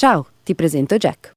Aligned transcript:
Ciao, 0.00 0.28
ti 0.42 0.54
presento 0.54 0.96
Jack. 0.96 1.34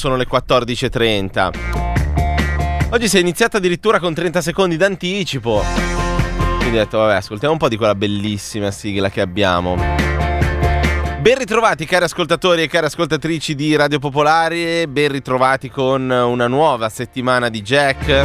Sono 0.00 0.16
le 0.16 0.26
14.30. 0.26 2.88
Oggi 2.88 3.06
si 3.06 3.18
è 3.18 3.20
iniziata 3.20 3.58
addirittura 3.58 4.00
con 4.00 4.14
30 4.14 4.40
secondi 4.40 4.78
d'anticipo. 4.78 5.62
Quindi 6.56 6.78
ho 6.78 6.80
detto, 6.80 6.96
vabbè, 6.96 7.16
ascoltiamo 7.16 7.52
un 7.52 7.58
po' 7.58 7.68
di 7.68 7.76
quella 7.76 7.94
bellissima 7.94 8.70
sigla 8.70 9.10
che 9.10 9.20
abbiamo. 9.20 9.76
Ben 11.20 11.36
ritrovati 11.36 11.84
cari 11.84 12.04
ascoltatori 12.04 12.62
e 12.62 12.66
cari 12.66 12.86
ascoltatrici 12.86 13.54
di 13.54 13.76
Radio 13.76 13.98
Popolare, 13.98 14.88
ben 14.88 15.12
ritrovati 15.12 15.68
con 15.68 16.08
una 16.08 16.46
nuova 16.46 16.88
settimana 16.88 17.50
di 17.50 17.60
Jack, 17.60 18.24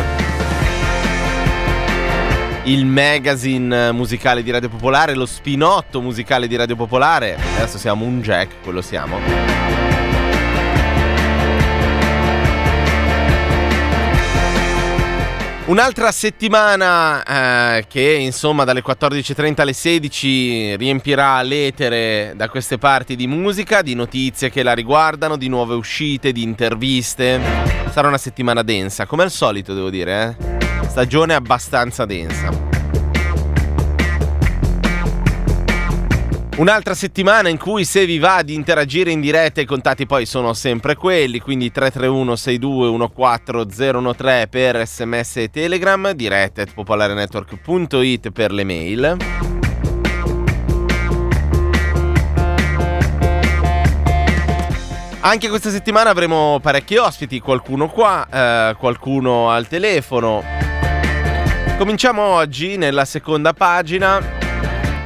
il 2.64 2.86
magazine 2.86 3.92
musicale 3.92 4.44
di 4.44 4.50
Radio 4.50 4.70
Popolare, 4.70 5.14
lo 5.14 5.26
spinotto 5.26 6.00
musicale 6.00 6.48
di 6.48 6.56
Radio 6.56 6.78
Popolare. 6.78 7.38
Adesso 7.58 7.78
siamo 7.78 8.06
un 8.06 8.22
Jack, 8.22 8.62
quello 8.64 8.82
siamo. 8.82 9.85
Un'altra 15.68 16.12
settimana 16.12 17.24
eh, 17.24 17.86
che 17.88 18.02
insomma 18.02 18.66
dalle 18.66 18.84
14.30 18.84 19.62
alle 19.62 19.74
16 19.74 20.76
riempirà 20.76 21.42
l'etere 21.42 22.34
da 22.36 22.50
queste 22.50 22.78
parti 22.78 23.16
di 23.16 23.26
musica, 23.26 23.82
di 23.82 23.96
notizie 23.96 24.52
che 24.52 24.62
la 24.62 24.74
riguardano, 24.74 25.38
di 25.38 25.48
nuove 25.48 25.74
uscite, 25.74 26.32
di 26.32 26.44
interviste. 26.44 27.42
Sarà 27.90 28.08
una 28.10 28.20
settimana 28.20 28.62
densa, 28.62 29.08
come 29.08 29.24
al 29.24 29.32
solito 29.32 29.74
devo 29.74 29.90
dire, 29.90 30.38
eh? 30.38 30.88
stagione 30.88 31.34
abbastanza 31.34 32.06
densa. 32.06 32.75
Un'altra 36.58 36.94
settimana 36.94 37.50
in 37.50 37.58
cui 37.58 37.84
se 37.84 38.06
vi 38.06 38.18
va 38.18 38.42
di 38.42 38.54
interagire 38.54 39.12
in 39.12 39.20
diretta 39.20 39.60
i 39.60 39.66
contatti 39.66 40.06
poi 40.06 40.26
sono 40.26 40.54
sempre 40.54 40.96
quelli, 40.96 41.42
quindi 41.42 41.70
331 41.70 42.34
6214013 42.34 44.48
per 44.48 44.88
sms 44.88 45.36
e 45.36 45.50
telegram, 45.50 46.12
diretta 46.12 46.62
at 46.62 46.74
popolarenetwork.it 46.74 48.32
per 48.32 48.54
le 48.54 48.64
mail. 48.64 49.18
Anche 55.20 55.50
questa 55.50 55.72
settimana 55.72 56.10
avremo 56.10 56.60
parecchi 56.62 56.96
ospiti, 56.96 57.42
qualcuno 57.42 57.90
qua, 57.90 58.26
eh, 58.32 58.76
qualcuno 58.80 59.50
al 59.50 59.68
telefono. 59.68 60.42
Cominciamo 61.78 62.22
oggi 62.22 62.78
nella 62.78 63.04
seconda 63.04 63.52
pagina 63.52 64.44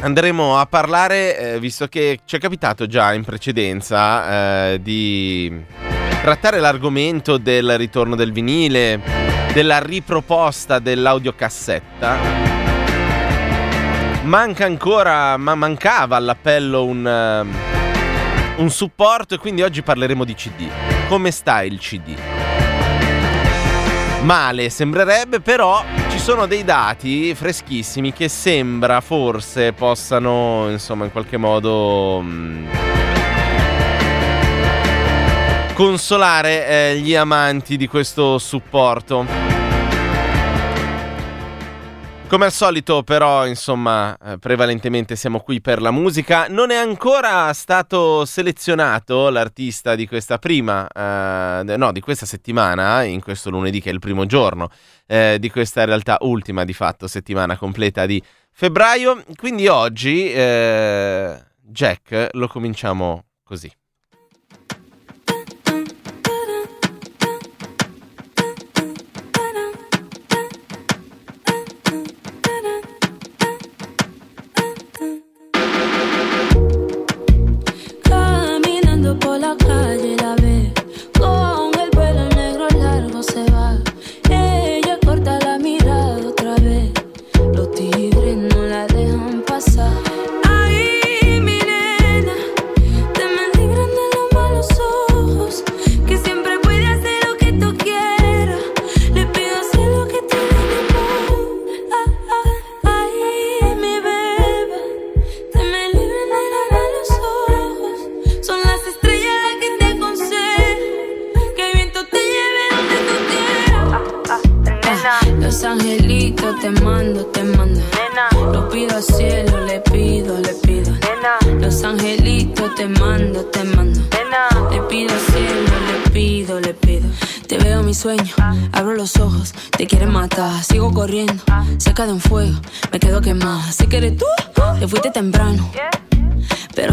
andremo 0.02 0.58
a 0.58 0.66
parlare, 0.66 1.38
eh, 1.38 1.60
visto 1.60 1.88
che 1.88 2.20
ci 2.26 2.36
è 2.38 2.40
capitato 2.40 2.88
già 2.88 3.14
in 3.14 3.24
precedenza 3.24 4.72
eh, 4.72 4.82
di 4.82 5.64
trattare 6.22 6.60
l'argomento 6.60 7.38
del 7.38 7.78
ritorno 7.78 8.16
del 8.16 8.32
vinile, 8.32 9.02
della 9.54 9.80
riproposta 9.80 10.80
dell'audiocassetta. 10.80 12.18
Manca 14.24 14.66
ancora, 14.66 15.38
ma 15.38 15.56
mancava 15.56 16.16
all'appello 16.18 16.86
un, 16.86 17.46
uh, 18.56 18.62
un 18.62 18.70
supporto 18.70 19.34
e 19.34 19.38
quindi 19.38 19.64
oggi 19.64 19.82
parleremo 19.82 20.24
di 20.24 20.36
CD. 20.36 20.68
Come 21.08 21.32
sta 21.32 21.64
il 21.64 21.80
CD? 21.80 22.16
Male 24.22 24.70
sembrerebbe, 24.70 25.40
però 25.40 25.84
ci 26.20 26.26
sono 26.26 26.48
dei 26.48 26.66
dati 26.66 27.34
freschissimi 27.34 28.12
che 28.12 28.28
sembra 28.28 29.00
forse 29.00 29.72
possano, 29.72 30.68
insomma, 30.70 31.06
in 31.06 31.12
qualche 31.12 31.38
modo 31.38 32.20
mm, 32.22 32.68
consolare 35.74 36.68
eh, 36.68 37.00
gli 37.00 37.16
amanti 37.16 37.78
di 37.78 37.88
questo 37.88 38.38
supporto. 38.38 39.49
Come 42.30 42.46
al 42.46 42.52
solito, 42.52 43.02
però, 43.02 43.48
insomma, 43.48 44.16
eh, 44.16 44.38
prevalentemente 44.38 45.16
siamo 45.16 45.40
qui 45.40 45.62
per 45.62 45.82
la 45.82 45.90
musica. 45.90 46.46
Non 46.48 46.70
è 46.70 46.76
ancora 46.76 47.52
stato 47.54 48.24
selezionato 48.24 49.32
l'artista 49.32 49.96
di 49.96 50.06
questa 50.06 50.38
prima, 50.38 50.88
eh, 50.88 51.76
no, 51.76 51.92
di 51.92 52.00
questa 52.02 52.28
settimana, 52.28 53.02
in 53.02 53.20
questo 53.20 53.50
lunedì 53.50 53.82
che 53.82 53.90
è 53.90 53.94
il 53.94 53.98
primo 53.98 54.28
giorno 54.28 54.70
eh, 55.08 55.38
di 55.40 55.50
questa 55.50 55.80
in 55.80 55.88
realtà 55.88 56.20
ultima 56.22 56.66
di 56.66 56.74
fatto 56.74 57.08
settimana 57.08 57.58
completa 57.58 58.06
di 58.06 58.22
febbraio. 58.52 59.24
Quindi 59.36 59.66
oggi, 59.66 60.32
eh, 60.32 61.36
Jack, 61.64 62.28
lo 62.34 62.48
cominciamo 62.48 63.24
così. 63.44 63.74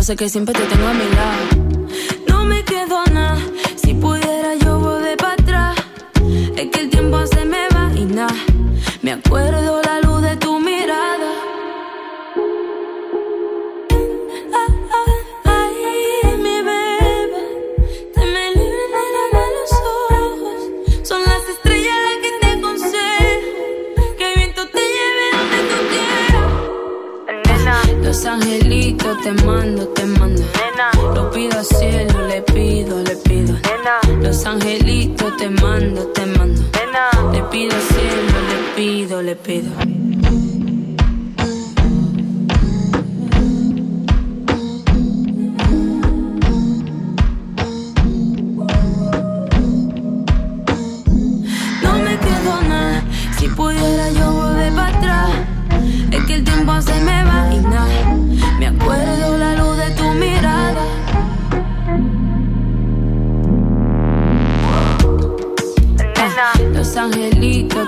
Sé 0.06 0.14
que 0.14 0.28
siempre 0.28 0.54
te 0.54 0.64
tengo 0.66 0.86
a 0.86 0.94
mi 0.94 1.04
lado. 1.16 1.55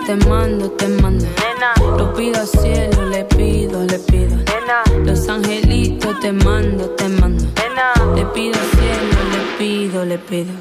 Te 0.08 0.16
mando, 0.26 0.70
te 0.70 0.88
mando. 0.88 1.26
Lo 1.98 2.14
pido 2.14 2.40
al 2.40 2.48
cielo, 2.48 3.08
le 3.10 3.24
pido, 3.24 3.84
le 3.84 3.98
pido. 3.98 4.38
Los 5.04 5.28
angelitos 5.28 6.18
te 6.20 6.32
mando, 6.32 6.88
te 6.94 7.08
mando. 7.08 7.44
Le 8.14 8.24
pido 8.32 8.58
al 8.58 8.70
cielo, 8.70 9.18
le 9.32 9.58
pido, 9.58 10.04
le 10.06 10.16
pido. 10.16 10.52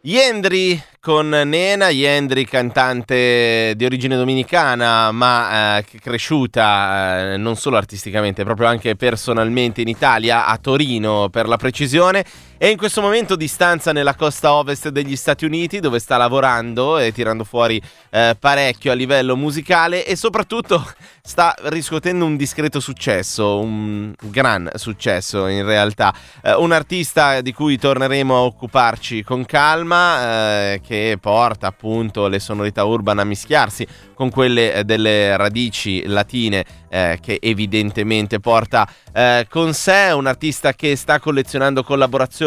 Yendri 0.00 0.80
con 1.00 1.30
Nena, 1.30 1.90
Yendri 1.90 2.44
cantante 2.44 3.74
di 3.76 3.84
origine 3.84 4.14
dominicana 4.14 5.10
ma 5.10 5.78
eh, 5.78 5.84
cresciuta 6.00 7.34
eh, 7.34 7.36
non 7.36 7.56
solo 7.56 7.76
artisticamente, 7.76 8.44
proprio 8.44 8.68
anche 8.68 8.94
personalmente 8.94 9.80
in 9.80 9.88
Italia, 9.88 10.46
a 10.46 10.58
Torino 10.58 11.28
per 11.28 11.48
la 11.48 11.56
precisione, 11.56 12.24
e 12.58 12.68
in 12.68 12.76
questo 12.76 13.00
momento 13.00 13.36
di 13.36 13.48
stanza 13.48 13.92
nella 13.92 14.14
costa 14.14 14.52
ovest 14.52 14.88
degli 14.88 15.16
Stati 15.16 15.44
Uniti 15.44 15.80
dove 15.80 15.98
sta 16.00 16.16
lavorando 16.16 16.98
e 16.98 17.12
tirando 17.12 17.44
fuori 17.44 17.80
eh, 18.10 18.36
parecchio 18.38 18.90
a 18.90 18.94
livello 18.94 19.36
musicale 19.36 20.04
e 20.04 20.16
soprattutto 20.16 20.84
sta 21.22 21.54
riscuotendo 21.64 22.24
un 22.24 22.36
discreto 22.36 22.80
successo, 22.80 23.58
un 23.58 24.12
gran 24.22 24.70
successo 24.74 25.46
in 25.46 25.64
realtà. 25.64 26.12
Eh, 26.42 26.54
un 26.54 26.72
artista 26.72 27.40
di 27.40 27.52
cui 27.52 27.78
torneremo 27.78 28.34
a 28.34 28.40
occuparci 28.40 29.22
con 29.22 29.44
calma, 29.44 30.72
eh, 30.72 30.80
che 30.84 30.94
che 30.96 31.18
porta 31.18 31.66
appunto 31.68 32.26
le 32.26 32.38
sonorità 32.38 32.84
urban 32.84 33.18
a 33.18 33.24
mischiarsi 33.24 33.86
con 34.14 34.30
quelle 34.30 34.72
eh, 34.72 34.84
delle 34.84 35.36
radici 35.36 36.04
latine 36.06 36.64
eh, 36.88 37.18
che 37.20 37.38
evidentemente 37.40 38.40
porta 38.40 38.88
eh, 39.12 39.46
con 39.48 39.74
sé 39.74 40.12
un 40.14 40.26
artista 40.26 40.72
che 40.72 40.96
sta 40.96 41.20
collezionando 41.20 41.82
collaborazioni 41.82 42.45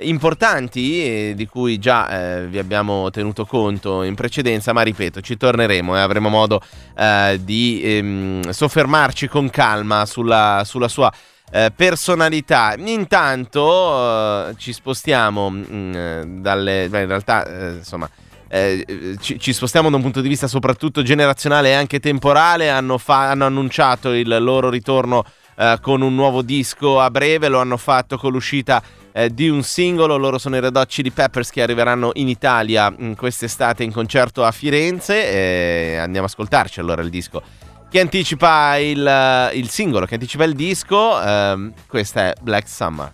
importanti 0.00 1.04
eh, 1.04 1.32
di 1.34 1.46
cui 1.46 1.78
già 1.78 2.08
eh, 2.08 2.46
vi 2.46 2.58
abbiamo 2.58 3.10
tenuto 3.10 3.44
conto 3.44 4.02
in 4.02 4.14
precedenza, 4.14 4.72
ma 4.72 4.82
ripeto, 4.82 5.20
ci 5.20 5.36
torneremo 5.36 5.96
e 5.96 6.00
avremo 6.00 6.28
modo 6.28 6.60
eh, 6.96 7.40
di 7.42 7.80
ehm, 7.82 8.50
soffermarci 8.50 9.28
con 9.28 9.50
calma 9.50 10.06
sulla, 10.06 10.62
sulla 10.64 10.88
sua 10.88 11.12
eh, 11.50 11.70
personalità. 11.74 12.74
Intanto 12.78 14.48
eh, 14.48 14.54
ci 14.56 14.72
spostiamo 14.72 15.50
mh, 15.50 15.66
mm, 15.70 16.40
dalle... 16.40 16.88
Beh, 16.88 17.02
in 17.02 17.08
realtà, 17.08 17.44
eh, 17.44 17.72
insomma... 17.76 18.08
Eh, 18.54 19.16
ci, 19.18 19.40
ci, 19.40 19.54
spostiamo 19.54 19.88
da 19.88 19.96
un 19.96 20.02
punto 20.02 20.20
di 20.20 20.28
vista 20.28 20.46
soprattutto 20.46 21.00
generazionale 21.02 21.70
e 21.70 21.72
anche 21.72 22.00
temporale. 22.00 22.68
Hanno, 22.68 22.98
fa- 22.98 23.30
hanno 23.30 23.46
annunciato 23.46 24.12
il 24.12 24.28
loro 24.42 24.68
ritorno 24.68 25.24
eh, 25.56 25.78
con 25.80 26.02
un 26.02 26.14
nuovo 26.14 26.42
disco 26.42 27.00
a 27.00 27.10
breve. 27.10 27.48
Lo 27.48 27.60
hanno 27.60 27.78
fatto 27.78 28.18
con 28.18 28.30
l'uscita 28.30 28.82
eh, 29.12 29.32
di 29.32 29.48
un 29.48 29.62
singolo. 29.62 30.16
Loro 30.16 30.38
sono 30.38 30.56
i 30.56 30.60
Red 30.60 30.76
Hot 30.76 30.88
Chili 30.88 31.10
Peppers 31.10 31.50
che 31.50 31.62
arriveranno 31.62 32.10
in 32.14 32.28
Italia 32.28 32.90
mh, 32.90 33.04
mm, 33.04 33.12
quest'estate 33.12 33.84
in 33.84 33.92
concerto 33.92 34.44
a 34.44 34.50
Firenze. 34.50 35.98
andiamo 35.98 36.26
a 36.26 36.28
ascoltarci 36.28 36.80
allora 36.80 37.02
il 37.02 37.10
disco 37.10 37.42
che 37.92 38.00
anticipa 38.00 38.78
il, 38.78 39.06
eh, 39.06 39.50
il 39.58 39.68
singolo, 39.68 40.06
che 40.06 40.14
anticipa 40.14 40.44
il 40.44 40.54
disco. 40.54 41.14
Um, 41.22 41.74
questa 41.86 42.28
è 42.28 42.32
Black 42.40 42.66
Summer. 42.66 43.12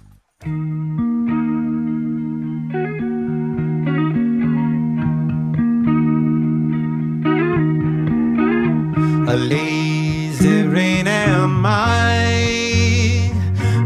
A 9.26 9.34
lazy 9.34 10.62
rain 10.70 11.08
am 11.08 11.66
I. 11.66 12.17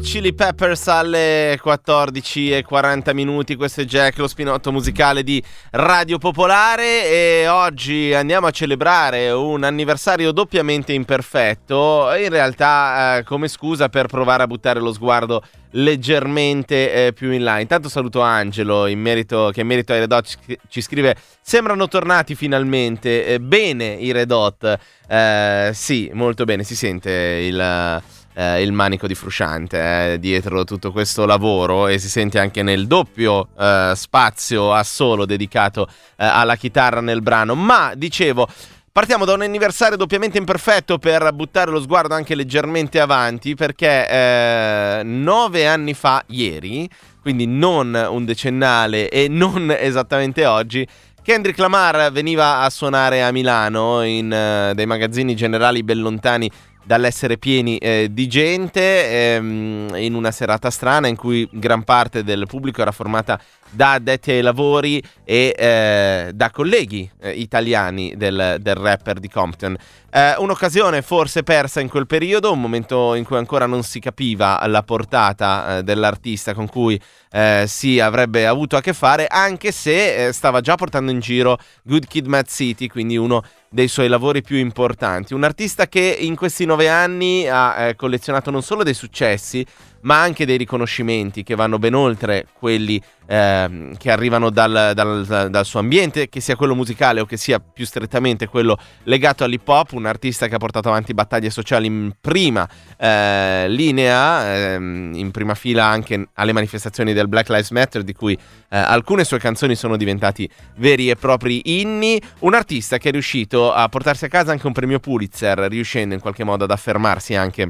Chili 0.00 0.32
Peppers 0.32 0.88
alle 0.88 1.58
14 1.60 2.52
e 2.52 2.62
40 2.62 3.12
minuti. 3.12 3.56
Questo 3.56 3.80
è 3.80 3.84
Jack, 3.84 4.18
lo 4.18 4.28
spinotto 4.28 4.70
musicale 4.70 5.22
di 5.22 5.42
Radio 5.72 6.18
Popolare. 6.18 7.08
E 7.08 7.48
oggi 7.48 8.12
andiamo 8.14 8.46
a 8.46 8.50
celebrare 8.50 9.30
un 9.30 9.64
anniversario 9.64 10.32
doppiamente 10.32 10.92
imperfetto. 10.92 12.12
In 12.14 12.28
realtà, 12.28 13.18
eh, 13.18 13.22
come 13.24 13.48
scusa 13.48 13.88
per 13.88 14.06
provare 14.06 14.44
a 14.44 14.46
buttare 14.46 14.80
lo 14.80 14.92
sguardo 14.92 15.42
leggermente 15.72 17.06
eh, 17.06 17.12
più 17.12 17.30
in 17.30 17.42
là. 17.42 17.58
Intanto 17.58 17.88
saluto 17.88 18.20
Angelo 18.20 18.86
in 18.86 19.00
merito, 19.00 19.50
che 19.52 19.60
in 19.62 19.66
merito 19.66 19.92
ai 19.92 20.00
Red 20.00 20.12
Hot 20.12 20.38
ci 20.68 20.80
scrive: 20.80 21.16
Sembrano 21.40 21.88
tornati 21.88 22.34
finalmente. 22.34 23.26
Eh, 23.26 23.40
bene 23.40 23.94
i 23.94 24.12
Red 24.12 24.30
Hot. 24.30 24.78
Eh, 25.08 25.70
sì, 25.74 26.10
molto 26.12 26.44
bene. 26.44 26.62
Si 26.62 26.76
sente 26.76 27.10
il 27.10 28.02
eh, 28.38 28.62
il 28.62 28.70
manico 28.70 29.08
di 29.08 29.16
Frusciante 29.16 30.12
eh, 30.12 30.18
dietro 30.20 30.62
tutto 30.62 30.92
questo 30.92 31.26
lavoro 31.26 31.88
e 31.88 31.98
si 31.98 32.08
sente 32.08 32.38
anche 32.38 32.62
nel 32.62 32.86
doppio 32.86 33.48
eh, 33.58 33.92
spazio 33.96 34.72
a 34.72 34.84
solo 34.84 35.26
dedicato 35.26 35.88
eh, 36.16 36.24
alla 36.24 36.54
chitarra 36.54 37.00
nel 37.00 37.20
brano. 37.20 37.54
Ma 37.56 37.92
dicevo. 37.96 38.46
Partiamo 38.90 39.24
da 39.24 39.34
un 39.34 39.42
anniversario 39.42 39.96
doppiamente 39.96 40.38
imperfetto 40.38 40.98
per 40.98 41.32
buttare 41.32 41.70
lo 41.70 41.80
sguardo 41.80 42.14
anche 42.14 42.34
leggermente 42.34 42.98
avanti, 42.98 43.54
perché 43.54 44.08
eh, 44.08 45.02
nove 45.04 45.68
anni 45.68 45.94
fa, 45.94 46.24
ieri, 46.26 46.88
quindi 47.20 47.46
non 47.46 47.94
un 47.94 48.24
decennale 48.24 49.08
e 49.08 49.28
non 49.28 49.72
esattamente 49.78 50.46
oggi, 50.46 50.84
Kendrick 51.28 51.58
Lamar 51.58 52.10
veniva 52.10 52.60
a 52.60 52.70
suonare 52.70 53.22
a 53.22 53.30
Milano 53.32 54.02
in 54.02 54.32
uh, 54.32 54.72
dei 54.72 54.86
magazzini 54.86 55.36
generali 55.36 55.82
ben 55.82 56.00
lontani 56.00 56.50
dall'essere 56.88 57.36
pieni 57.36 57.76
eh, 57.76 58.08
di 58.10 58.26
gente 58.28 59.34
ehm, 59.34 59.90
in 59.96 60.14
una 60.14 60.30
serata 60.30 60.70
strana 60.70 61.06
in 61.06 61.16
cui 61.16 61.46
gran 61.52 61.84
parte 61.84 62.24
del 62.24 62.46
pubblico 62.46 62.80
era 62.80 62.92
formata 62.92 63.38
da 63.68 63.92
addetti 63.92 64.30
ai 64.30 64.40
lavori 64.40 65.02
e 65.22 65.54
eh, 65.54 66.30
da 66.32 66.50
colleghi 66.50 67.06
eh, 67.20 67.32
italiani 67.32 68.14
del, 68.16 68.56
del, 68.58 68.74
rapper 68.74 69.20
di 69.20 69.28
Compton. 69.28 69.76
Eh, 70.10 70.36
un'occasione 70.38 71.02
forse 71.02 71.42
persa 71.42 71.80
in 71.80 71.90
quel 71.90 72.06
periodo, 72.06 72.52
un 72.52 72.60
momento 72.62 73.14
in 73.14 73.24
cui 73.24 73.36
ancora 73.36 73.66
non 73.66 73.82
si 73.82 74.00
capiva 74.00 74.66
la 74.66 74.82
portata 74.82 75.76
eh, 75.76 75.82
dell'artista 75.82 76.54
con 76.54 76.68
cui 76.68 76.98
eh, 77.30 77.64
si 77.66 78.00
avrebbe 78.00 78.46
avuto 78.46 78.78
a 78.78 78.80
che 78.80 78.94
fare, 78.94 79.26
anche 79.26 79.72
se 79.72 80.30
stava 80.32 80.62
già 80.62 80.76
portando 80.76 81.10
in 81.10 81.20
giro 81.20 81.58
Good 81.82 82.06
Kid 82.06 82.24
Mad 82.24 82.46
City, 82.46 82.86
quindi 82.86 83.18
uno 83.18 83.44
dei 83.70 83.88
suoi 83.88 84.08
lavori 84.08 84.42
più 84.42 84.56
importanti. 84.56 85.34
Un 85.34 85.44
artista 85.44 85.86
che 85.86 86.16
in 86.20 86.36
questi 86.36 86.64
nove 86.64 86.88
anni 86.88 87.46
ha 87.48 87.92
collezionato 87.96 88.50
non 88.50 88.62
solo 88.62 88.82
dei 88.82 88.94
successi, 88.94 89.64
ma 90.02 90.20
anche 90.20 90.46
dei 90.46 90.56
riconoscimenti 90.56 91.42
che 91.42 91.54
vanno 91.54 91.78
ben 91.78 91.94
oltre 91.94 92.46
quelli 92.52 93.00
eh, 93.26 93.92
che 93.98 94.10
arrivano 94.10 94.50
dal, 94.50 94.92
dal, 94.94 95.48
dal, 95.50 95.64
suo 95.66 95.80
ambiente, 95.80 96.28
che 96.28 96.40
sia 96.40 96.56
quello 96.56 96.74
musicale 96.74 97.20
o 97.20 97.26
che 97.26 97.36
sia 97.36 97.58
più 97.58 97.84
strettamente 97.84 98.46
quello 98.46 98.78
legato 99.04 99.44
all'hip 99.44 99.68
hop, 99.68 99.92
un 99.92 100.06
artista 100.06 100.48
che 100.48 100.54
ha 100.54 100.58
portato 100.58 100.88
avanti 100.88 101.12
battaglie 101.12 101.50
sociali 101.50 101.86
in 101.86 102.12
prima 102.20 102.66
eh, 102.96 103.66
linea, 103.68 104.54
eh, 104.54 104.74
in 104.76 105.30
prima 105.30 105.54
fila 105.54 105.84
anche 105.84 106.28
alle 106.34 106.52
manifestazioni 106.52 107.12
del 107.12 107.28
Black 107.28 107.48
Lives 107.50 107.70
Matter, 107.70 108.02
di 108.02 108.14
cui 108.14 108.32
eh, 108.34 108.76
alcune 108.76 109.24
sue 109.24 109.38
canzoni 109.38 109.74
sono 109.74 109.96
diventati 109.96 110.48
veri 110.76 111.10
e 111.10 111.16
propri 111.16 111.80
inni, 111.80 112.20
un 112.40 112.54
artista 112.54 112.98
che 112.98 113.10
è 113.10 113.12
riuscito 113.12 113.72
a 113.72 113.88
portarsi 113.88 114.24
a 114.24 114.28
casa 114.28 114.52
anche 114.52 114.66
un 114.66 114.72
premio 114.72 115.00
Pulitzer, 115.00 115.58
riuscendo 115.58 116.14
in 116.14 116.20
qualche 116.20 116.44
modo 116.44 116.64
ad 116.64 116.70
affermarsi 116.70 117.34
anche 117.34 117.68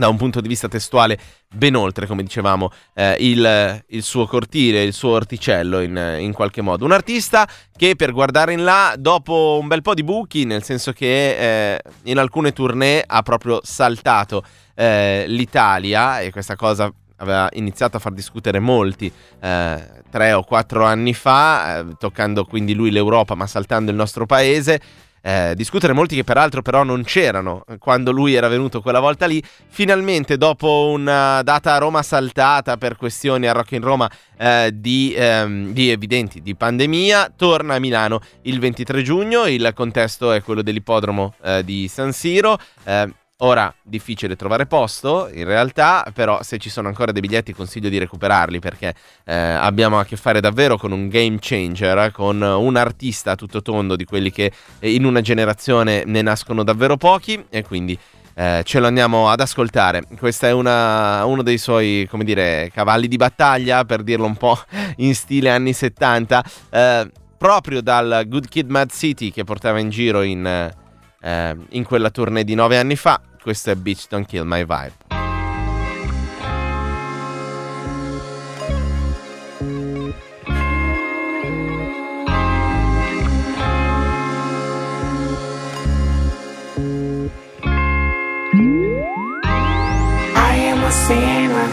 da 0.00 0.08
un 0.08 0.16
punto 0.16 0.40
di 0.40 0.48
vista 0.48 0.66
testuale 0.66 1.18
ben 1.54 1.76
oltre, 1.76 2.06
come 2.06 2.22
dicevamo, 2.22 2.70
eh, 2.94 3.16
il, 3.20 3.84
il, 3.88 4.02
suo 4.02 4.26
cortile, 4.26 4.82
il 4.82 4.94
suo 4.94 5.10
orticello 5.10 5.80
in, 5.80 6.16
in, 6.18 6.32
qualche 6.32 6.62
modo. 6.62 6.86
Un 6.86 6.92
artista 6.92 7.46
che 7.76 7.94
per 7.94 8.12
guardare 8.12 8.54
in 8.54 8.64
là, 8.64 8.94
dopo 8.98 9.58
un 9.60 9.68
bel 9.68 9.82
po' 9.82 9.94
di 9.94 10.02
buchi, 10.02 10.44
nel 10.44 10.62
senso 10.62 10.92
che 10.92 11.74
eh, 11.74 11.82
in 12.04 12.18
alcune 12.18 12.52
tournée 12.52 13.04
ha 13.06 13.22
proprio 13.22 13.60
saltato 13.62 14.42
eh, 14.74 15.24
l'Italia 15.28 16.20
e 16.20 16.30
questa 16.32 16.56
cosa 16.56 16.90
aveva 17.16 17.48
iniziato 17.52 17.98
a 17.98 18.00
far 18.00 18.12
discutere 18.12 18.58
molti 18.58 19.12
eh, 19.40 19.88
tre 20.10 20.32
o 20.32 20.42
quattro 20.42 20.84
anni 20.84 21.12
fa, 21.12 21.80
eh, 21.80 21.86
toccando 21.98 22.46
quindi 22.46 22.72
lui 22.72 22.90
l'Europa 22.90 23.34
ma 23.34 23.46
saltando 23.46 23.90
il 23.90 23.96
nostro 23.98 24.24
paese 24.24 24.80
eh, 25.22 25.54
discutere 25.54 25.92
molti 25.92 26.14
che 26.14 26.24
peraltro 26.24 26.62
però 26.62 26.82
non 26.82 27.02
c'erano 27.04 27.64
quando 27.78 28.10
lui 28.10 28.34
era 28.34 28.48
venuto 28.48 28.80
quella 28.80 29.00
volta 29.00 29.26
lì. 29.26 29.42
Finalmente 29.68 30.36
dopo 30.36 30.90
una 30.92 31.42
data 31.42 31.74
a 31.74 31.78
Roma 31.78 32.02
saltata 32.02 32.76
per 32.76 32.96
questioni 32.96 33.46
a 33.46 33.52
Rock 33.52 33.72
in 33.72 33.82
Roma 33.82 34.10
eh, 34.38 34.70
di, 34.74 35.12
ehm, 35.16 35.72
di, 35.72 35.90
evidenti 35.90 36.40
di 36.40 36.54
pandemia, 36.54 37.32
torna 37.36 37.74
a 37.74 37.78
Milano 37.78 38.20
il 38.42 38.58
23 38.58 39.02
giugno, 39.02 39.46
il 39.46 39.72
contesto 39.74 40.32
è 40.32 40.42
quello 40.42 40.62
dell'ippodromo 40.62 41.34
eh, 41.42 41.64
di 41.64 41.88
San 41.88 42.12
Siro. 42.12 42.58
Ora, 43.42 43.72
difficile 43.82 44.36
trovare 44.36 44.66
posto, 44.66 45.30
in 45.32 45.46
realtà, 45.46 46.04
però 46.12 46.42
se 46.42 46.58
ci 46.58 46.68
sono 46.68 46.88
ancora 46.88 47.10
dei 47.10 47.22
biglietti 47.22 47.54
consiglio 47.54 47.88
di 47.88 47.96
recuperarli 47.96 48.58
perché 48.58 48.94
eh, 49.24 49.34
abbiamo 49.34 49.98
a 49.98 50.04
che 50.04 50.16
fare 50.16 50.40
davvero 50.40 50.76
con 50.76 50.92
un 50.92 51.08
game 51.08 51.38
changer, 51.40 52.12
con 52.12 52.42
un 52.42 52.76
artista 52.76 53.36
tutto 53.36 53.62
tondo 53.62 53.96
di 53.96 54.04
quelli 54.04 54.30
che 54.30 54.52
eh, 54.78 54.92
in 54.92 55.06
una 55.06 55.22
generazione 55.22 56.02
ne 56.04 56.20
nascono 56.20 56.62
davvero 56.64 56.98
pochi 56.98 57.42
e 57.48 57.64
quindi 57.64 57.98
eh, 58.34 58.60
ce 58.62 58.78
lo 58.78 58.86
andiamo 58.86 59.30
ad 59.30 59.40
ascoltare. 59.40 60.02
Questo 60.18 60.44
è 60.44 60.52
una, 60.52 61.24
uno 61.24 61.42
dei 61.42 61.56
suoi, 61.56 62.06
come 62.10 62.24
dire, 62.24 62.70
cavalli 62.70 63.08
di 63.08 63.16
battaglia, 63.16 63.86
per 63.86 64.02
dirlo 64.02 64.26
un 64.26 64.36
po' 64.36 64.58
in 64.96 65.14
stile 65.14 65.48
anni 65.48 65.72
70, 65.72 66.44
eh, 66.68 67.10
proprio 67.38 67.80
dal 67.80 68.24
Good 68.26 68.48
Kid 68.48 68.68
Mad 68.68 68.90
City 68.90 69.30
che 69.30 69.44
portava 69.44 69.78
in 69.78 69.88
giro 69.88 70.20
in, 70.20 70.44
eh, 71.22 71.56
in 71.70 71.84
quella 71.84 72.10
tournée 72.10 72.44
di 72.44 72.54
nove 72.54 72.76
anni 72.76 72.96
fa 72.96 73.18
questo 73.42 73.70
è 73.70 73.74
Beach 73.74 74.06
Don't 74.08 74.26
Kill 74.26 74.44
My 74.44 74.64
Vibe. 74.64 74.92
I 90.34 90.54
am 90.54 90.84
a 90.84 90.90
sinner 90.90 91.68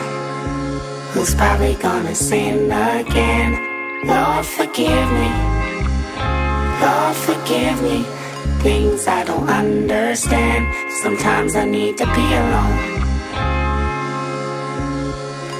who's 1.13 1.33
probably 1.35 1.75
gonna 1.81 2.15
sin 2.15 2.71
again. 2.71 3.57
Lord, 4.05 4.45
forgive 4.45 5.11
me. 5.11 5.31
Lord, 6.79 7.15
forgive 7.15 7.81
me. 7.81 8.16
Things 8.61 9.07
I 9.07 9.23
don't 9.23 9.49
understand. 9.49 10.67
Sometimes 11.01 11.55
I 11.55 11.65
need 11.65 11.97
to 11.97 12.05
be 12.05 12.25
alone. 12.41 12.77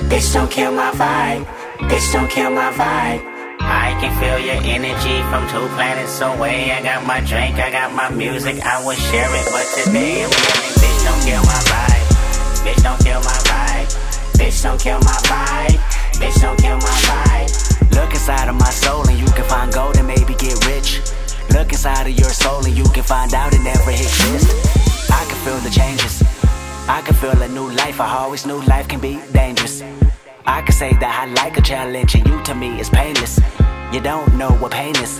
Bitch, 0.09 0.33
don't 0.33 0.49
kill 0.49 0.71
my 0.71 0.91
vibe. 0.91 1.45
Bitch, 1.89 2.13
don't 2.13 2.29
kill 2.29 2.51
my 2.51 2.71
vibe. 2.71 3.21
I 3.59 3.97
can 3.99 4.11
feel 4.19 4.39
your 4.39 4.61
energy 4.63 5.17
from 5.29 5.43
two 5.51 5.67
planets 5.75 6.21
away. 6.21 6.71
I 6.71 6.81
got 6.81 7.05
my 7.05 7.19
drink, 7.21 7.55
I 7.59 7.69
got 7.71 7.93
my 7.93 8.09
music, 8.09 8.63
I 8.65 8.83
will 8.85 8.95
share 8.95 9.29
it. 9.29 9.45
But 9.51 9.65
today 9.75 10.23
I'm 10.23 10.31
feeling, 10.31 10.75
bitch, 10.79 10.99
don't 11.03 11.21
kill 11.27 11.43
my 11.43 11.61
vibe. 11.67 12.07
Bitch, 12.63 12.83
don't 12.83 13.01
kill 13.03 13.19
my 13.19 13.39
vibe. 13.49 13.89
Bitch, 14.39 14.63
don't 14.63 14.79
kill 14.79 14.99
my 14.99 15.19
vibe. 15.27 15.77
Bitch, 16.19 16.41
don't 16.41 16.59
kill 16.59 16.77
my 16.77 16.97
vibe. 17.09 17.93
Look 17.95 18.11
inside 18.11 18.47
of 18.47 18.55
my 18.55 18.69
soul 18.69 19.07
and 19.09 19.19
you 19.19 19.25
can 19.27 19.45
find 19.45 19.73
gold 19.73 19.97
and 19.97 20.07
maybe 20.07 20.33
get 20.35 20.55
rich. 20.65 21.01
Look 21.51 21.71
inside 21.71 22.07
of 22.07 22.17
your 22.17 22.29
soul 22.29 22.65
and 22.65 22.75
you 22.77 22.83
can 22.85 23.03
find 23.03 23.33
out 23.33 23.53
it 23.53 23.61
never 23.61 23.91
exists. 23.91 25.09
I 25.09 25.25
can 25.25 25.37
feel 25.45 25.57
the 25.59 25.69
changes. 25.69 26.23
I 26.87 27.01
can 27.01 27.15
feel 27.15 27.41
a 27.41 27.47
new 27.47 27.69
life. 27.71 27.99
I 27.99 28.17
always 28.17 28.45
knew 28.45 28.61
life 28.63 28.87
can 28.87 28.99
be 28.99 29.19
dangerous. 29.33 29.81
I 30.45 30.61
can 30.61 30.73
say 30.73 30.93
that 30.93 31.19
I 31.21 31.25
like 31.33 31.57
a 31.57 31.61
challenge 31.61 32.15
and 32.15 32.25
you 32.27 32.41
to 32.43 32.55
me 32.55 32.79
is 32.79 32.89
painless. 32.89 33.39
You 33.91 34.01
don't 34.01 34.37
know 34.37 34.51
what 34.51 34.71
pain 34.71 34.95
is. 34.97 35.19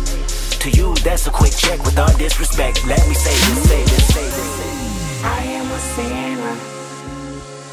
To 0.61 0.69
you, 0.69 0.93
that's 1.03 1.25
a 1.25 1.31
quick 1.31 1.53
check 1.53 1.83
with 1.83 1.97
all 1.97 2.15
disrespect. 2.17 2.85
Let 2.85 3.07
me 3.07 3.15
say 3.15 3.31
this, 3.31 3.67
say 3.67 3.81
this, 3.83 4.13
say 4.13 4.23
this. 4.23 5.23
I 5.23 5.43
am 5.57 5.65
a 5.65 5.79
sinner 5.95 6.55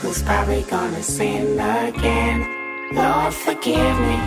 who's 0.00 0.22
probably 0.22 0.62
gonna 0.62 1.02
sin 1.02 1.60
again. 1.60 2.48
Lord, 2.92 3.34
forgive 3.34 4.00
me. 4.08 4.18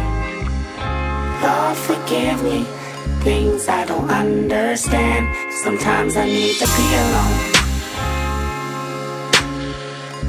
Lord, 1.42 1.76
forgive 1.76 2.44
me. 2.44 2.66
Things 3.24 3.68
I 3.68 3.84
don't 3.84 4.12
understand. 4.12 5.36
Sometimes 5.64 6.16
I 6.16 6.26
need 6.26 6.54
to 6.58 6.68
be 6.78 6.88
alone. 7.02 7.38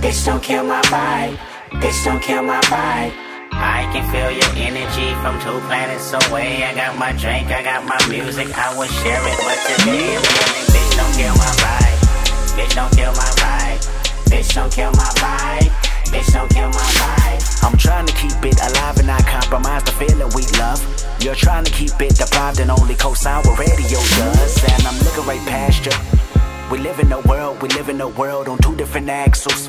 Bitch, 0.00 0.24
don't 0.24 0.42
kill 0.42 0.64
my 0.64 0.80
vibe. 0.82 1.36
Bitch, 1.82 2.02
don't 2.06 2.22
kill 2.22 2.42
my 2.42 2.62
vibe. 2.62 3.21
I 3.62 3.86
can 3.94 4.02
feel 4.10 4.30
your 4.34 4.52
energy 4.58 5.14
from 5.22 5.38
two 5.38 5.54
planets 5.70 6.10
away. 6.10 6.64
I 6.64 6.74
got 6.74 6.98
my 6.98 7.12
drink, 7.12 7.46
I 7.46 7.62
got 7.62 7.86
my 7.86 7.98
music, 8.10 8.50
I 8.58 8.76
will 8.76 8.90
share 8.90 9.22
it. 9.22 9.38
But 9.38 9.58
today 9.70 10.18
I'm 10.18 10.22
feeling, 10.26 10.66
bitch, 10.74 10.90
don't 10.98 11.14
kill 11.14 11.34
my 11.38 11.52
vibe. 11.62 11.98
Bitch, 12.58 12.74
don't 12.74 12.92
kill 12.92 13.12
my 13.14 13.30
vibe. 13.38 13.80
Bitch, 14.26 14.54
don't 14.54 14.72
kill 14.72 14.90
my 14.98 15.10
vibe. 15.22 15.70
Bitch, 16.10 16.32
don't 16.32 16.50
kill 16.50 16.68
my 16.68 16.90
vibe. 16.98 17.64
I'm 17.64 17.78
trying 17.78 18.06
to 18.06 18.12
keep 18.14 18.34
it 18.44 18.58
alive 18.60 18.98
and 18.98 19.06
not 19.06 19.24
compromise 19.26 19.84
the 19.84 19.92
feeling 19.92 20.30
we 20.34 20.42
love. 20.58 20.82
You're 21.22 21.36
trying 21.36 21.64
to 21.64 21.70
keep 21.70 21.94
it 22.00 22.16
deprived 22.16 22.58
and 22.58 22.70
only 22.70 22.96
co-sign 22.96 23.44
what 23.44 23.58
radio 23.60 24.00
does. 24.18 24.58
And 24.74 24.86
I'm 24.86 24.98
looking 25.06 25.24
right 25.24 25.46
past 25.46 25.86
you. 25.86 25.92
We 26.68 26.78
live 26.78 26.98
in 26.98 27.12
a 27.12 27.20
world, 27.20 27.62
we 27.62 27.68
live 27.68 27.88
in 27.88 28.00
a 28.00 28.08
world 28.08 28.48
on 28.48 28.58
two 28.58 28.74
different 28.74 29.08
axles. 29.08 29.68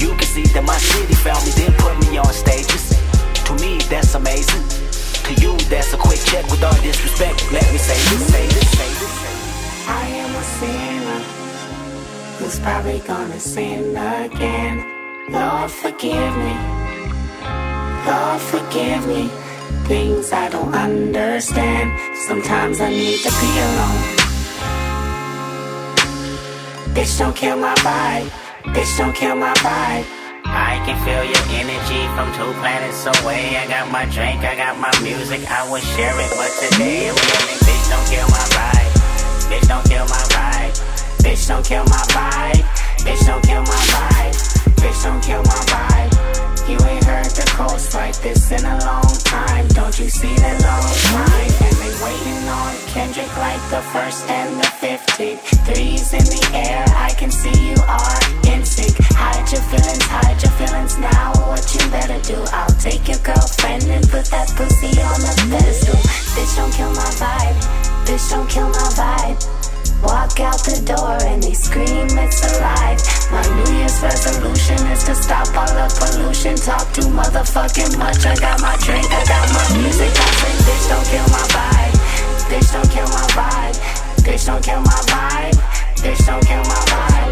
You 0.00 0.14
can 0.14 0.28
see 0.28 0.46
that 0.54 0.64
my 0.64 0.78
city 0.78 1.14
found 1.14 1.44
me, 1.44 1.50
then 1.58 1.72
put 1.74 1.98
me 2.06 2.18
on 2.18 2.32
stages. 2.32 2.94
To 3.46 3.52
me, 3.58 3.78
that's 3.90 4.14
amazing. 4.14 4.62
To 5.26 5.32
you, 5.42 5.56
that's 5.68 5.92
a 5.92 5.96
quick 5.96 6.20
check 6.20 6.44
with 6.50 6.62
all 6.62 6.78
disrespect. 6.82 7.42
Let 7.52 7.66
me 7.72 7.78
say 7.78 7.98
this, 8.10 8.22
say 8.30 8.46
this, 8.46 8.68
say 8.78 8.90
this. 9.00 9.14
I 9.88 10.06
am 10.22 10.30
a 10.34 10.44
sinner 10.58 11.20
who's 12.38 12.58
probably 12.60 13.00
gonna 13.00 13.40
sin 13.40 13.96
again. 13.96 14.86
Lord, 15.30 15.70
forgive 15.70 16.34
me. 16.36 16.54
Lord, 18.06 18.40
forgive 18.40 19.06
me. 19.06 19.28
Things 19.88 20.32
I 20.32 20.48
don't 20.48 20.74
understand. 20.74 21.98
Sometimes 22.26 22.80
I 22.80 22.90
need 22.90 23.18
to 23.20 23.30
be 23.40 23.50
alone. 23.66 24.02
Bitch, 26.94 27.18
don't 27.18 27.34
kill 27.34 27.56
my 27.56 27.74
vibe. 27.76 28.47
Bitch, 28.74 28.98
don't 28.98 29.14
kill 29.14 29.36
my 29.36 29.54
vibe. 29.64 30.04
I 30.44 30.80
can 30.84 30.96
feel 31.04 31.24
your 31.24 31.44
energy 31.60 32.02
from 32.16 32.32
two 32.36 32.52
planets 32.60 33.04
away. 33.04 33.56
I 33.56 33.66
got 33.66 33.90
my 33.90 34.04
drink, 34.06 34.40
I 34.44 34.56
got 34.56 34.78
my 34.78 34.92
music, 35.02 35.44
I 35.50 35.68
will 35.68 35.80
share 35.80 36.14
it. 36.18 36.30
But 36.36 36.52
today 36.56 37.08
I'm 37.08 37.16
feeling, 37.16 37.60
bitch, 37.64 37.84
don't 37.90 38.06
kill 38.08 38.28
my 38.28 38.44
vibe. 38.56 38.92
Bitch, 39.48 39.68
don't 39.68 39.84
kill 39.88 40.06
my 40.06 40.24
vibe. 40.32 40.74
Bitch, 41.24 41.48
don't 41.48 41.64
kill 41.64 41.84
my 41.84 42.04
vibe. 42.12 42.64
Bitch, 43.04 43.26
don't 43.26 43.42
kill 43.44 43.62
my 43.62 43.80
vibe. 43.92 44.36
Bitch, 44.80 45.02
don't 45.02 45.22
kill 45.22 45.42
my 45.42 45.60
vibe. 45.68 46.12
You 46.68 46.76
ain't 46.86 47.04
heard 47.04 47.32
the 47.32 47.48
coast 47.56 47.94
like 47.94 48.16
this 48.20 48.50
in 48.50 48.64
a 48.64 48.78
long 48.84 49.08
time. 49.24 49.66
Don't 49.68 49.98
you 49.98 50.08
see 50.08 50.34
the 50.34 50.52
long 50.64 50.92
line? 51.16 51.52
And 51.64 51.76
they 51.80 51.92
waiting 52.04 52.48
on 52.48 52.72
Kendrick 52.92 53.32
like 53.38 53.60
the 53.70 53.80
first 53.92 54.28
and 54.28 54.60
the 54.60 54.66
fifteenth. 54.66 55.40
Threes 55.64 56.12
in 56.12 56.24
the 56.24 56.50
air, 56.52 56.84
I 56.94 57.10
can 57.16 57.30
see 57.30 57.70
you 57.70 57.76
are. 57.88 58.47
Hide 59.48 59.56
your 59.56 59.80
feelings, 59.80 60.04
hide 60.04 60.42
your 60.44 60.52
feelings 60.60 60.98
now. 61.00 61.32
What 61.48 61.64
you 61.72 61.80
better 61.88 62.20
do? 62.20 62.36
I'll 62.52 62.68
take 62.76 63.08
your 63.08 63.16
girlfriend 63.24 63.80
and 63.88 64.04
put 64.12 64.28
that 64.28 64.52
pussy 64.52 64.92
on 65.00 65.24
a 65.24 65.32
pedestal. 65.48 65.96
Bitch, 66.36 66.52
don't 66.52 66.68
kill 66.68 66.92
my 66.92 67.08
vibe. 67.16 67.56
Bitch, 68.04 68.28
don't 68.28 68.44
kill 68.44 68.68
my 68.68 68.88
vibe. 68.92 69.40
Walk 70.04 70.36
out 70.44 70.60
the 70.68 70.76
door 70.84 71.16
and 71.24 71.40
they 71.40 71.56
scream 71.56 72.12
it's 72.20 72.44
alive. 72.44 73.00
My 73.32 73.40
New 73.56 73.80
Year's 73.80 73.96
resolution 74.04 74.84
is 74.92 75.08
to 75.08 75.16
stop 75.16 75.48
all 75.56 75.72
the 75.72 75.88
pollution. 75.96 76.52
Talk 76.52 76.84
too 76.92 77.08
motherfucking 77.08 77.96
much. 77.96 78.28
I 78.28 78.36
got 78.36 78.60
my 78.60 78.76
drink, 78.84 79.08
I 79.08 79.24
got 79.24 79.48
my 79.48 79.64
music. 79.80 80.12
I 80.12 80.28
say, 80.44 80.54
bitch, 80.68 80.84
don't 80.92 81.08
kill 81.08 81.28
my 81.32 81.44
vibe. 81.56 81.96
Bitch, 82.52 82.68
don't 82.68 82.90
kill 82.92 83.08
my 83.16 83.24
vibe. 83.32 83.80
Bitch, 84.28 84.44
don't 84.44 84.60
kill 84.60 84.84
my 84.84 85.00
vibe. 85.08 85.56
Bitch, 86.04 86.20
don't. 86.28 86.44
Kill 86.44 86.60
my 86.68 86.84
vibe. 86.92 87.27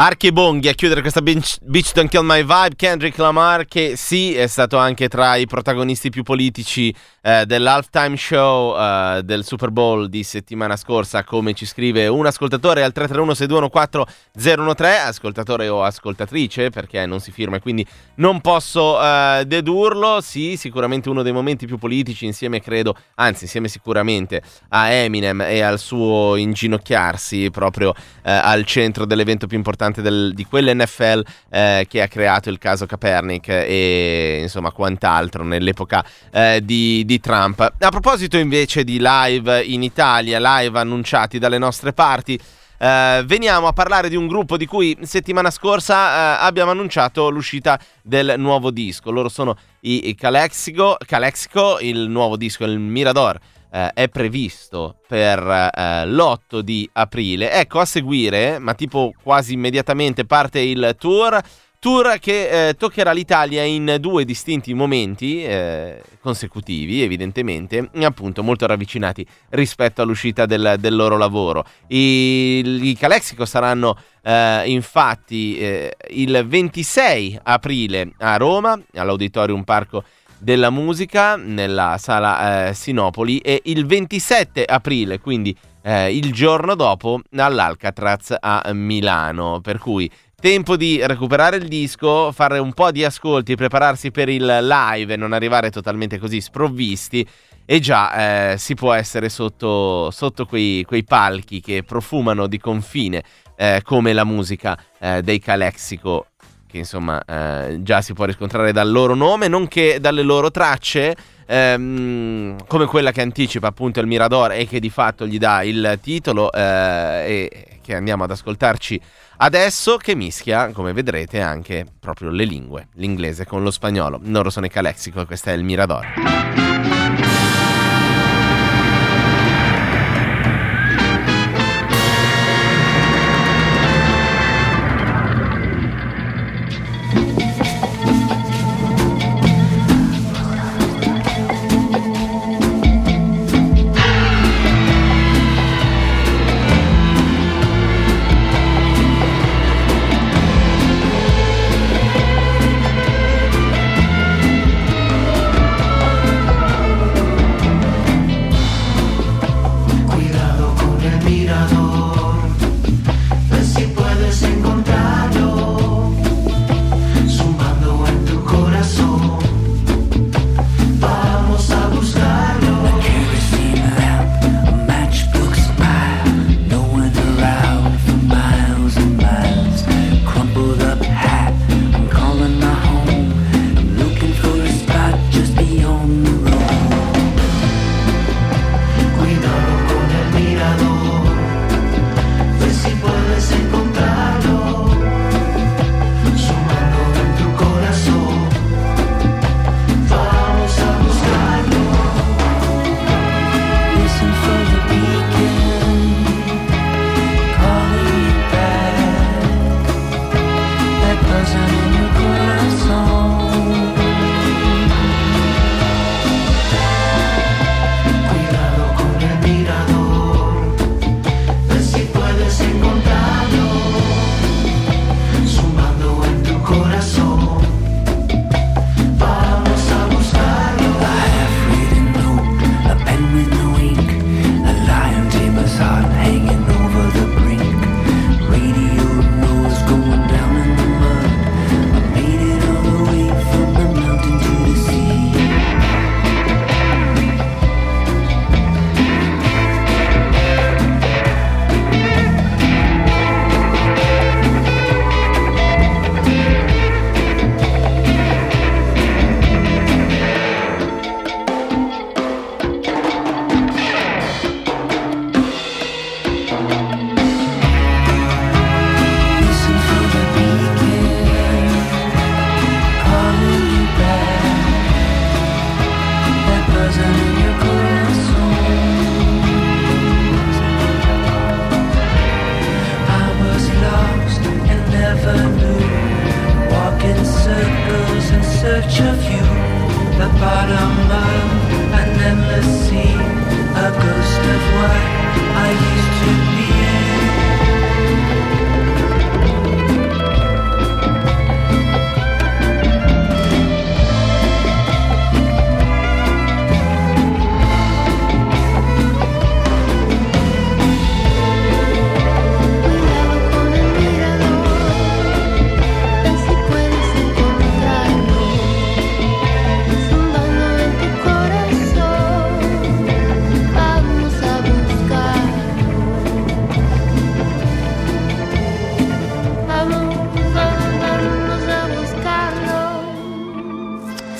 Archibonghi 0.00 0.68
a 0.68 0.74
chiudere 0.74 1.00
questa 1.00 1.20
Beach, 1.20 1.56
Don't 1.60 2.08
Kill 2.08 2.22
My 2.22 2.42
Vibe, 2.42 2.76
Kendrick 2.76 3.18
Lamar 3.18 3.64
che 3.64 3.96
sì 3.96 4.32
è 4.32 4.46
stato 4.46 4.76
anche 4.76 5.08
tra 5.08 5.34
i 5.34 5.48
protagonisti 5.48 6.08
più 6.08 6.22
politici 6.22 6.94
eh, 7.20 7.44
dell'halftime 7.46 8.16
show 8.16 8.78
eh, 8.78 9.22
del 9.24 9.44
Super 9.44 9.72
Bowl 9.72 10.08
di 10.08 10.22
settimana 10.22 10.76
scorsa. 10.76 11.24
Come 11.24 11.52
ci 11.52 11.66
scrive 11.66 12.06
un 12.06 12.26
ascoltatore 12.26 12.84
al 12.84 12.92
331-621-4013 12.94 15.04
ascoltatore 15.04 15.68
o 15.68 15.82
ascoltatrice 15.82 16.70
perché 16.70 17.04
non 17.04 17.18
si 17.18 17.32
firma 17.32 17.56
e 17.56 17.60
quindi 17.60 17.84
non 18.16 18.40
posso 18.40 19.02
eh, 19.02 19.42
dedurlo. 19.48 20.20
Sì 20.20 20.56
sicuramente 20.56 21.08
uno 21.08 21.22
dei 21.22 21.32
momenti 21.32 21.66
più 21.66 21.76
politici 21.76 22.24
insieme 22.24 22.60
credo 22.60 22.94
anzi 23.16 23.42
insieme 23.44 23.66
sicuramente 23.66 24.42
a 24.68 24.90
Eminem 24.90 25.40
e 25.40 25.60
al 25.60 25.80
suo 25.80 26.36
inginocchiarsi 26.36 27.50
proprio 27.50 27.92
eh, 28.22 28.30
al 28.30 28.64
centro 28.64 29.04
dell'evento 29.04 29.48
più 29.48 29.56
importante 29.56 29.86
del, 29.96 30.32
di 30.34 30.44
quell'NFL 30.44 31.22
eh, 31.50 31.86
che 31.88 32.02
ha 32.02 32.08
creato 32.08 32.50
il 32.50 32.58
caso 32.58 32.86
Kaepernick 32.86 33.48
e 33.48 34.38
insomma 34.42 34.70
quant'altro 34.70 35.42
nell'epoca 35.44 36.04
eh, 36.30 36.60
di, 36.62 37.04
di 37.04 37.20
Trump. 37.20 37.60
A 37.60 37.90
proposito 37.90 38.36
invece 38.36 38.84
di 38.84 38.98
live 39.00 39.62
in 39.64 39.82
Italia, 39.82 40.38
live 40.40 40.78
annunciati 40.78 41.38
dalle 41.38 41.58
nostre 41.58 41.92
parti, 41.92 42.38
Uh, 42.78 43.24
veniamo 43.24 43.66
a 43.66 43.72
parlare 43.72 44.08
di 44.08 44.14
un 44.14 44.28
gruppo 44.28 44.56
di 44.56 44.64
cui 44.64 44.96
settimana 45.02 45.50
scorsa 45.50 45.96
uh, 45.96 46.44
abbiamo 46.44 46.70
annunciato 46.70 47.28
l'uscita 47.28 47.76
del 48.00 48.36
nuovo 48.38 48.70
disco. 48.70 49.10
Loro 49.10 49.28
sono 49.28 49.56
i, 49.80 50.10
i 50.10 50.14
Calexico, 50.14 50.96
Calexico, 51.04 51.80
il 51.80 52.08
nuovo 52.08 52.36
disco, 52.36 52.64
il 52.64 52.78
Mirador. 52.78 53.36
Uh, 53.70 53.88
è 53.92 54.08
previsto 54.08 54.96
per 55.06 55.40
l'8 55.40 56.60
di 56.60 56.88
aprile. 56.92 57.52
Ecco, 57.52 57.80
a 57.80 57.84
seguire, 57.84 58.58
ma 58.58 58.74
tipo 58.74 59.12
quasi 59.22 59.52
immediatamente, 59.52 60.24
parte 60.24 60.60
il 60.60 60.96
tour. 60.98 61.38
Tour 61.80 62.18
che 62.18 62.70
eh, 62.70 62.74
toccherà 62.74 63.12
l'Italia 63.12 63.62
in 63.62 63.98
due 64.00 64.24
distinti 64.24 64.74
momenti 64.74 65.44
eh, 65.44 66.02
consecutivi, 66.20 67.02
evidentemente, 67.02 67.88
appunto 68.00 68.42
molto 68.42 68.66
ravvicinati 68.66 69.24
rispetto 69.50 70.02
all'uscita 70.02 70.44
del, 70.44 70.74
del 70.80 70.96
loro 70.96 71.16
lavoro. 71.16 71.64
I, 71.86 72.80
I 72.82 72.96
Calexico 72.98 73.44
saranno 73.44 73.96
eh, 74.22 74.64
infatti 74.66 75.56
eh, 75.56 75.94
il 76.10 76.44
26 76.44 77.38
aprile 77.44 78.12
a 78.18 78.36
Roma, 78.36 78.76
all'Auditorium 78.94 79.62
Parco 79.62 80.02
della 80.38 80.70
Musica, 80.70 81.36
nella 81.36 81.96
sala 81.98 82.68
eh, 82.68 82.74
Sinopoli, 82.74 83.38
e 83.38 83.62
il 83.64 83.86
27 83.86 84.64
aprile, 84.64 85.18
quindi 85.18 85.54
eh, 85.82 86.14
il 86.14 86.32
giorno 86.32 86.74
dopo, 86.74 87.20
all'Alcatraz 87.36 88.36
a 88.38 88.70
Milano. 88.72 89.60
Per 89.60 89.78
cui 89.78 90.10
tempo 90.40 90.76
di 90.76 91.04
recuperare 91.04 91.56
il 91.56 91.66
disco, 91.66 92.30
fare 92.32 92.58
un 92.58 92.72
po' 92.72 92.90
di 92.90 93.04
ascolti, 93.04 93.56
prepararsi 93.56 94.10
per 94.10 94.28
il 94.28 94.44
live 94.44 95.14
e 95.14 95.16
non 95.16 95.32
arrivare 95.32 95.70
totalmente 95.70 96.18
così 96.18 96.40
sprovvisti. 96.40 97.26
E 97.70 97.80
già 97.80 98.52
eh, 98.52 98.56
si 98.56 98.74
può 98.74 98.94
essere 98.94 99.28
sotto, 99.28 100.10
sotto 100.10 100.46
quei, 100.46 100.84
quei, 100.84 101.04
palchi 101.04 101.60
che 101.60 101.82
profumano 101.82 102.46
di 102.46 102.58
confine, 102.58 103.22
eh, 103.56 103.82
come 103.84 104.14
la 104.14 104.24
musica 104.24 104.78
eh, 104.98 105.20
dei 105.20 105.38
Calexico, 105.38 106.28
che 106.68 106.78
insomma 106.78 107.20
eh, 107.24 107.82
già 107.82 108.00
si 108.02 108.12
può 108.12 108.24
riscontrare 108.24 108.72
dal 108.72 108.90
loro 108.90 109.14
nome, 109.14 109.48
nonché 109.48 109.98
dalle 110.00 110.22
loro 110.22 110.50
tracce. 110.50 111.16
Ehm, 111.46 112.56
come 112.66 112.84
quella 112.84 113.10
che 113.10 113.22
anticipa 113.22 113.68
appunto 113.68 114.00
il 114.00 114.06
Mirador 114.06 114.52
e 114.52 114.66
che 114.66 114.78
di 114.80 114.90
fatto 114.90 115.26
gli 115.26 115.38
dà 115.38 115.62
il 115.62 115.98
titolo 116.02 116.52
eh, 116.52 116.60
e 116.60 117.78
che 117.82 117.94
andiamo 117.94 118.24
ad 118.24 118.30
ascoltarci 118.30 119.00
Adesso 119.40 119.98
che 119.98 120.16
mischia, 120.16 120.72
come 120.72 120.92
vedrete, 120.92 121.40
anche 121.40 121.86
proprio 122.00 122.30
le 122.30 122.44
lingue, 122.44 122.88
l'inglese 122.94 123.46
con 123.46 123.62
lo 123.62 123.70
spagnolo. 123.70 124.18
Loro 124.24 124.50
sono 124.50 124.66
i 124.66 124.68
Calexico 124.68 125.20
e 125.20 125.26
questo 125.26 125.50
è 125.50 125.52
il 125.52 125.62
Mirador. 125.62 126.67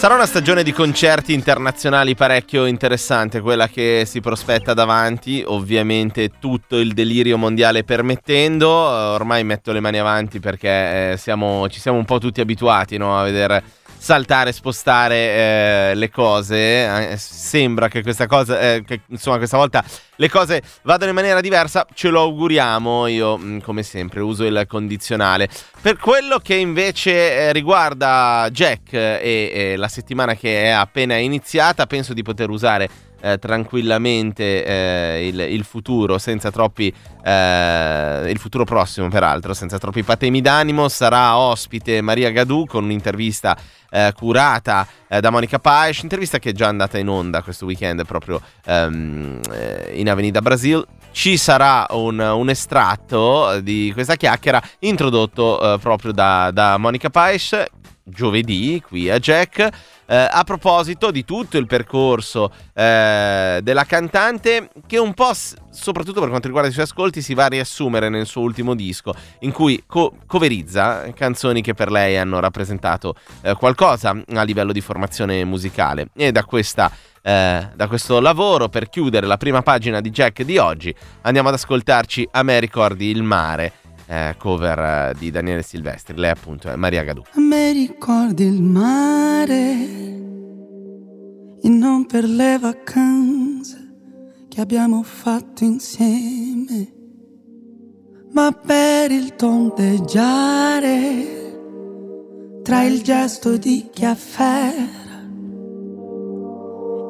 Sarà 0.08 0.20
una 0.20 0.28
stagione 0.30 0.62
di 0.62 0.72
concerti 0.72 1.34
internazionali 1.34 2.14
parecchio 2.14 2.64
interessante, 2.64 3.42
quella 3.42 3.68
che 3.68 4.04
si 4.06 4.22
prospetta 4.22 4.72
davanti, 4.72 5.44
ovviamente 5.46 6.30
tutto 6.38 6.78
il 6.78 6.94
delirio 6.94 7.36
mondiale 7.36 7.84
permettendo, 7.84 8.70
ormai 8.70 9.44
metto 9.44 9.70
le 9.70 9.80
mani 9.80 9.98
avanti 9.98 10.40
perché 10.40 11.10
eh, 11.10 11.16
siamo, 11.18 11.68
ci 11.68 11.78
siamo 11.78 11.98
un 11.98 12.06
po' 12.06 12.18
tutti 12.18 12.40
abituati 12.40 12.96
no, 12.96 13.18
a 13.20 13.22
vedere 13.22 13.62
saltare, 14.08 14.52
spostare 14.52 15.16
eh, 15.16 15.94
le 15.94 16.08
cose. 16.08 17.10
Eh, 17.10 17.16
sembra 17.18 17.88
che 17.88 18.02
questa 18.02 18.26
cosa, 18.26 18.58
eh, 18.58 18.82
che, 18.86 19.02
insomma, 19.08 19.36
questa 19.36 19.58
volta 19.58 19.84
le 20.16 20.30
cose 20.30 20.62
vadano 20.82 21.10
in 21.10 21.14
maniera 21.14 21.42
diversa. 21.42 21.86
Ce 21.92 22.08
lo 22.08 22.22
auguriamo. 22.22 23.06
Io, 23.08 23.36
mm, 23.36 23.58
come 23.58 23.82
sempre, 23.82 24.20
uso 24.20 24.46
il 24.46 24.64
condizionale. 24.66 25.50
Per 25.82 25.98
quello 25.98 26.38
che 26.38 26.54
invece 26.54 27.10
eh, 27.10 27.52
riguarda 27.52 28.48
Jack 28.50 28.94
e, 28.94 29.50
e 29.52 29.76
la 29.76 29.88
settimana 29.88 30.34
che 30.34 30.62
è 30.62 30.68
appena 30.68 31.16
iniziata, 31.16 31.84
penso 31.84 32.14
di 32.14 32.22
poter 32.22 32.48
usare 32.48 32.88
eh, 33.20 33.38
tranquillamente 33.38 34.64
eh, 34.64 35.28
il, 35.28 35.38
il, 35.40 35.64
futuro 35.64 36.18
senza 36.18 36.50
troppi 36.50 36.92
eh, 37.24 38.30
il 38.30 38.38
futuro 38.38 38.64
prossimo 38.64 39.08
peraltro 39.08 39.54
senza 39.54 39.78
troppi 39.78 40.02
patemi 40.02 40.40
d'animo 40.40 40.88
sarà 40.88 41.36
ospite 41.36 42.00
Maria 42.00 42.30
Gadù 42.30 42.64
con 42.66 42.84
un'intervista 42.84 43.56
eh, 43.90 44.12
curata 44.14 44.86
eh, 45.08 45.20
da 45.20 45.30
Monica 45.30 45.58
Paes 45.58 46.02
intervista 46.02 46.38
che 46.38 46.50
è 46.50 46.52
già 46.52 46.68
andata 46.68 46.98
in 46.98 47.08
onda 47.08 47.42
questo 47.42 47.64
weekend 47.64 48.04
proprio 48.04 48.40
ehm, 48.64 49.40
eh, 49.52 49.92
in 49.94 50.10
Avenida 50.10 50.40
Brasil. 50.40 50.86
Ci 51.10 51.36
sarà 51.36 51.86
un, 51.90 52.18
un, 52.20 52.48
estratto 52.50 53.58
di 53.60 53.90
questa 53.94 54.14
chiacchiera 54.14 54.62
introdotto 54.80 55.78
proprio 55.80 56.12
da, 56.12 56.50
da 56.52 56.76
Monica 56.76 57.08
Paes 57.08 57.64
giovedì 58.08 58.82
qui 58.84 59.10
a 59.10 59.18
Jack. 59.18 59.68
Eh, 60.10 60.16
a 60.16 60.42
proposito 60.42 61.10
di 61.10 61.22
tutto 61.24 61.58
il 61.58 61.66
percorso 61.66 62.50
eh, 62.72 63.60
della 63.62 63.84
cantante, 63.84 64.70
che 64.86 64.96
un 64.96 65.12
po', 65.12 65.32
soprattutto 65.70 66.20
per 66.20 66.30
quanto 66.30 66.46
riguarda 66.46 66.70
i 66.70 66.72
suoi 66.72 66.84
ascolti, 66.84 67.20
si 67.20 67.34
va 67.34 67.44
a 67.44 67.48
riassumere 67.48 68.08
nel 68.08 68.24
suo 68.24 68.40
ultimo 68.40 68.74
disco, 68.74 69.12
in 69.40 69.52
cui 69.52 69.82
co- 69.86 70.14
coverizza 70.26 71.12
canzoni 71.12 71.60
che 71.60 71.74
per 71.74 71.90
lei 71.90 72.16
hanno 72.16 72.40
rappresentato 72.40 73.16
eh, 73.42 73.54
qualcosa 73.54 74.16
a 74.26 74.42
livello 74.44 74.72
di 74.72 74.80
formazione 74.80 75.44
musicale. 75.44 76.08
E 76.16 76.32
da 76.32 76.44
questa 76.44 76.90
eh, 77.20 77.68
da 77.74 77.88
questo 77.88 78.20
lavoro 78.20 78.68
per 78.68 78.88
chiudere 78.88 79.26
la 79.26 79.36
prima 79.36 79.60
pagina 79.60 80.00
di 80.00 80.08
Jack 80.08 80.42
di 80.42 80.56
oggi 80.56 80.94
andiamo 81.22 81.48
ad 81.48 81.54
ascoltarci 81.54 82.28
A 82.30 82.42
me 82.42 82.58
ricordi 82.60 83.10
il 83.10 83.22
mare 83.22 83.72
eh, 84.08 84.34
cover 84.38 84.78
eh, 84.78 85.14
di 85.18 85.30
Daniele 85.30 85.62
Silvestri. 85.62 86.16
Lei 86.16 86.30
appunto 86.30 86.70
è 86.70 86.76
Maria 86.76 87.04
Gadù. 87.04 87.22
A 87.32 87.40
me 87.40 87.72
ricordi 87.72 88.44
il 88.44 88.62
mare 88.62 89.72
e 91.60 91.68
non 91.68 92.06
per 92.06 92.24
le 92.24 92.58
vacanze 92.58 93.76
che 94.48 94.60
abbiamo 94.60 95.02
fatto 95.02 95.64
insieme, 95.64 96.92
ma 98.32 98.50
per 98.52 99.10
il 99.10 99.34
tondeggiare 99.36 101.36
tra 102.62 102.84
il 102.84 103.02
gesto 103.02 103.56
di 103.56 103.88
chi 103.92 104.04
afferra 104.04 105.06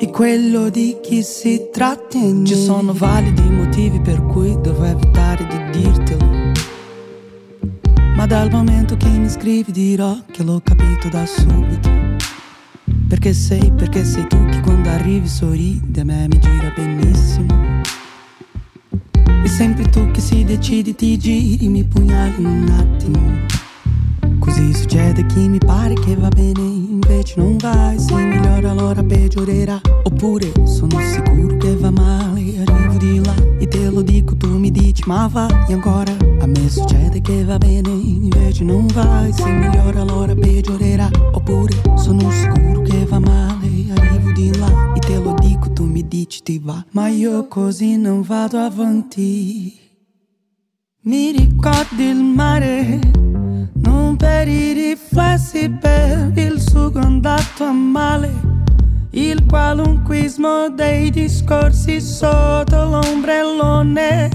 e 0.01 0.11
quello 0.11 0.69
di 0.69 0.99
chi 1.03 1.23
si 1.23 1.69
trattiene. 1.73 2.45
Ci 2.45 2.55
sono 2.55 2.93
validi 2.93 3.43
motivi 3.43 4.01
per 4.01 4.23
cui 4.23 4.57
devo 4.61 4.85
evitare 4.85 5.47
di 5.47 5.81
dirtelo 5.81 6.58
ma 8.19 8.27
dal 8.27 8.51
momento 8.51 8.97
che 8.97 9.07
mi 9.07 9.29
scrivi 9.29 9.71
dirò 9.71 10.19
che 10.33 10.43
l'ho 10.43 10.61
capito 10.65 11.09
da 11.09 11.25
subito. 11.25 11.89
Perché 13.07 13.33
sei, 13.33 13.71
perché 13.71 14.03
sei 14.03 14.27
tu 14.27 14.45
che 14.47 14.61
quando 14.61 14.89
arrivi 14.89 15.29
sorridi, 15.29 16.01
a 16.01 16.05
me 16.05 16.27
mi 16.27 16.37
gira 16.41 16.73
benissimo. 16.75 17.81
E 19.45 19.49
sempre 19.49 19.89
tu 19.91 20.11
che 20.11 20.21
si 20.21 20.43
decidi, 20.43 20.97
ti 20.97 21.17
giri, 21.17 21.69
mi 21.69 21.85
pugnali 21.85 22.35
in 22.39 22.47
un 22.47 22.69
attimo. 22.71 23.21
Così 24.41 24.75
succede 24.75 25.25
che 25.27 25.39
mi 25.39 25.59
pare 25.59 25.95
che 25.95 26.17
va 26.17 26.29
bene, 26.29 26.59
invece 26.59 27.35
non 27.37 27.57
vai. 27.57 28.01
Se 28.01 28.15
migliora 28.17 28.73
allora 28.73 29.01
peggiorerà. 29.01 29.81
Oppure 30.03 30.53
sono 30.65 30.99
sicuro 30.99 31.57
che 31.57 31.77
va 31.77 31.93
male, 31.93 32.65
arrivo 32.65 32.97
di 32.97 33.25
là 33.25 33.48
e 33.69 33.71
te 33.71 33.91
lo 33.91 34.01
dico, 34.01 34.35
tu 34.35 34.59
mi 34.59 34.71
dici 34.71 35.03
ma 35.07 35.29
vai 35.29 35.73
ancora. 35.73 36.17
A 36.41 36.47
me 36.47 36.69
succede 36.71 37.21
che 37.21 37.45
va 37.45 37.59
bene, 37.59 37.91
invece 37.91 38.65
non 38.65 38.87
vai. 38.87 39.33
Se 39.33 39.45
migliora 39.45 40.01
allora 40.01 40.35
peggiorerà. 40.35 41.11
Oppure 41.33 41.75
sono 41.97 42.31
sicuro 42.31 42.83
che 42.83 43.05
va 43.05 43.19
male. 43.19 43.69
Arrivo 43.95 44.33
di 44.33 44.57
là 44.57 44.95
e 44.95 44.99
te 45.01 45.19
lo 45.19 45.35
dico, 45.39 45.71
tu 45.73 45.85
mi 45.85 46.07
dici 46.09 46.43
ti 46.43 46.59
va. 46.59 46.83
Ma 46.93 47.09
io 47.09 47.47
così 47.47 47.97
non 47.99 48.23
vado 48.23 48.59
avanti. 48.59 49.79
Mi 51.03 51.31
ricordi 51.33 52.05
il 52.05 52.23
mare, 52.23 53.01
non 53.75 54.17
per 54.17 54.49
i 54.49 54.73
riflessi, 54.73 55.71
per 55.71 56.33
il 56.37 56.61
sugo 56.61 57.01
andato 57.01 57.65
a 57.65 57.73
male. 57.73 58.67
Il 59.11 59.47
qualunquismo 59.47 60.69
dei 60.69 61.11
discorsi 61.11 61.99
sotto 61.99 62.85
l'ombrellone. 62.85 64.29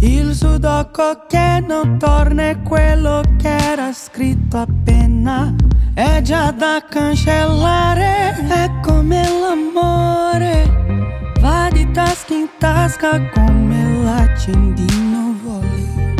Il 0.00 0.34
sudoku 0.34 1.26
che 1.28 1.62
non 1.66 1.98
torna 1.98 2.48
è 2.48 2.62
quello 2.62 3.20
che 3.36 3.54
era 3.54 3.92
scritto 3.92 4.56
appena. 4.56 5.54
È 5.92 6.22
già 6.22 6.50
da 6.50 6.82
cancellare 6.88 8.36
È 8.48 8.70
come 8.80 9.22
l'amore. 9.22 11.34
Va 11.40 11.68
di 11.70 11.90
tasca 11.90 12.32
in 12.32 12.48
tasca 12.56 13.20
come 13.30 14.02
l'accendino 14.02 15.34
vuole. 15.42 16.14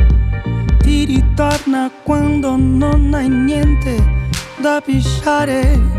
Ti 0.82 1.04
ritorna 1.06 1.90
quando 2.02 2.56
non 2.56 3.14
hai 3.14 3.28
niente 3.28 3.96
da 4.60 4.82
pisciare 4.84 5.89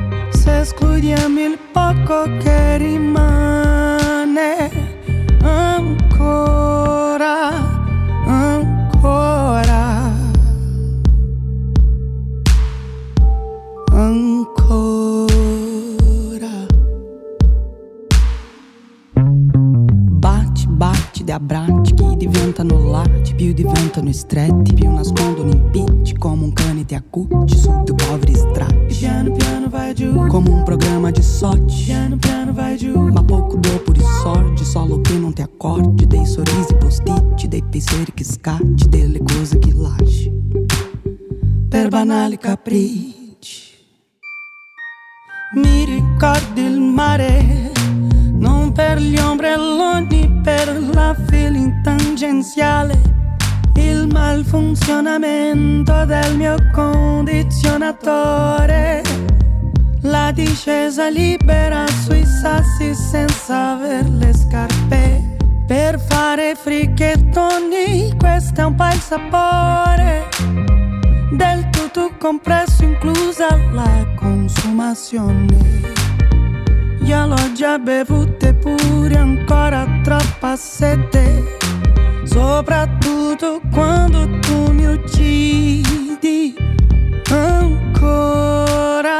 Se 0.41 0.61
escludiamo 0.61 1.39
il 1.39 1.59
poco 1.71 2.23
che 2.39 2.77
rimane 2.77 4.69
Ancora 5.43 6.71
ancora, 9.01 10.13
ancora. 13.91 15.29
Bate, 20.09 20.65
bate 20.67 21.23
di 21.23 21.31
abbracci 21.31 21.93
che 21.93 22.15
diventano 22.17 22.89
lati, 22.89 23.33
più 23.35 23.53
diventano 23.53 24.11
stretti, 24.11 24.73
più 24.73 24.91
nascondono 24.91 25.51
impicci 25.51 26.15
come 26.17 26.43
un 26.43 26.53
cane 26.53 26.85
ti 26.85 26.95
accucci 26.95 27.57
su 27.57 27.81
dei 27.83 27.95
poveri 27.95 28.35
strati. 28.35 29.40
Piano 30.01 30.01
piano 30.01 30.01
vai 30.01 30.01
giù, 30.01 30.25
come 30.27 30.49
un 30.49 30.63
programma 30.63 31.11
di 31.11 31.21
soci. 31.21 31.85
Piano 31.85 32.17
piano 32.17 32.51
vai 32.53 32.75
giù, 32.75 32.99
ma 33.11 33.23
poco 33.23 33.57
dopo 33.57 33.91
risorge, 33.91 34.63
solo 34.63 34.99
che 35.01 35.13
non 35.13 35.31
ti 35.31 35.43
accorgi 35.43 36.07
dei 36.07 36.25
sorrisi 36.25 36.75
posticci, 36.75 37.47
dei 37.47 37.63
pensieri 37.63 38.11
che 38.11 38.23
scatti, 38.23 38.89
delle 38.89 39.21
cose 39.21 39.59
che 39.59 39.71
lasci. 39.75 40.31
Per 41.69 41.87
banali 41.89 42.39
capricci. 42.39 43.77
Mi 45.53 45.85
ricordi 45.85 46.63
il 46.63 46.79
mare, 46.79 47.71
non 48.31 48.71
per 48.71 48.97
gli 48.97 49.19
ombrelloni, 49.19 50.39
per 50.41 50.81
la 50.93 51.15
feeling 51.27 51.83
tangenziale 51.83 53.19
il 53.75 54.07
malfunzionamento 54.07 56.05
del 56.05 56.35
mio 56.37 56.55
condizionatore. 56.71 59.10
La 60.01 60.31
discesa 60.31 61.09
libera 61.09 61.85
sui 61.87 62.25
sassi 62.25 62.93
senza 62.93 63.73
aver 63.73 64.09
le 64.09 64.33
scarpe. 64.33 65.37
Per 65.67 65.99
fare 65.99 66.55
fricchettoni, 66.55 68.13
questo 68.17 68.61
è 68.61 68.63
un 68.65 68.75
po' 68.75 68.91
sapore 68.99 70.27
del 71.31 71.69
tutto 71.69 72.11
compresso, 72.19 72.83
inclusa 72.83 73.55
la 73.71 74.05
consumazione. 74.15 75.57
Io 77.03 77.25
l'ho 77.25 77.51
già 77.53 77.77
bevute 77.77 78.53
pure 78.53 79.15
ancora 79.15 79.85
troppa 80.03 80.55
sete 80.55 81.59
soprattutto 82.23 83.61
quando 83.71 84.39
tu 84.39 84.71
mi 84.71 84.85
uccidi 84.85 86.55
ancora, 87.29 89.13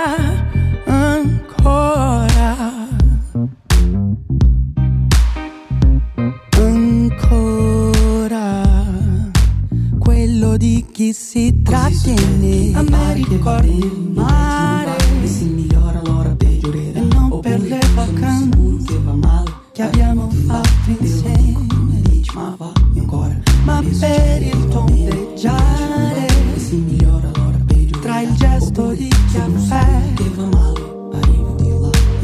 chi 11.02 11.14
si 11.14 11.62
trattiene, 11.64 12.78
a 12.78 12.84
me 12.84 13.14
ricordi 13.16 13.76
il 13.76 14.12
mare, 14.14 14.96
e 15.24 15.28
si 15.28 15.46
migliora 15.46 16.00
allora 16.00 16.30
peggiorerà, 16.36 17.00
e 17.00 17.02
non 17.02 17.40
per 17.40 17.60
le 17.60 17.80
vacanze 17.96 19.02
che 19.72 19.82
abbiamo 19.82 20.30
fatto 20.46 20.90
insieme, 21.00 21.58
ma 23.64 23.84
per 24.00 24.42
il 24.44 24.68
tondeggiare 24.68 26.28
si 26.58 26.76
migliora 26.76 27.32
allora 27.34 27.58
peggio 27.66 28.00
tra 28.00 28.22
il 28.22 28.34
gesto 28.36 28.92
di 28.92 29.10
caffè 29.34 30.04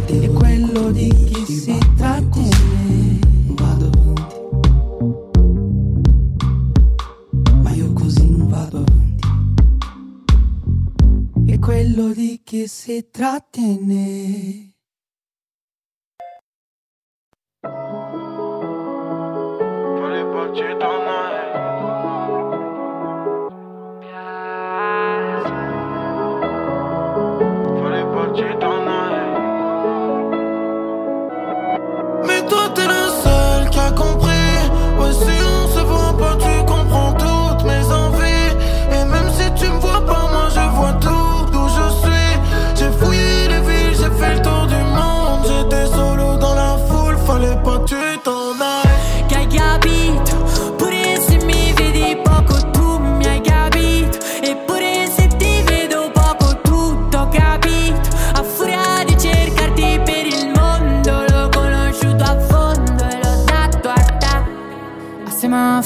e 0.06 0.28
quello 0.30 0.92
di 0.92 1.08
chi 1.26 1.52
si 1.52 1.78
trattiene 1.96 2.57
que 12.58 12.68
se 12.68 13.04
tratene. 13.04 14.74
Falei 20.00 20.26
pra 20.32 20.52
te 20.54 20.76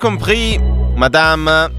compris, 0.00 0.58
Madame. 0.94 1.78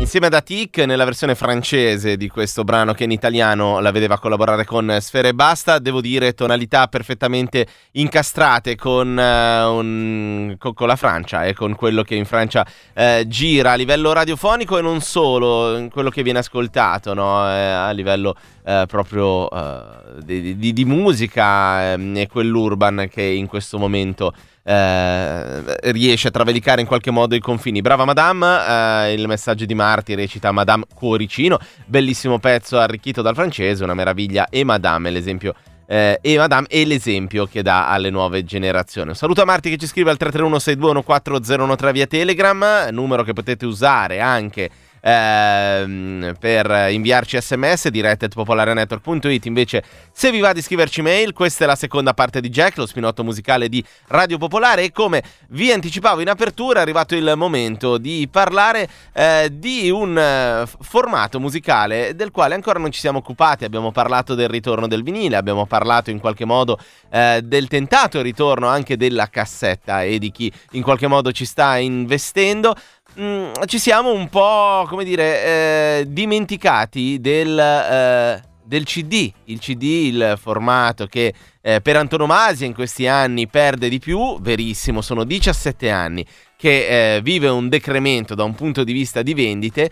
Insieme 0.00 0.26
ad 0.26 0.34
Atik 0.34 0.78
nella 0.78 1.04
versione 1.04 1.36
francese 1.36 2.16
di 2.16 2.26
questo 2.28 2.64
brano 2.64 2.92
che 2.92 3.04
in 3.04 3.12
italiano 3.12 3.78
la 3.78 3.92
vedeva 3.92 4.18
collaborare 4.18 4.64
con 4.64 4.96
Sfere 4.98 5.28
e 5.28 5.32
Basta, 5.34 5.78
devo 5.78 6.00
dire 6.00 6.32
tonalità 6.32 6.88
perfettamente 6.88 7.64
incastrate 7.92 8.74
con, 8.74 9.16
eh, 9.16 9.62
un- 9.64 10.56
con- 10.58 10.74
con 10.74 10.88
la 10.88 10.96
Francia 10.96 11.44
e 11.44 11.54
con 11.54 11.76
quello 11.76 12.02
che 12.02 12.16
in 12.16 12.24
Francia 12.24 12.66
eh, 12.94 13.26
gira 13.28 13.72
a 13.72 13.74
livello 13.76 14.12
radiofonico 14.12 14.76
e 14.76 14.82
non 14.82 15.00
solo, 15.00 15.86
quello 15.92 16.10
che 16.10 16.24
viene 16.24 16.40
ascoltato 16.40 17.14
no? 17.14 17.48
Eh, 17.48 17.60
a 17.60 17.90
livello 17.92 18.34
eh, 18.64 18.84
proprio 18.88 19.48
eh, 19.48 19.82
di, 20.24 20.56
di- 20.56 20.72
di 20.72 20.84
musica 20.84 21.92
ehm, 21.92 22.16
e 22.16 22.26
quell'urban 22.26 23.06
che 23.08 23.22
in 23.22 23.46
questo 23.46 23.78
momento 23.78 24.32
eh, 24.64 25.90
riesce 25.90 26.28
a 26.28 26.30
travalicare 26.30 26.80
in 26.80 26.86
qualche 26.86 27.10
modo 27.10 27.34
i 27.34 27.40
confini. 27.40 27.80
Brava 27.80 28.04
Madame, 28.04 29.06
eh, 29.06 29.12
il 29.14 29.26
messaggio 29.26 29.64
di 29.64 29.74
Marti 29.74 30.14
recita 30.14 30.52
Madame 30.52 30.84
Cuoricino, 30.94 31.58
bellissimo 31.86 32.38
pezzo 32.38 32.78
arricchito 32.78 33.22
dal 33.22 33.34
francese, 33.34 33.82
una 33.84 33.94
meraviglia, 33.94 34.48
e 34.48 34.64
Madame 34.64 35.10
l'esempio. 35.10 35.54
eh, 35.86 36.18
e 36.22 36.36
Madame 36.38 36.66
è 36.68 36.84
l'esempio 36.84 37.46
che 37.46 37.62
dà 37.62 37.88
alle 37.88 38.08
nuove 38.08 38.44
generazioni. 38.44 39.10
Un 39.10 39.14
saluto 39.14 39.42
a 39.42 39.44
Marti 39.44 39.68
che 39.68 39.76
ci 39.76 39.86
scrive 39.86 40.10
al 40.10 40.16
331-6214013 40.18 41.92
via 41.92 42.06
Telegram, 42.06 42.88
numero 42.90 43.24
che 43.24 43.32
potete 43.32 43.66
usare 43.66 44.20
anche 44.20 44.70
ehm, 45.02 46.34
per 46.38 46.88
inviarci 46.90 47.40
sms 47.40 47.88
dirette 47.88 48.26
at 48.26 48.34
popolarenetwork.it 48.34 49.46
invece 49.46 49.82
se 50.12 50.30
vi 50.30 50.40
va 50.40 50.52
di 50.52 50.62
scriverci 50.62 51.02
mail 51.02 51.32
questa 51.32 51.64
è 51.64 51.66
la 51.66 51.74
seconda 51.74 52.14
parte 52.14 52.40
di 52.40 52.48
Jack 52.48 52.76
lo 52.76 52.86
spinotto 52.86 53.24
musicale 53.24 53.68
di 53.68 53.84
Radio 54.08 54.38
Popolare. 54.38 54.84
E 54.84 54.92
come 54.92 55.22
vi 55.48 55.72
anticipavo 55.72 56.20
in 56.20 56.28
apertura 56.28 56.78
è 56.78 56.82
arrivato 56.82 57.16
il 57.16 57.32
momento 57.36 57.98
di 57.98 58.28
parlare 58.30 58.88
eh, 59.12 59.48
di 59.52 59.90
un 59.90 60.16
eh, 60.16 60.64
formato 60.80 61.40
musicale 61.40 62.14
del 62.14 62.30
quale 62.30 62.54
ancora 62.54 62.78
non 62.78 62.92
ci 62.92 63.00
siamo 63.00 63.18
occupati. 63.18 63.64
Abbiamo 63.64 63.90
parlato 63.90 64.34
del 64.34 64.48
ritorno 64.48 64.86
del 64.86 65.02
vinile 65.02 65.36
abbiamo 65.36 65.66
parlato 65.66 66.10
in 66.10 66.20
qualche 66.20 66.44
modo 66.44 66.78
eh, 67.10 67.40
del 67.42 67.68
tentato 67.68 68.20
ritorno 68.20 68.68
anche 68.68 68.96
della 68.96 69.28
cassetta 69.28 70.02
e 70.02 70.18
di 70.18 70.30
chi 70.30 70.52
in 70.72 70.82
qualche 70.82 71.06
modo 71.06 71.32
ci 71.32 71.44
sta 71.44 71.76
investendo 71.78 72.74
Mm, 73.20 73.52
ci 73.66 73.78
siamo 73.78 74.12
un 74.12 74.28
po', 74.28 74.86
come 74.88 75.04
dire, 75.04 75.44
eh, 75.44 76.04
dimenticati 76.08 77.20
del, 77.20 77.58
eh, 77.58 78.42
del 78.64 78.84
CD. 78.84 79.30
Il 79.44 79.58
CD, 79.58 79.82
il 79.82 80.38
formato 80.40 81.06
che 81.06 81.34
eh, 81.60 81.82
per 81.82 81.96
antonomasia 81.96 82.66
in 82.66 82.72
questi 82.72 83.06
anni 83.06 83.48
perde 83.48 83.90
di 83.90 83.98
più, 83.98 84.40
verissimo, 84.40 85.02
sono 85.02 85.24
17 85.24 85.90
anni 85.90 86.24
che 86.56 87.16
eh, 87.16 87.20
vive 87.20 87.48
un 87.48 87.68
decremento 87.68 88.34
da 88.34 88.44
un 88.44 88.54
punto 88.54 88.82
di 88.82 88.92
vista 88.92 89.20
di 89.20 89.34
vendite. 89.34 89.90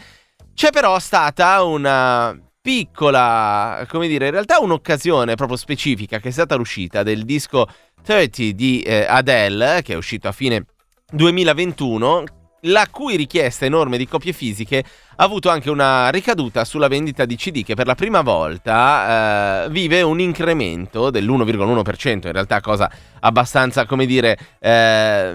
C'è 0.54 0.70
però 0.70 0.98
stata 0.98 1.62
una 1.62 2.34
piccola, 2.62 3.84
come 3.88 4.08
dire, 4.08 4.26
in 4.26 4.32
realtà 4.32 4.60
un'occasione 4.60 5.34
proprio 5.34 5.58
specifica 5.58 6.18
che 6.20 6.28
è 6.28 6.32
stata 6.32 6.54
l'uscita 6.54 7.02
del 7.02 7.24
disco 7.24 7.66
30 8.02 8.52
di 8.54 8.80
eh, 8.80 9.04
Adele, 9.06 9.82
che 9.82 9.92
è 9.92 9.96
uscito 9.96 10.26
a 10.26 10.32
fine 10.32 10.64
2021 11.12 12.24
la 12.64 12.86
cui 12.90 13.16
richiesta 13.16 13.64
enorme 13.64 13.96
di 13.96 14.06
copie 14.06 14.32
fisiche 14.32 14.84
ha 15.16 15.24
avuto 15.24 15.50
anche 15.50 15.70
una 15.70 16.08
ricaduta 16.10 16.64
sulla 16.64 16.88
vendita 16.88 17.24
di 17.24 17.36
CD 17.36 17.62
che 17.62 17.74
per 17.74 17.86
la 17.86 17.94
prima 17.94 18.22
volta 18.22 19.64
eh, 19.64 19.70
vive 19.70 20.02
un 20.02 20.20
incremento 20.20 21.10
dell'1,1%, 21.10 22.26
in 22.26 22.32
realtà 22.32 22.60
cosa 22.60 22.90
abbastanza, 23.20 23.84
come 23.84 24.06
dire, 24.06 24.38
eh, 24.58 25.32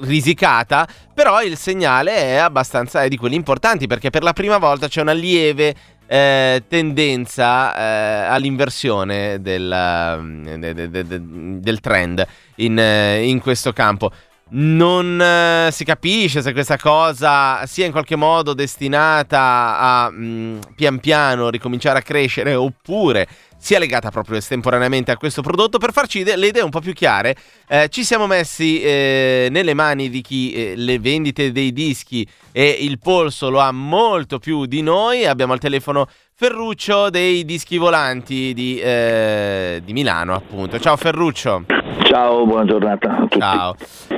risicata, 0.00 0.86
però 1.12 1.42
il 1.42 1.56
segnale 1.56 2.14
è 2.14 2.34
abbastanza 2.36 3.02
è 3.02 3.08
di 3.08 3.16
quelli 3.16 3.34
importanti 3.34 3.86
perché 3.86 4.10
per 4.10 4.22
la 4.22 4.32
prima 4.32 4.58
volta 4.58 4.88
c'è 4.88 5.00
una 5.00 5.12
lieve 5.12 5.74
eh, 6.06 6.62
tendenza 6.68 7.74
eh, 7.74 8.26
all'inversione 8.26 9.40
del, 9.40 10.54
de, 10.58 10.74
de, 10.74 10.90
de, 10.90 11.20
del 11.60 11.80
trend 11.80 12.26
in, 12.56 12.78
eh, 12.78 13.26
in, 13.26 13.40
questo 13.40 13.72
campo. 13.72 14.10
Non 14.50 15.20
eh, 15.20 15.70
si 15.72 15.84
capisce 15.84 16.42
se 16.42 16.52
questa 16.52 16.76
cosa 16.76 17.64
sia 17.66 17.86
in 17.86 17.92
qualche 17.92 18.14
modo 18.14 18.52
destinata 18.52 19.78
a 19.78 20.10
mh, 20.10 20.24
mm, 20.24 20.58
pian 20.76 21.00
piano 21.00 21.48
ricominciare 21.48 21.98
a 21.98 22.02
crescere 22.02 22.54
oppure 22.54 23.26
sia 23.64 23.78
legata 23.78 24.10
proprio 24.10 24.36
estemporaneamente 24.36 25.10
a 25.10 25.16
questo 25.16 25.40
prodotto. 25.40 25.78
Per 25.78 25.90
farci 25.90 26.22
le 26.22 26.46
idee 26.46 26.62
un 26.62 26.68
po' 26.68 26.80
più 26.80 26.92
chiare, 26.92 27.34
eh, 27.66 27.88
ci 27.88 28.04
siamo 28.04 28.26
messi 28.26 28.82
eh, 28.82 29.48
nelle 29.50 29.72
mani 29.72 30.10
di 30.10 30.20
chi 30.20 30.52
eh, 30.52 30.74
le 30.76 30.98
vendite 30.98 31.50
dei 31.50 31.72
dischi 31.72 32.28
e 32.52 32.76
il 32.80 32.98
polso 32.98 33.48
lo 33.48 33.60
ha 33.60 33.72
molto 33.72 34.38
più 34.38 34.66
di 34.66 34.82
noi. 34.82 35.24
Abbiamo 35.24 35.54
al 35.54 35.60
telefono 35.60 36.06
Ferruccio 36.34 37.08
dei 37.08 37.46
dischi 37.46 37.78
volanti 37.78 38.52
di, 38.52 38.78
eh, 38.78 39.80
di 39.82 39.94
Milano, 39.94 40.34
appunto. 40.34 40.78
Ciao 40.78 40.98
Ferruccio. 40.98 41.64
Ciao, 42.02 42.44
buona 42.44 42.66
giornata 42.66 43.16
a 43.16 43.20
tutti. 43.20 43.38
Ciao. 43.38 43.76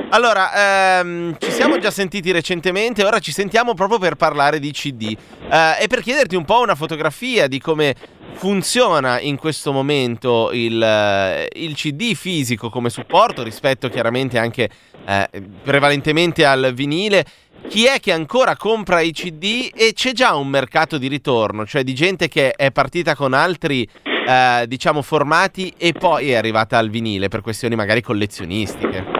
Allora, 0.09 0.99
ehm, 0.99 1.35
ci 1.37 1.51
siamo 1.51 1.77
già 1.79 1.91
sentiti 1.91 2.31
recentemente, 2.31 3.03
ora 3.03 3.19
ci 3.19 3.33
sentiamo 3.33 3.73
proprio 3.73 3.99
per 3.99 4.15
parlare 4.15 4.57
di 4.57 4.71
CD 4.71 5.15
eh, 5.51 5.83
e 5.83 5.87
per 5.87 6.01
chiederti 6.01 6.35
un 6.35 6.45
po' 6.45 6.61
una 6.61 6.75
fotografia 6.75 7.47
di 7.47 7.59
come 7.59 7.93
funziona 8.33 9.19
in 9.19 9.35
questo 9.35 9.73
momento 9.73 10.51
il, 10.53 10.81
eh, 10.81 11.49
il 11.55 11.75
CD 11.75 12.13
fisico 12.13 12.69
come 12.69 12.89
supporto 12.89 13.43
rispetto 13.43 13.89
chiaramente 13.89 14.37
anche 14.37 14.69
eh, 15.05 15.29
prevalentemente 15.61 16.45
al 16.45 16.71
vinile. 16.73 17.25
Chi 17.67 17.85
è 17.85 17.99
che 17.99 18.13
ancora 18.13 18.55
compra 18.55 19.01
i 19.01 19.11
CD 19.11 19.69
e 19.75 19.91
c'è 19.93 20.13
già 20.13 20.35
un 20.35 20.47
mercato 20.47 20.97
di 20.97 21.07
ritorno, 21.07 21.65
cioè 21.65 21.83
di 21.83 21.93
gente 21.93 22.29
che 22.29 22.51
è 22.51 22.71
partita 22.71 23.13
con 23.13 23.33
altri 23.33 23.87
eh, 24.03 24.65
diciamo 24.67 25.01
formati 25.01 25.73
e 25.77 25.91
poi 25.91 26.31
è 26.31 26.35
arrivata 26.35 26.77
al 26.77 26.89
vinile 26.89 27.27
per 27.27 27.41
questioni 27.41 27.75
magari 27.75 28.01
collezionistiche? 28.01 29.16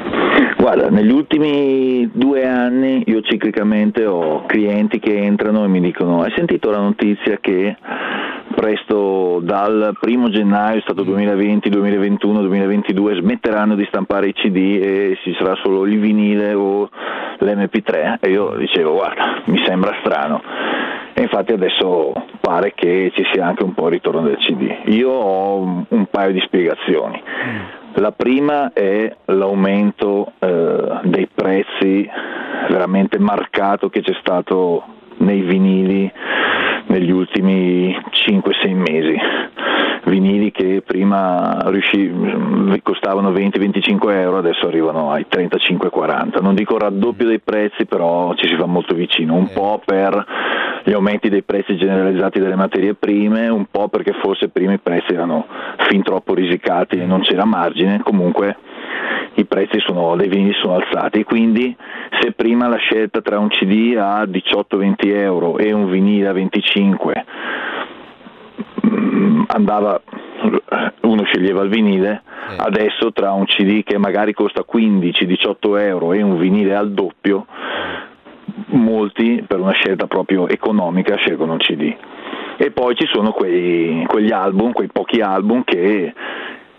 Guarda, 0.67 0.89
negli 0.89 1.11
ultimi 1.11 2.09
due 2.11 2.45
anni 2.45 3.01
io 3.05 3.21
ciclicamente 3.21 4.05
ho 4.05 4.45
clienti 4.45 4.99
che 4.99 5.15
entrano 5.15 5.63
e 5.63 5.69
mi 5.69 5.79
dicono 5.79 6.23
hai 6.23 6.33
sentito 6.35 6.69
la 6.69 6.79
notizia 6.79 7.37
che 7.39 7.77
presto 8.53 9.39
dal 9.43 9.95
primo 9.97 10.27
gennaio, 10.27 10.79
è 10.79 10.81
stato 10.81 11.03
2020, 11.03 11.69
2021, 11.69 12.41
2022, 12.41 13.15
smetteranno 13.15 13.75
di 13.75 13.85
stampare 13.85 14.27
i 14.27 14.33
CD 14.33 14.77
e 14.81 15.17
ci 15.23 15.33
sarà 15.39 15.55
solo 15.63 15.85
il 15.85 16.01
vinile 16.01 16.53
o 16.53 16.89
l'MP3 17.39 18.17
e 18.19 18.29
io 18.29 18.53
dicevo 18.57 18.91
guarda, 18.91 19.43
mi 19.45 19.63
sembra 19.65 19.95
strano. 20.03 20.41
E 21.13 21.21
infatti 21.21 21.53
adesso 21.53 22.11
pare 22.41 22.73
che 22.75 23.13
ci 23.15 23.23
sia 23.31 23.45
anche 23.45 23.63
un 23.63 23.73
po' 23.73 23.85
il 23.85 23.93
ritorno 23.93 24.19
del 24.21 24.37
CD. 24.39 24.69
Io 24.87 25.11
ho 25.11 25.85
un 25.87 26.05
paio 26.11 26.33
di 26.33 26.41
spiegazioni. 26.41 27.23
La 27.93 28.11
prima 28.11 28.71
è 28.73 29.15
l'aumento 29.25 30.33
eh, 30.39 30.99
dei 31.03 31.27
prezzi 31.33 32.07
veramente 32.69 33.17
marcato 33.17 33.89
che 33.89 34.01
c'è 34.01 34.15
stato 34.19 34.83
nei 35.17 35.41
vinili 35.41 36.11
negli 36.87 37.11
ultimi 37.11 37.95
5-6 38.11 38.75
mesi. 38.75 39.15
Vinili 40.05 40.51
che 40.51 40.81
prima 40.85 41.63
riuscì, 41.65 42.09
costavano 42.81 43.31
20-25 43.31 44.09
euro, 44.11 44.37
adesso 44.37 44.67
arrivano 44.67 45.11
ai 45.11 45.25
35-40. 45.29 46.41
Non 46.41 46.55
dico 46.55 46.77
raddoppio 46.77 47.27
dei 47.27 47.39
prezzi, 47.39 47.85
però 47.85 48.33
ci 48.35 48.47
si 48.47 48.55
va 48.55 48.67
molto 48.67 48.95
vicino, 48.95 49.33
un 49.33 49.51
po' 49.51 49.81
per 49.83 50.25
gli 50.87 50.93
aumenti 50.93 51.27
dei 51.27 51.43
prezzi 51.43 51.75
generalizzati 51.75 52.39
delle 52.39 52.55
materie 52.55 52.93
prime, 52.93 53.49
un 53.49 53.65
po' 53.69 53.89
perché 53.89 54.13
forse 54.21 54.47
prima 54.47 54.71
i 54.71 54.79
prezzi 54.79 55.11
erano 55.11 55.45
fin 55.89 56.01
troppo 56.01 56.33
risicati 56.33 56.95
e 56.95 57.05
non 57.05 57.19
c'era 57.23 57.43
margine, 57.43 57.99
comunque 58.01 58.55
i 59.33 59.43
prezzi 59.43 59.81
sono, 59.81 60.15
dei 60.15 60.29
vinili 60.29 60.53
sono 60.53 60.75
alzati, 60.75 61.25
quindi 61.25 61.75
se 62.21 62.31
prima 62.31 62.69
la 62.69 62.77
scelta 62.77 63.21
tra 63.21 63.37
un 63.37 63.49
CD 63.49 63.97
a 63.97 64.23
18-20 64.23 64.93
euro 65.07 65.57
e 65.57 65.73
un 65.73 65.89
vinile 65.89 66.29
a 66.29 66.31
25 66.31 67.25
mm, 68.85 69.43
andava, 69.47 70.01
uno 71.01 71.23
sceglieva 71.25 71.63
il 71.63 71.69
vinile, 71.69 72.21
adesso 72.55 73.11
tra 73.11 73.33
un 73.33 73.43
CD 73.43 73.83
che 73.83 73.97
magari 73.97 74.31
costa 74.31 74.63
15-18 74.65 75.79
euro 75.81 76.13
e 76.13 76.21
un 76.21 76.37
vinile 76.37 76.75
al 76.75 76.93
doppio, 76.93 77.45
molti 78.67 79.43
per 79.47 79.59
una 79.59 79.71
scelta 79.71 80.07
proprio 80.07 80.47
economica 80.47 81.15
scelgono 81.15 81.53
un 81.53 81.59
CD. 81.59 81.95
E 82.57 82.71
poi 82.71 82.95
ci 82.95 83.05
sono 83.11 83.31
quei, 83.31 84.03
quegli 84.07 84.31
album, 84.31 84.71
quei 84.71 84.87
pochi 84.87 85.21
album 85.21 85.63
che 85.63 86.13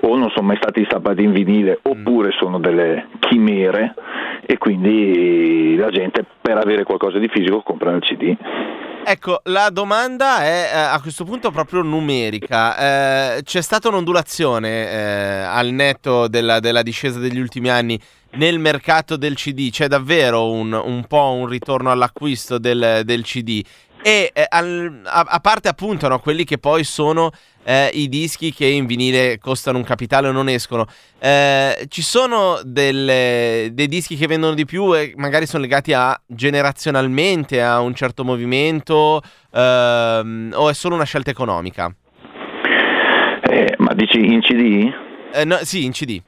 o 0.00 0.16
non 0.16 0.30
sono 0.30 0.46
mai 0.46 0.56
stati 0.56 0.84
stampati 0.84 1.22
in 1.22 1.32
vinile 1.32 1.80
mm. 1.80 1.90
oppure 1.90 2.30
sono 2.32 2.58
delle 2.58 3.08
chimere 3.18 3.94
e 4.46 4.56
quindi 4.58 5.76
la 5.76 5.90
gente 5.90 6.24
per 6.40 6.56
avere 6.56 6.84
qualcosa 6.84 7.18
di 7.18 7.28
fisico 7.28 7.62
compra 7.62 7.92
il 7.92 8.02
CD. 8.02 8.36
Ecco, 9.10 9.40
la 9.44 9.70
domanda 9.70 10.42
è 10.44 10.70
eh, 10.70 10.76
a 10.76 11.00
questo 11.00 11.24
punto 11.24 11.50
proprio 11.50 11.80
numerica. 11.80 13.36
Eh, 13.36 13.42
c'è 13.42 13.62
stata 13.62 13.88
un'ondulazione 13.88 14.68
eh, 14.68 15.40
al 15.44 15.70
netto 15.70 16.28
della, 16.28 16.60
della, 16.60 16.82
discesa 16.82 17.18
degli 17.18 17.38
ultimi 17.38 17.70
anni 17.70 17.98
nel 18.32 18.58
mercato 18.58 19.16
del 19.16 19.34
CD? 19.34 19.70
C'è 19.70 19.88
davvero 19.88 20.50
un, 20.50 20.74
un 20.74 21.06
po' 21.06 21.32
un 21.32 21.46
ritorno 21.46 21.90
all'acquisto 21.90 22.58
del, 22.58 23.00
del 23.06 23.22
CD? 23.22 23.64
E 24.02 24.30
eh, 24.32 24.46
al, 24.48 25.02
a, 25.04 25.26
a, 25.28 25.40
parte 25.40 25.68
appunto 25.68 26.08
no, 26.08 26.20
quelli 26.20 26.44
che 26.44 26.58
poi 26.58 26.84
sono 26.84 27.30
eh, 27.64 27.90
i 27.92 28.08
dischi 28.08 28.52
che 28.52 28.66
in 28.66 28.86
vinile 28.86 29.38
costano 29.38 29.76
un 29.76 29.84
capitale 29.84 30.28
o 30.28 30.32
non 30.32 30.48
escono, 30.48 30.86
eh, 31.18 31.86
ci 31.88 32.00
sono 32.02 32.60
delle, 32.62 33.70
dei 33.72 33.88
dischi 33.88 34.16
che 34.16 34.26
vendono 34.26 34.54
di 34.54 34.64
più 34.64 34.96
e 34.96 35.12
magari 35.16 35.46
sono 35.46 35.62
legati 35.62 35.92
a 35.92 36.18
generazionalmente 36.26 37.60
a 37.62 37.80
un 37.80 37.94
certo 37.94 38.24
movimento 38.24 39.20
ehm, 39.52 40.52
o 40.54 40.68
è 40.70 40.74
solo 40.74 40.94
una 40.94 41.04
scelta 41.04 41.30
economica? 41.30 41.92
Eh, 43.50 43.74
ma 43.78 43.92
dici 43.94 44.18
in 44.18 44.40
CD? 44.40 44.92
Eh, 45.32 45.44
no, 45.44 45.56
sì, 45.62 45.84
in 45.84 45.92
CD. 45.92 46.20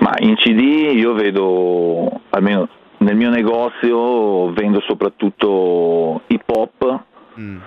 Ma 0.00 0.14
in 0.18 0.34
CD 0.36 0.94
io 0.96 1.12
vedo 1.12 2.22
almeno 2.30 2.68
nel 2.98 3.16
mio 3.16 3.30
negozio 3.30 4.50
vendo 4.52 4.80
soprattutto 4.80 6.22
hip 6.26 6.48
hop 6.48 7.02
mm. 7.38 7.58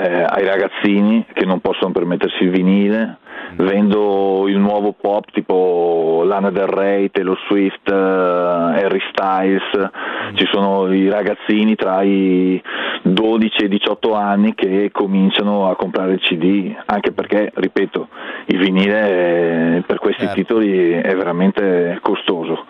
eh, 0.00 0.24
ai 0.26 0.44
ragazzini 0.44 1.26
che 1.32 1.44
non 1.44 1.60
possono 1.60 1.92
permettersi 1.92 2.44
il 2.44 2.50
vinile, 2.50 3.18
mm. 3.52 3.66
vendo 3.66 4.48
il 4.48 4.58
nuovo 4.58 4.94
pop 4.98 5.30
tipo 5.30 6.22
Lana 6.24 6.50
Del 6.50 6.66
Rey, 6.66 7.10
Taylor 7.10 7.38
Swift, 7.46 7.90
eh, 7.90 7.94
Harry 7.94 9.00
Styles, 9.10 9.62
mm. 9.76 10.34
ci 10.36 10.46
sono 10.50 10.92
i 10.92 11.08
ragazzini 11.08 11.74
tra 11.74 12.02
i 12.02 12.60
12 13.02 13.62
e 13.62 13.64
i 13.66 13.68
18 13.68 14.14
anni 14.14 14.54
che 14.54 14.90
cominciano 14.90 15.68
a 15.68 15.76
comprare 15.76 16.12
il 16.12 16.20
CD, 16.20 16.74
anche 16.86 17.12
perché, 17.12 17.52
ripeto, 17.54 18.08
il 18.46 18.58
vinile 18.58 19.76
eh, 19.76 19.82
per 19.86 19.98
questi 19.98 20.24
certo. 20.24 20.40
titoli 20.40 20.92
è 20.92 21.14
veramente 21.14 21.98
costoso. 22.02 22.64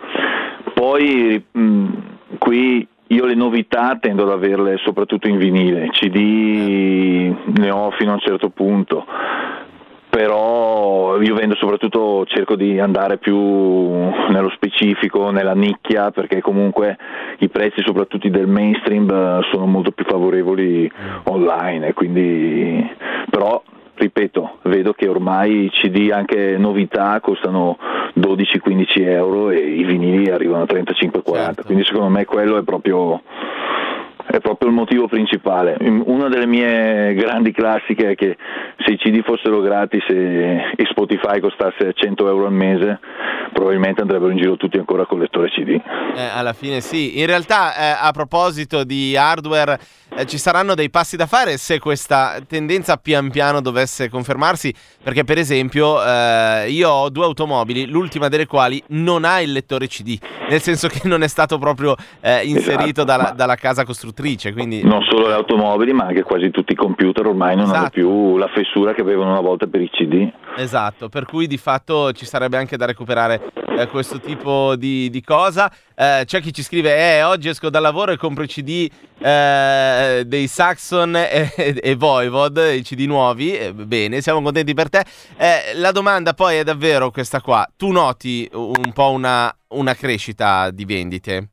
Poi 0.73 1.43
mh, 1.51 1.61
mm, 1.61 1.87
qui 2.37 2.87
io 3.11 3.25
le 3.25 3.35
novità 3.35 3.97
tendo 3.99 4.23
ad 4.23 4.29
averle 4.29 4.77
soprattutto 4.77 5.27
in 5.27 5.37
vinile, 5.37 5.89
CD 5.89 7.33
ne 7.57 7.69
ho 7.71 7.89
fino 7.91 8.11
a 8.11 8.13
un 8.13 8.19
certo 8.19 8.49
punto, 8.49 9.05
però 10.09 11.19
io 11.19 11.33
vendo 11.33 11.55
soprattutto, 11.55 12.25
cerco 12.27 12.55
di 12.55 12.79
andare 12.79 13.17
più 13.17 13.35
nello 13.35 14.51
specifico, 14.53 15.31
nella 15.31 15.53
nicchia, 15.53 16.11
perché 16.11 16.41
comunque 16.41 16.97
i 17.39 17.49
prezzi 17.49 17.81
soprattutto 17.83 18.27
del 18.29 18.47
mainstream 18.47 19.09
eh, 19.09 19.39
sono 19.51 19.65
molto 19.65 19.91
più 19.91 20.05
favorevoli 20.05 20.91
online, 21.23 21.93
quindi 21.93 22.87
però 23.29 23.61
ripeto, 23.99 24.59
vedo 24.63 24.93
che 24.93 25.07
ormai 25.07 25.65
i 25.65 25.69
CD 25.69 26.09
anche 26.11 26.57
novità 26.57 27.19
costano 27.19 27.77
12-15 28.17 28.85
euro 29.07 29.49
e 29.51 29.59
i 29.59 29.83
vinili 29.83 30.31
arrivano 30.31 30.63
a 30.63 30.65
35-40, 30.65 31.33
certo. 31.33 31.63
quindi 31.63 31.83
secondo 31.83 32.09
me 32.09 32.25
quello 32.25 32.57
è 32.57 32.63
proprio, 32.63 33.21
è 34.25 34.39
proprio 34.39 34.69
il 34.69 34.75
motivo 34.75 35.07
principale. 35.07 35.77
Una 35.79 36.29
delle 36.29 36.45
mie 36.45 37.13
grandi 37.13 37.51
classiche 37.51 38.11
è 38.11 38.15
che 38.15 38.37
se 38.77 38.93
i 38.93 38.97
CD 38.97 39.21
fossero 39.21 39.59
gratis 39.59 40.05
e, 40.07 40.73
e, 40.75 40.85
Spotify 40.89 41.39
costasse 41.39 41.91
100 41.93 42.27
euro 42.27 42.45
al 42.45 42.53
mese, 42.53 42.99
probabilmente 43.51 44.01
andrebbero 44.01 44.31
in 44.31 44.37
giro 44.37 44.55
tutti 44.55 44.77
ancora 44.77 45.05
con 45.05 45.19
lettore 45.19 45.49
CD. 45.49 45.79
Eh, 46.15 46.29
alla 46.33 46.53
fine 46.53 46.79
sì. 46.79 47.19
In 47.19 47.25
realtà, 47.25 47.75
eh, 47.75 47.97
a 47.99 48.11
proposito 48.11 48.83
di 48.85 49.17
hardware, 49.17 49.77
eh, 50.15 50.25
ci 50.25 50.37
saranno 50.37 50.75
dei 50.75 50.89
passi 50.89 51.15
da 51.15 51.25
fare 51.25 51.57
se 51.57 51.79
questa 51.79 52.39
tendenza 52.47 52.97
pian 52.97 53.29
piano 53.29 53.61
dovesse 53.61 54.09
confermarsi, 54.09 54.73
perché 55.03 55.23
per 55.23 55.37
esempio 55.37 56.03
eh, 56.03 56.65
io 56.69 56.89
ho 56.89 57.09
due 57.09 57.25
automobili, 57.25 57.85
l'ultima 57.85 58.27
delle 58.27 58.45
quali 58.45 58.81
non 58.87 59.23
ha 59.23 59.41
il 59.41 59.51
lettore 59.51 59.87
CD, 59.87 60.17
nel 60.49 60.61
senso 60.61 60.87
che 60.87 61.01
non 61.07 61.23
è 61.23 61.27
stato 61.27 61.57
proprio 61.57 61.95
eh, 62.21 62.45
inserito 62.45 63.01
esatto, 63.01 63.03
dalla, 63.03 63.31
dalla, 63.35 63.55
casa 63.55 63.85
costruttrice. 63.85 64.53
Quindi... 64.53 64.83
Non 64.83 65.03
solo 65.03 65.27
le 65.27 65.33
automobili, 65.33 65.93
ma 65.93 66.05
anche 66.05 66.23
quasi 66.23 66.49
tutti 66.51 66.73
i 66.73 66.75
computer 66.75 67.27
ormai 67.27 67.55
non 67.55 67.65
esatto. 67.65 67.79
hanno 67.79 67.89
più 67.89 68.37
la 68.37 68.47
fessura 68.47 68.93
che 68.93 69.01
avevano 69.01 69.31
una 69.31 69.41
volta 69.41 69.67
per 69.67 69.81
i 69.81 69.89
CD. 69.89 70.31
Esatto, 70.59 71.07
per 71.07 71.23
cui 71.23 71.47
di 71.47 71.57
fatto 71.57 72.11
ci 72.11 72.25
sarebbe 72.25 72.57
anche 72.57 72.75
da 72.75 72.85
recuperare 72.85 73.41
eh, 73.77 73.87
questo 73.87 74.19
tipo 74.19 74.75
di, 74.75 75.09
di 75.09 75.23
cosa. 75.23 75.71
Eh, 75.95 76.23
c'è 76.25 76.41
chi 76.41 76.53
ci 76.53 76.63
scrive: 76.63 76.97
Eh, 76.97 77.23
oggi 77.23 77.47
esco 77.47 77.69
dal 77.69 77.81
lavoro 77.81 78.11
e 78.11 78.17
compro 78.17 78.43
i 78.43 78.47
CD 78.47 78.89
eh, 79.19 80.23
dei 80.25 80.47
Saxon 80.47 81.15
e, 81.15 81.53
e, 81.81 81.95
Voivod, 81.95 82.57
i 82.75 82.81
CD 82.81 83.05
nuovi. 83.05 83.71
Bene, 83.73 84.19
siamo 84.19 84.41
contenti 84.41 84.73
per 84.73 84.89
te. 84.89 85.05
Eh, 85.37 85.75
la 85.75 85.91
domanda 85.91 86.33
poi 86.33 86.57
è 86.57 86.63
davvero 86.65 87.09
questa 87.09 87.39
qua: 87.39 87.65
tu 87.77 87.91
noti 87.91 88.49
un 88.51 88.91
po' 88.93 89.11
una, 89.11 89.55
una 89.69 89.95
crescita 89.95 90.71
di 90.71 90.83
vendite? 90.83 91.51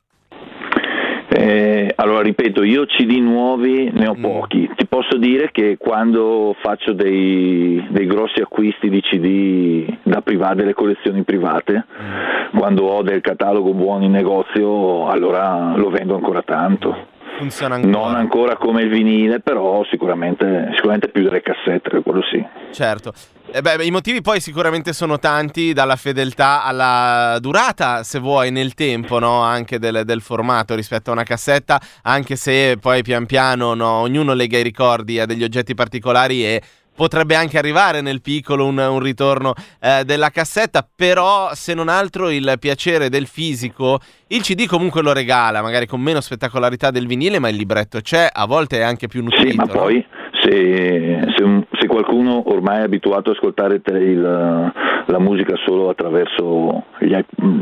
Eh, 1.29 1.91
allora 1.95 2.21
ripeto, 2.21 2.63
io 2.63 2.85
CD 2.85 3.17
nuovi 3.17 3.89
ne 3.91 4.07
ho 4.07 4.15
mm. 4.15 4.21
pochi. 4.21 4.69
Ti 4.75 4.87
posso 4.87 5.17
dire 5.17 5.51
che 5.51 5.77
quando 5.77 6.55
faccio 6.61 6.93
dei, 6.93 7.85
dei 7.89 8.05
grossi 8.05 8.39
acquisti 8.39 8.89
di 8.89 9.01
CD 9.01 9.97
da 10.03 10.21
private, 10.21 10.55
delle 10.55 10.73
collezioni 10.73 11.23
private, 11.23 11.85
mm. 11.85 12.57
quando 12.57 12.85
ho 12.85 13.01
del 13.01 13.21
catalogo 13.21 13.73
buono 13.73 14.05
in 14.05 14.11
negozio, 14.11 15.07
allora 15.07 15.75
lo 15.75 15.89
vendo 15.89 16.15
ancora 16.15 16.41
tanto. 16.43 17.15
Funziona 17.37 17.75
ancora. 17.75 17.91
Non 17.91 18.15
ancora 18.15 18.57
come 18.57 18.81
il 18.81 18.89
vinile, 18.89 19.39
però 19.39 19.83
sicuramente, 19.89 20.71
sicuramente 20.73 21.09
più 21.09 21.23
delle 21.23 21.41
cassette, 21.41 22.01
quello 22.01 22.21
sì. 22.23 22.43
Certo. 22.71 23.13
Eh 23.49 23.61
beh, 23.61 23.85
I 23.85 23.91
motivi 23.91 24.21
poi 24.21 24.41
sicuramente 24.41 24.91
sono 24.91 25.19
tanti, 25.19 25.71
dalla 25.71 25.95
fedeltà 25.95 26.63
alla 26.63 27.37
durata, 27.39 28.03
se 28.03 28.19
vuoi, 28.19 28.51
nel 28.51 28.73
tempo, 28.73 29.19
no? 29.19 29.41
anche 29.41 29.79
del, 29.79 30.01
del, 30.03 30.21
formato 30.21 30.75
rispetto 30.75 31.11
a 31.11 31.13
una 31.13 31.23
cassetta, 31.23 31.79
anche 32.03 32.35
se 32.35 32.77
poi 32.81 33.03
pian 33.03 33.25
piano 33.25 33.73
no? 33.73 34.01
ognuno 34.01 34.33
lega 34.33 34.57
i 34.57 34.63
ricordi 34.63 35.19
a 35.19 35.25
degli 35.25 35.43
oggetti 35.43 35.75
particolari 35.75 36.43
e 36.43 36.61
potrebbe 36.97 37.35
anche 37.35 37.59
arrivare 37.59 38.01
nel 38.01 38.21
piccolo 38.21 38.65
un, 38.65 38.79
un 38.79 38.99
ritorno 38.99 39.53
eh, 39.79 40.03
della 40.03 40.31
cassetta, 40.31 40.85
però 40.95 41.53
se 41.53 41.75
non 41.75 41.89
altro 41.89 42.31
il 42.31 42.55
piacere 42.59 43.09
del 43.09 43.27
fisico, 43.27 43.99
il 44.29 44.41
CD 44.41 44.65
comunque 44.65 45.03
lo 45.03 45.13
regala, 45.13 45.61
magari 45.61 45.85
con 45.85 46.01
meno 46.01 46.21
spettacolarità 46.21 46.89
del 46.89 47.05
vinile, 47.05 47.37
ma 47.37 47.49
il 47.49 47.55
libretto 47.55 48.01
c'è, 48.01 48.27
a 48.33 48.47
volte 48.47 48.79
è 48.79 48.81
anche 48.81 49.07
più 49.07 49.21
nutrito. 49.21 49.49
Sì, 49.51 49.55
ma 49.55 49.63
no? 49.65 49.71
poi 49.71 50.05
se, 50.41 51.33
se, 51.35 51.43
un, 51.43 51.63
se, 51.79 51.87
qualcuno 51.87 52.49
ormai 52.49 52.79
è 52.79 52.83
abituato 52.83 53.29
ad 53.29 53.35
ascoltare 53.35 53.79
il, 53.85 54.21
la 55.05 55.19
musica 55.19 55.55
solo 55.65 55.89
attraverso 55.89 56.85
gli, 56.99 57.15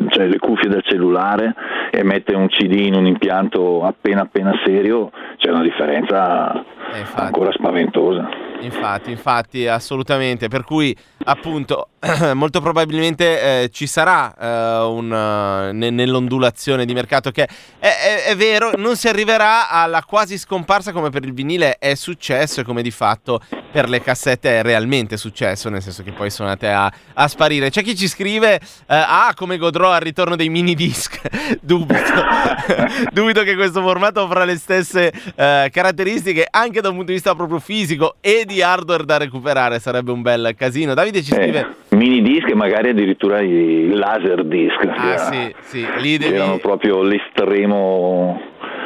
cioè 0.10 0.28
le 0.28 0.40
cuffie 0.40 0.70
del 0.70 0.84
cellulare 0.84 1.54
e 1.92 2.04
mette 2.04 2.36
un 2.36 2.48
CD 2.48 2.80
in 2.80 2.96
un 2.96 3.06
impianto 3.06 3.84
appena 3.84 4.22
appena 4.22 4.54
serio, 4.64 5.12
c'è 5.38 5.52
una 5.52 5.62
differenza 5.62 6.54
eh, 6.94 7.04
ancora 7.16 7.52
spaventosa. 7.52 8.45
Infatti, 8.62 9.12
infatti, 9.12 9.68
assolutamente. 9.68 10.48
Per 10.48 10.64
cui, 10.64 10.96
appunto, 11.26 11.90
molto 12.34 12.62
probabilmente 12.62 13.64
eh, 13.64 13.70
ci 13.70 13.88
sarà 13.88 14.34
eh, 14.36 14.84
un, 14.86 15.12
uh, 15.12 15.76
ne- 15.76 15.90
nell'ondulazione 15.90 16.86
di 16.86 16.94
mercato 16.94 17.32
che 17.32 17.44
è, 17.44 17.48
è, 17.80 18.24
è, 18.26 18.36
vero, 18.36 18.72
non 18.76 18.96
si 18.96 19.08
arriverà 19.08 19.70
alla 19.70 20.04
quasi 20.04 20.38
scomparsa 20.38 20.92
come 20.92 21.10
per 21.10 21.24
il 21.24 21.34
vinile 21.34 21.78
è 21.78 21.96
successo 21.96 22.62
e 22.62 22.64
come 22.64 22.82
di 22.82 22.92
fatto 22.92 23.42
per 23.76 23.90
le 23.90 24.00
cassette 24.00 24.60
è 24.60 24.64
realmente 24.64 25.18
successo, 25.18 25.68
nel 25.68 25.82
senso 25.82 26.02
che 26.02 26.14
poi 26.14 26.30
sono 26.30 26.48
andate 26.48 26.72
a, 26.72 26.90
a 27.16 27.28
sparire. 27.28 27.70
C'è 27.70 27.84
chi 27.84 27.94
ci 27.94 28.08
scrive, 28.08 28.56
eh, 28.56 28.62
ah, 28.88 29.34
come 29.36 29.58
godrò 29.58 29.92
al 29.92 30.00
ritorno 30.00 30.38
dei 30.38 30.48
mini 30.48 30.76
disc. 30.76 31.20
Dubito. 31.60 32.24
Dubito 33.12 33.44
che 33.44 33.54
questo 33.56 33.82
formato 33.82 34.22
avrà 34.22 34.46
le 34.46 34.56
stesse 34.56 35.12
eh, 35.36 35.70
caratteristiche 35.74 36.48
anche 36.50 36.80
da 36.80 36.88
un 36.88 36.96
punto 36.96 37.10
di 37.10 37.18
vista 37.18 37.36
proprio 37.36 37.60
fisico 37.60 38.16
e 38.22 38.46
di 38.46 38.62
hardware 38.62 39.04
da 39.04 39.18
recuperare, 39.18 39.80
sarebbe 39.80 40.14
un 40.14 40.22
bel 40.22 40.54
casino. 40.56 40.94
Davide 40.94 41.22
ci 41.22 41.34
scrive... 41.34 41.60
Eh 41.60 41.84
mini 41.96 42.22
disc 42.22 42.50
e 42.50 42.56
magari 42.56 42.90
addirittura 42.90 43.40
i 43.40 43.90
laser 43.94 44.46
disc. 44.46 44.80
Ah, 44.86 45.08
era, 45.08 45.18
sì, 45.18 45.56
sì, 45.62 45.86
lì 46.00 46.18
devi... 46.18 46.36
Erano 46.36 46.58
proprio 46.58 47.02
l'estremo, 47.04 48.42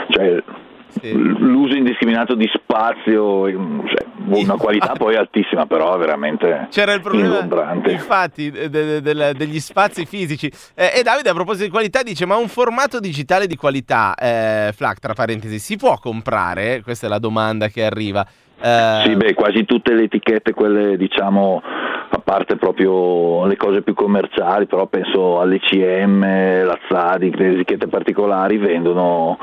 cioè 0.09 0.41
sì. 0.99 1.11
l'uso 1.13 1.75
indiscriminato 1.75 2.35
di 2.35 2.49
spazio, 2.53 3.49
cioè, 3.49 4.05
una 4.25 4.55
qualità 4.55 4.93
poi 4.93 5.15
altissima, 5.15 5.65
però 5.65 5.97
veramente 5.97 6.67
C'era 6.69 6.93
il 6.93 7.01
problema. 7.01 7.47
Infatti, 7.85 8.51
de- 8.51 8.69
de- 8.69 9.01
de- 9.01 9.33
degli 9.33 9.59
spazi 9.59 10.05
fisici. 10.05 10.51
Eh, 10.75 10.99
e 10.99 11.03
Davide, 11.03 11.29
a 11.29 11.33
proposito 11.33 11.65
di 11.65 11.71
qualità, 11.71 12.03
dice: 12.03 12.25
Ma 12.25 12.35
un 12.35 12.47
formato 12.47 12.99
digitale 12.99 13.47
di 13.47 13.55
qualità, 13.55 14.13
eh, 14.15 14.71
Flac, 14.73 14.99
tra 14.99 15.13
parentesi, 15.13 15.59
si 15.59 15.77
può 15.77 15.97
comprare? 15.97 16.81
Questa 16.81 17.07
è 17.07 17.09
la 17.09 17.19
domanda 17.19 17.67
che 17.67 17.85
arriva. 17.85 18.25
Eh... 18.61 19.03
Sì, 19.05 19.15
beh, 19.15 19.33
quasi 19.33 19.65
tutte 19.65 19.93
le 19.93 20.03
etichette, 20.03 20.53
quelle 20.53 20.97
diciamo 20.97 21.61
parte 22.29 22.57
proprio 22.57 23.47
le 23.47 23.57
cose 23.57 23.81
più 23.81 23.95
commerciali, 23.95 24.67
però 24.67 24.85
penso 24.85 25.39
all'ECM, 25.39 26.63
la 26.63 26.77
Zadic, 26.87 27.35
le 27.39 27.53
etichette 27.53 27.87
particolari 27.87 28.57
vendono 28.57 29.35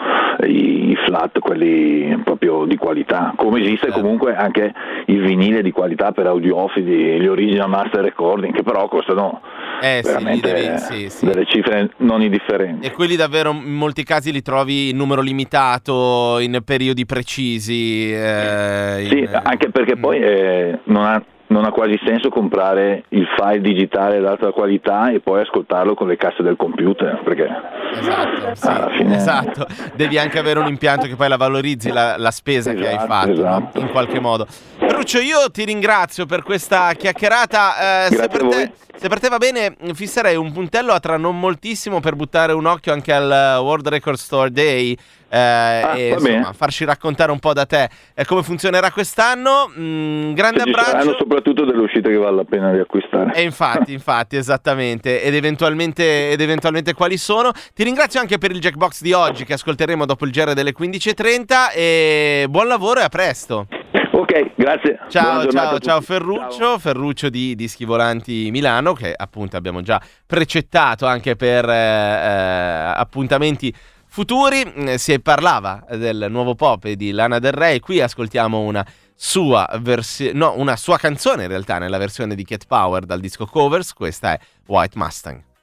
i, 0.44 0.90
i, 0.90 0.96
flat, 1.04 1.40
quelli 1.40 2.16
proprio 2.22 2.64
di 2.64 2.76
qualità, 2.76 3.34
come 3.34 3.60
esiste 3.60 3.86
certo. 3.86 4.00
comunque 4.00 4.36
anche 4.36 4.72
il 5.06 5.20
vinile 5.20 5.62
di 5.62 5.72
qualità 5.72 6.12
per 6.12 6.28
audiofili, 6.28 7.18
gli 7.18 7.26
original 7.26 7.68
master 7.68 8.04
recording, 8.04 8.54
che 8.54 8.62
però 8.62 8.86
costano 8.86 9.40
eh, 9.82 10.02
veramente 10.04 10.52
devi, 10.52 10.78
sì, 10.78 11.08
sì. 11.08 11.26
delle 11.26 11.44
cifre 11.44 11.90
non 11.96 12.22
indifferenti. 12.22 12.86
E 12.86 12.92
quelli 12.92 13.16
davvero 13.16 13.50
in 13.50 13.74
molti 13.74 14.04
casi 14.04 14.30
li 14.30 14.42
trovi 14.42 14.90
in 14.90 14.96
numero 14.96 15.22
limitato, 15.22 16.38
in 16.38 16.60
periodi 16.64 17.04
precisi. 17.04 18.12
Eh, 18.12 19.06
sì, 19.08 19.18
in... 19.18 19.40
anche 19.42 19.70
perché 19.70 19.96
poi 19.96 20.20
eh, 20.20 20.78
non 20.84 21.04
ha 21.04 21.20
non 21.48 21.64
ha 21.64 21.70
quasi 21.70 21.98
senso 22.04 22.28
comprare 22.28 23.04
il 23.10 23.26
file 23.36 23.60
digitale 23.60 24.20
d'alta 24.20 24.50
qualità 24.50 25.10
e 25.10 25.20
poi 25.20 25.42
ascoltarlo 25.42 25.94
con 25.94 26.08
le 26.08 26.16
casse 26.16 26.42
del 26.42 26.56
computer 26.56 27.20
perché 27.22 27.48
esatto, 27.92 28.90
sì, 28.90 28.96
fine... 28.98 29.16
esatto. 29.16 29.66
devi 29.94 30.18
anche 30.18 30.38
avere 30.38 30.58
un 30.58 30.66
impianto 30.66 31.06
che 31.06 31.14
poi 31.14 31.28
la 31.28 31.36
valorizzi 31.36 31.90
la, 31.92 32.16
la 32.16 32.30
spesa 32.30 32.70
esatto, 32.70 32.84
che 32.84 32.88
hai 32.88 32.96
esatto, 32.96 33.12
fatto 33.12 33.32
esatto. 33.32 33.78
no? 33.78 33.86
in 33.86 33.90
qualche 33.92 34.20
modo 34.20 34.46
Ferruccio 34.78 35.20
io 35.20 35.50
ti 35.50 35.64
ringrazio 35.64 36.26
per 36.26 36.42
questa 36.42 36.92
chiacchierata 36.94 38.06
eh, 38.06 38.14
se, 38.14 38.28
per 38.28 38.46
te, 38.46 38.72
se, 38.96 39.08
per 39.08 39.20
te, 39.20 39.28
va 39.28 39.38
bene 39.38 39.76
fisserei 39.92 40.36
un 40.36 40.52
puntello 40.52 40.92
a 40.92 41.00
tra 41.00 41.16
non 41.16 41.38
moltissimo 41.38 42.00
per 42.00 42.16
buttare 42.16 42.52
un 42.52 42.66
occhio 42.66 42.92
anche 42.92 43.12
al 43.12 43.60
World 43.60 43.86
Record 43.88 44.16
Store 44.16 44.50
Day 44.50 44.96
eh, 45.28 45.38
ah, 45.38 45.96
e 45.96 46.08
insomma, 46.10 46.52
farci 46.52 46.84
raccontare 46.84 47.32
un 47.32 47.38
po' 47.38 47.52
da 47.52 47.66
te 47.66 47.88
eh, 48.14 48.24
come 48.24 48.42
funzionerà 48.42 48.90
quest'anno. 48.90 49.70
Mm, 49.76 50.32
grande 50.34 50.62
ci 50.62 50.68
abbraccio. 50.68 51.16
soprattutto 51.18 51.64
delle 51.64 51.82
uscite 51.82 52.08
che 52.10 52.16
vale 52.16 52.36
la 52.36 52.44
pena 52.44 52.72
di 52.72 52.78
acquistare. 52.78 53.34
E 53.34 53.42
infatti, 53.42 53.92
infatti, 53.94 54.36
esattamente. 54.36 55.22
Ed 55.22 55.34
eventualmente, 55.34 56.30
ed 56.30 56.40
eventualmente 56.40 56.94
quali 56.94 57.16
sono. 57.16 57.50
Ti 57.74 57.82
ringrazio 57.82 58.20
anche 58.20 58.38
per 58.38 58.52
il 58.52 58.60
Jackbox 58.60 59.02
di 59.02 59.12
oggi 59.12 59.44
che 59.44 59.54
ascolteremo 59.54 60.06
dopo 60.06 60.24
il 60.24 60.30
GR 60.30 60.52
delle 60.52 60.72
15.30 60.72 61.72
e 61.74 62.46
buon 62.48 62.68
lavoro 62.68 63.00
e 63.00 63.04
a 63.04 63.08
presto. 63.08 63.66
Ok, 64.12 64.52
grazie. 64.54 64.98
Ciao, 65.08 65.46
ciao, 65.46 65.78
ciao 65.78 66.00
Ferruccio, 66.00 66.50
ciao. 66.50 66.78
Ferruccio 66.78 67.28
di 67.28 67.54
Dischi 67.54 67.84
Volanti 67.84 68.50
Milano 68.50 68.94
che 68.94 69.12
appunto 69.14 69.58
abbiamo 69.58 69.82
già 69.82 70.00
precettato 70.26 71.06
anche 71.06 71.36
per 71.36 71.68
eh, 71.68 71.74
eh 71.74 72.92
appuntamenti 72.96 73.74
futuri. 74.16 74.64
Mm, 74.64 74.94
si 74.94 75.20
parlava 75.20 75.84
del 75.90 76.28
nuovo 76.30 76.54
pop 76.54 76.88
di 76.88 77.10
Lana 77.10 77.38
Del 77.38 77.52
Rey, 77.52 77.80
qui 77.80 78.00
ascoltiamo 78.00 78.60
una 78.60 78.82
sua, 79.14 79.68
versi- 79.80 80.32
no, 80.32 80.54
una 80.56 80.74
sua 80.76 80.96
canzone 80.96 81.42
in 81.42 81.48
realtà 81.48 81.76
nella 81.76 81.98
versione 81.98 82.34
di 82.34 82.42
Cat 82.42 82.64
Power 82.66 83.04
dal 83.04 83.20
disco 83.20 83.44
Covers, 83.44 83.92
questa 83.92 84.32
è 84.32 84.40
White 84.68 84.96
Mustang. 84.96 85.55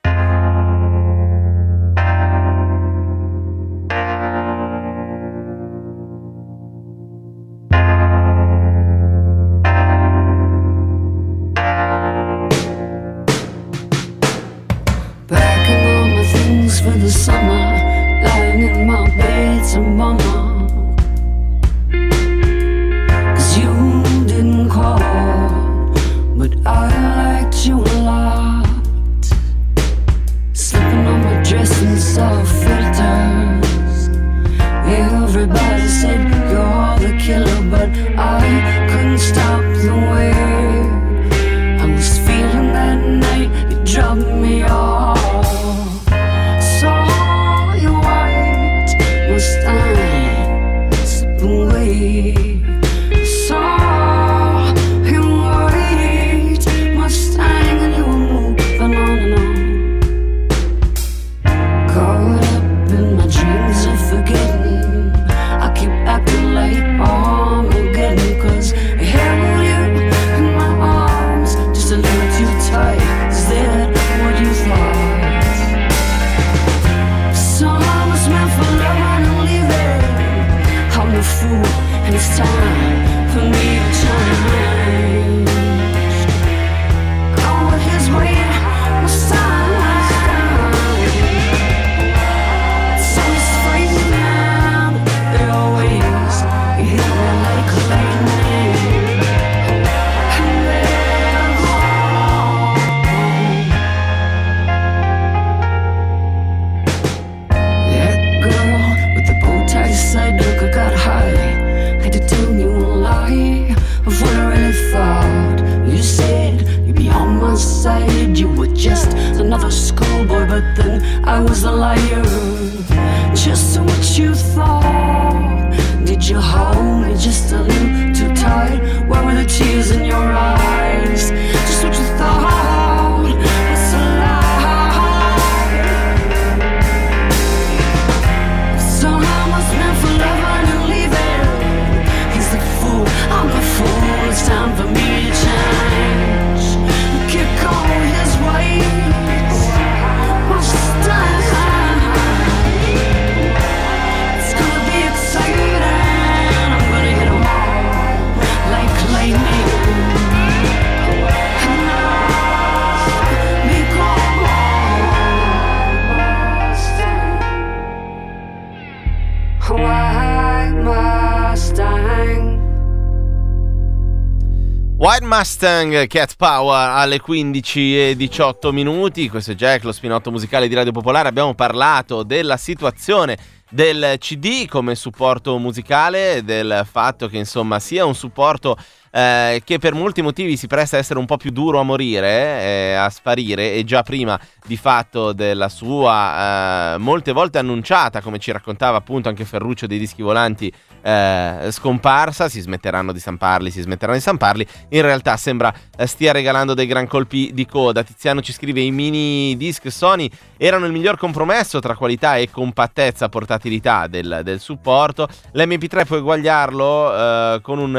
Mustang 175.64 176.08
Cat 176.08 176.36
Power 176.36 176.90
alle 176.90 177.22
15 177.22 178.10
e 178.10 178.16
18 178.18 178.74
minuti. 178.74 179.30
Questo 179.30 179.52
è 179.52 179.56
Jack, 179.56 179.86
lo 179.86 179.94
spinotto 179.94 180.30
musicale 180.30 180.68
di 180.68 180.76
Radio 180.76 180.92
Popolare. 180.92 181.30
Abbiamo 181.30 181.54
parlato 181.54 182.24
della 182.24 182.58
situazione 182.58 183.38
del 183.70 184.18
CD 184.20 184.68
come 184.68 184.94
supporto 184.94 185.58
musicale, 185.58 186.42
del 186.44 186.86
fatto 186.86 187.30
che 187.30 187.38
insomma 187.38 187.80
sia 187.80 188.04
un 188.04 188.14
supporto 188.14 188.76
eh, 189.16 189.62
che 189.64 189.78
per 189.78 189.94
molti 189.94 190.24
motivi 190.24 190.58
si 190.58 190.66
presta 190.66 190.96
a 190.96 191.00
essere 191.00 191.20
un 191.20 191.26
po' 191.26 191.38
più 191.38 191.52
duro 191.52 191.80
a 191.80 191.84
morire, 191.84 192.62
eh, 192.62 192.94
a 192.94 193.10
sparire 193.12 193.74
e 193.74 193.84
già 193.84 194.02
prima 194.02 194.40
di 194.66 194.76
fatto 194.76 195.34
della 195.34 195.70
sua 195.70 196.96
eh, 196.96 196.98
molte 196.98 197.32
volte 197.32 197.60
annunciata, 197.60 198.22
come 198.22 198.40
ci 198.40 198.52
raccontava 198.52 198.98
appunto 198.98 199.30
anche 199.30 199.46
Ferruccio 199.46 199.86
dei 199.86 200.00
dischi 200.00 200.24
volanti, 200.24 200.74
eh, 201.04 201.68
scomparsa, 201.70 202.50
si 202.50 202.60
smetteranno 202.60 203.12
di 203.12 203.20
stamparli, 203.20 203.70
si 203.70 203.82
smetteranno 203.82 204.16
di 204.16 204.22
stamparli, 204.22 204.68
in 204.90 205.02
realtà 205.04 205.38
sembra 205.38 205.72
eh, 205.96 206.08
stia 206.08 206.32
regalando 206.32 206.74
dei 206.74 206.88
gran 206.88 207.08
colpi 207.08 207.52
di 207.54 207.68
coda. 207.68 208.04
Tiziano 208.04 208.42
ci 208.42 208.52
scrive 208.52 208.82
i 208.82 208.90
mini 208.90 209.56
disc 209.58 209.92
Sony 209.92 210.28
erano 210.58 210.86
il 210.86 210.92
miglior 210.92 211.18
compromesso 211.18 211.80
tra 211.80 211.96
qualità 211.96 212.38
e 212.38 212.50
compattezza, 212.50 213.30
portatilità 213.30 214.08
del, 214.08 214.42
del 214.44 214.60
supporto. 214.60 215.28
L'MP3 215.54 216.06
puoi 216.06 216.20
eguagliarlo 216.20 217.16
eh, 217.16 217.60
con 217.62 217.80
un 217.80 217.96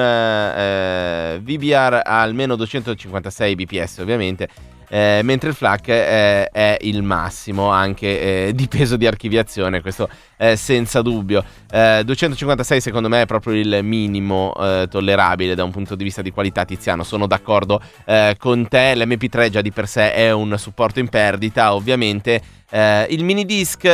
eh, 1.05 1.40
VBR 1.40 2.00
a 2.05 2.20
almeno 2.20 2.57
256 2.57 3.55
bps 3.55 3.98
ovviamente. 3.98 4.48
Eh, 4.86 5.22
mentre 5.24 5.48
il 5.48 5.55
FLAC 5.57 5.88
eh, 5.88 6.48
è 6.50 6.76
il 6.82 7.02
massimo 7.02 7.70
anche 7.70 8.48
eh, 8.48 8.52
di 8.55 8.68
peso 8.68 8.96
di 8.96 9.07
archiviazione, 9.07 9.80
questo 9.80 10.09
eh, 10.36 10.57
senza 10.57 11.00
dubbio. 11.02 11.42
Eh, 11.70 12.02
256 12.05 12.80
secondo 12.80 13.09
me 13.09 13.22
è 13.22 13.26
proprio 13.26 13.55
il 13.55 13.80
minimo 13.82 14.52
eh, 14.55 14.86
tollerabile 14.88 15.55
da 15.55 15.64
un 15.64 15.70
punto 15.70 15.94
di 15.94 16.05
vista 16.05 16.22
di 16.22 16.30
qualità 16.30 16.64
tiziano, 16.64 17.02
sono 17.02 17.26
d'accordo 17.26 17.80
eh, 18.05 18.36
con 18.38 18.68
te, 18.68 18.94
l'MP3 18.94 19.48
già 19.48 19.62
di 19.62 19.72
per 19.72 19.88
sé 19.88 20.12
è 20.12 20.30
un 20.30 20.55
supporto 20.59 21.00
in 21.00 21.09
perdita, 21.09 21.74
ovviamente 21.74 22.40
Eh, 22.70 23.07
il 23.11 23.22
mini 23.22 23.44
disc 23.44 23.88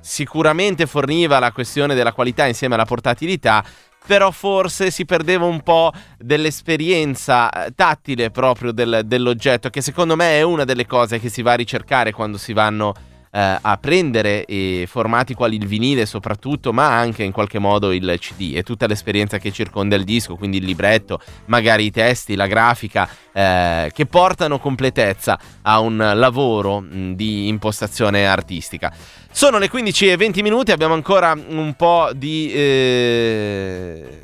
sicuramente 0.00 0.86
forniva 0.86 1.38
la 1.38 1.52
questione 1.52 1.94
della 1.94 2.12
qualità 2.12 2.46
insieme 2.46 2.74
alla 2.74 2.84
portatilità, 2.84 3.64
però 4.06 4.30
forse 4.30 4.90
si 4.90 5.04
perdeva 5.04 5.44
un 5.44 5.62
po' 5.62 5.92
dell'esperienza 6.18 7.50
eh, 7.50 7.72
tattile 7.74 8.30
proprio 8.30 8.72
del- 8.72 9.02
dell'oggetto, 9.04 9.70
che 9.70 9.80
secondo 9.80 10.16
me 10.16 10.38
è 10.38 10.42
una 10.42 10.64
delle 10.64 10.86
cose 10.86 11.18
che 11.18 11.28
si 11.28 11.42
va 11.42 11.52
a 11.52 11.56
ricercare 11.56 12.12
quando 12.12 12.38
si 12.38 12.52
vanno 12.52 12.94
eh, 13.36 13.58
a 13.60 13.76
prendere 13.76 14.46
eh, 14.46 14.86
formati 14.88 15.34
quali 15.34 15.56
il 15.56 15.66
vinile 15.66 16.06
soprattutto, 16.06 16.72
ma 16.72 16.96
anche 16.96 17.22
in 17.22 17.32
qualche 17.32 17.58
modo 17.58 17.92
il 17.92 18.16
CD 18.18 18.52
e 18.54 18.62
tutta 18.62 18.86
l'esperienza 18.86 19.36
che 19.36 19.52
circonda 19.52 19.94
il 19.94 20.04
disco, 20.04 20.36
quindi 20.36 20.56
il 20.56 20.64
libretto, 20.64 21.20
magari 21.46 21.84
i 21.84 21.90
testi, 21.90 22.34
la 22.34 22.46
grafica, 22.46 23.06
eh, 23.32 23.90
che 23.92 24.06
portano 24.06 24.58
completezza 24.58 25.38
a 25.60 25.80
un 25.80 25.98
lavoro 26.14 26.80
mh, 26.80 27.12
di 27.14 27.48
impostazione 27.48 28.26
artistica. 28.26 28.90
Sono 29.30 29.58
le 29.58 29.68
15 29.68 30.08
e 30.08 30.16
20 30.16 30.40
minuti, 30.40 30.72
abbiamo 30.72 30.94
ancora 30.94 31.32
un 31.32 31.74
po' 31.76 32.08
di 32.14 32.50
eh, 32.54 34.20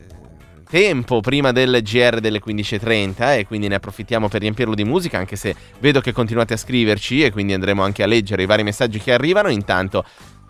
tempo 0.73 1.21
prima 1.21 1.53
del 1.53 1.81
GR 1.83 2.19
delle 2.21 2.41
15.30 2.43 3.15
eh, 3.19 3.39
e 3.41 3.47
quindi 3.47 3.69
ne 3.69 3.75
approfittiamo 3.75 4.31
per 4.31 4.41
riempirlo 4.41 4.75
di 4.75 4.85
musica, 4.85 5.19
anche 5.19 5.37
se 5.37 5.55
vedo 5.81 6.01
che 6.01 6.13
continuate 6.13 6.55
a 6.55 6.57
scriverci 6.57 7.23
e 7.23 7.31
quindi 7.31 7.53
andremo 7.53 7.83
anche 7.83 8.03
a 8.03 8.07
leggere 8.07 8.45
i 8.45 8.47
vari 8.47 8.63
messaggi 8.63 8.99
che 8.99 9.13
arrivano. 9.13 9.51
Intanto 9.51 10.03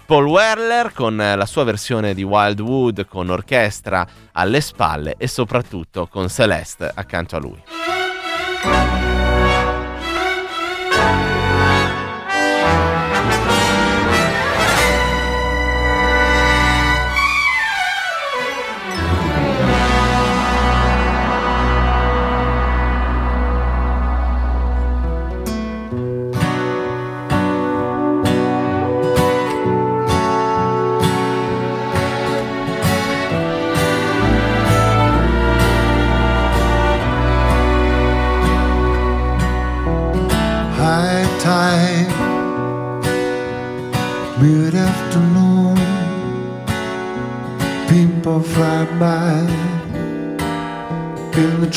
Paul 0.07 0.27
Werler 0.27 0.93
con 0.93 1.16
la 1.16 1.45
sua 1.45 1.64
versione 1.64 2.14
di 2.14 2.23
Wildwood 2.23 3.05
con 3.07 3.31
orchestra 3.31 4.07
alle 4.31 4.61
spalle 4.61 5.16
e 5.18 5.27
soprattutto 5.27 6.07
con 6.07 6.29
Celeste 6.29 6.89
accanto 6.95 7.35
a 7.35 7.41
lui. 7.41 9.01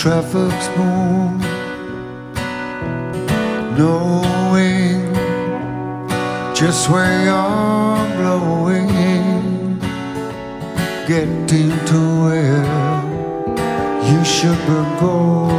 Traffic's 0.06 0.68
moon, 0.78 1.40
knowing 3.76 5.02
just 6.54 6.92
where 6.92 7.24
you're 7.26 8.06
blowing, 8.20 9.80
getting 11.08 11.72
to 11.88 12.00
where 12.24 12.66
you 14.08 14.24
should 14.24 14.60
be 14.68 15.00
going. 15.00 15.55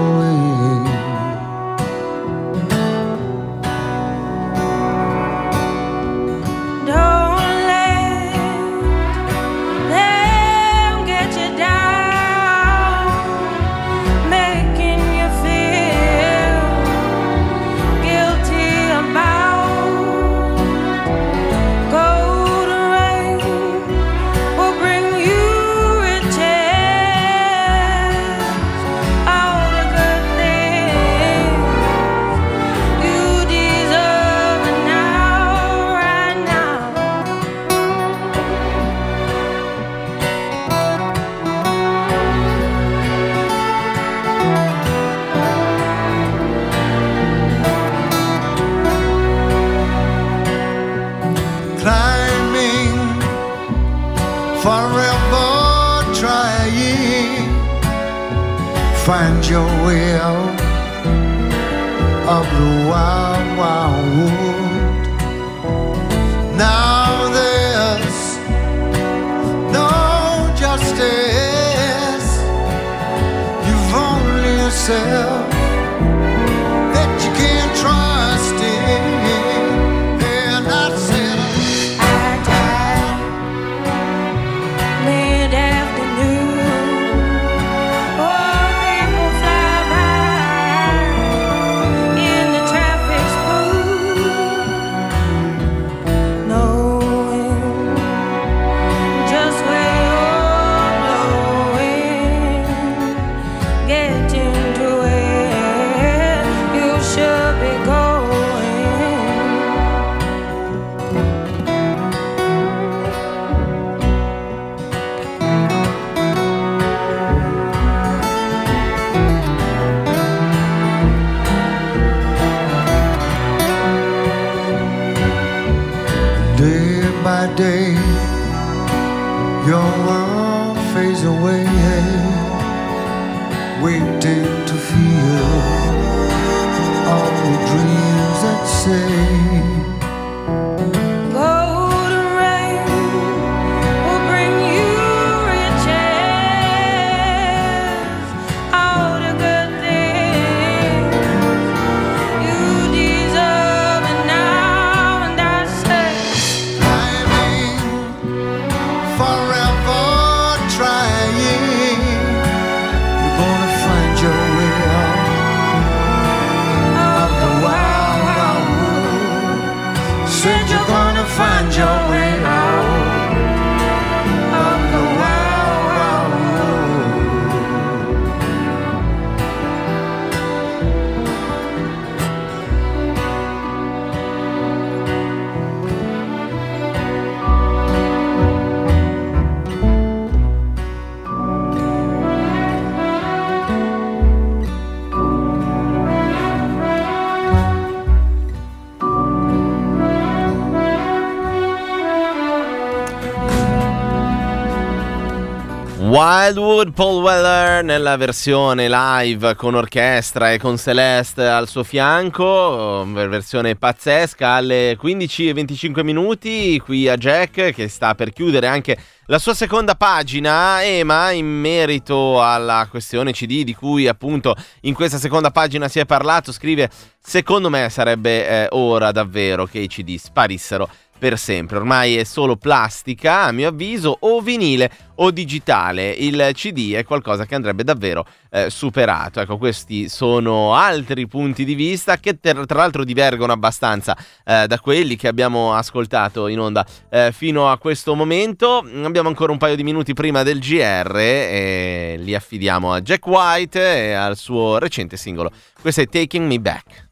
Wildwood 206.47 206.93
Paul 206.93 207.23
Weller 207.25 207.83
nella 207.83 208.17
versione 208.17 208.87
live 208.89 209.57
con 209.57 209.75
orchestra 209.75 210.53
e 210.53 210.61
con 210.61 210.79
Celeste 210.79 211.45
al 211.45 211.67
suo 211.67 211.83
fianco, 211.83 213.05
ver- 213.09 213.29
versione 213.29 213.75
pazzesca 213.75 214.51
alle 214.51 214.95
15 214.97 215.49
e 215.49 215.53
25 215.53 216.05
minuti 216.05 216.79
qui 216.79 217.09
a 217.09 217.17
Jack 217.17 217.73
che 217.73 217.89
sta 217.89 218.15
per 218.15 218.33
chiudere 218.33 218.69
anche 218.69 218.97
la 219.27 219.41
sua 219.41 219.55
seconda 219.55 219.97
pagina, 219.97 220.85
Ema, 220.85 221.33
in 221.33 221.47
merito 221.47 222.41
alla 222.41 222.87
questione 222.89 223.33
CD 223.33 223.65
di 223.65 223.75
cui 223.75 224.07
appunto 224.07 224.55
in 224.83 224.95
questa 224.95 225.19
seconda 225.19 225.51
pagina 225.51 225.89
si 225.89 225.99
è 225.99 226.07
parlato, 226.07 226.53
scrive 226.53 226.89
secondo 227.21 227.69
me 227.69 227.89
sarebbe 227.91 228.47
eh, 228.47 228.69
ora 228.71 229.11
davvero 229.11 229.67
che 229.67 229.81
i 229.81 229.89
CD 229.89 230.15
sparissero 230.17 230.89
per 231.19 231.39
sempre. 231.39 231.79
Ormai 231.79 232.17
è 232.17 232.25
solo 232.25 232.57
plastica, 232.57 233.45
a 233.45 233.53
mio 233.53 233.69
avviso, 233.69 234.17
o 234.21 234.41
vinile 234.41 234.91
o 235.17 235.31
digitale. 235.31 236.11
Il 236.11 236.51
CD 236.53 236.93
è 236.93 237.05
qualcosa 237.05 237.47
che 237.47 237.55
andrebbe 237.55 237.85
davvero 237.85 238.27
eh, 238.51 238.71
superato. 238.71 239.41
Ecco, 239.41 239.57
questi 239.59 240.09
sono 240.09 240.75
altri 240.75 241.27
punti 241.27 241.65
di 241.65 241.75
vista 241.75 242.19
che 242.19 242.39
ter- 242.39 242.67
tra 242.67 242.79
l'altro 242.79 243.05
divergono 243.05 243.53
abbastanza 243.53 244.17
eh, 244.45 244.67
da 244.67 244.79
quelli 244.79 245.17
che 245.17 245.29
abbiamo 245.29 245.75
ascoltato 245.75 246.49
in 246.49 246.61
onda 246.61 246.87
eh, 247.09 247.33
fino 247.33 247.71
a 247.71 247.79
questo 247.79 248.15
momento. 248.15 248.87
Abbiamo 249.03 249.29
ancora 249.29 249.53
un 249.53 249.59
paio 249.59 249.77
di 249.77 249.85
minuti 249.85 250.13
prima 250.13 250.43
del 250.43 250.59
GR 250.59 251.17
e 251.17 252.17
li 252.19 252.35
affidiamo 252.35 252.93
a 252.93 253.01
Jack 253.01 253.27
White 253.27 253.81
e 253.81 254.13
al 254.13 254.37
suo 254.37 254.79
recente 254.79 255.17
singolo. 255.17 255.51
Questo 255.81 256.03
è 256.03 256.09
Taking 256.09 256.47
Me 256.47 256.61
Back. 256.61 257.06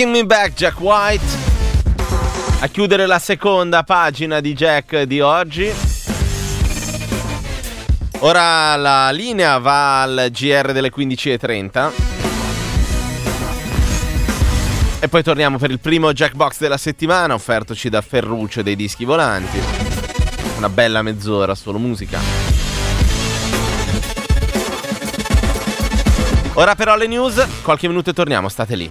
Taking 0.00 0.16
Me 0.16 0.24
Back 0.24 0.54
Jack 0.54 0.80
White. 0.80 1.24
A 2.60 2.68
chiudere 2.68 3.04
la 3.04 3.18
seconda 3.18 3.82
pagina 3.82 4.40
di 4.40 4.54
Jack 4.54 5.02
di 5.02 5.20
oggi. 5.20 5.70
Ora 8.20 8.76
la 8.76 9.10
linea 9.10 9.58
va 9.58 10.00
al 10.00 10.28
GR 10.30 10.72
delle 10.72 10.90
15.30. 10.90 11.90
E 15.00 15.08
poi 15.08 15.22
torniamo 15.22 15.58
per 15.58 15.70
il 15.70 15.80
primo 15.80 16.14
Jackbox 16.14 16.60
della 16.60 16.78
settimana, 16.78 17.34
offertoci 17.34 17.90
da 17.90 18.00
Ferruccio 18.00 18.62
dei 18.62 18.76
dischi 18.76 19.04
volanti. 19.04 19.60
Una 20.56 20.70
bella 20.70 21.02
mezz'ora 21.02 21.54
solo 21.54 21.76
musica. 21.76 22.18
Ora 26.54 26.74
però 26.74 26.96
le 26.96 27.06
news, 27.06 27.46
qualche 27.60 27.86
minuto 27.86 28.08
e 28.08 28.12
torniamo, 28.14 28.48
state 28.48 28.74
lì. 28.76 28.90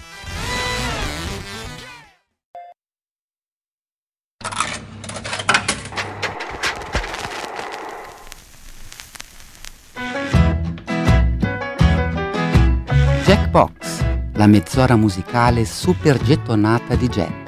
La 14.40 14.48
mezz'ora 14.48 14.96
musicale 14.96 15.66
super 15.66 16.18
gettonata 16.18 16.96
di 16.96 17.10
Jack. 17.10 17.48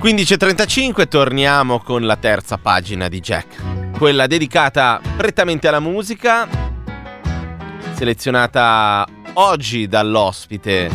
15.35 0.00 1.08
torniamo 1.08 1.80
con 1.80 2.06
la 2.06 2.16
terza 2.16 2.56
pagina 2.56 3.06
di 3.08 3.20
Jack, 3.20 3.98
quella 3.98 4.26
dedicata 4.26 4.98
prettamente 5.18 5.68
alla 5.68 5.78
musica, 5.78 6.48
selezionata 7.92 9.06
oggi 9.34 9.86
dall'ospite 9.88 10.90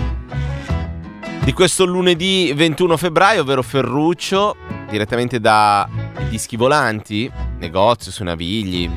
di 1.43 1.53
questo 1.53 1.85
lunedì 1.85 2.51
21 2.51 2.97
febbraio, 2.97 3.41
ovvero 3.41 3.61
Ferruccio, 3.61 4.55
direttamente 4.89 5.39
da 5.39 5.87
Dischi 6.29 6.55
Volanti, 6.57 7.31
negozio 7.59 8.11
sui 8.11 8.25
Navigli, 8.25 8.89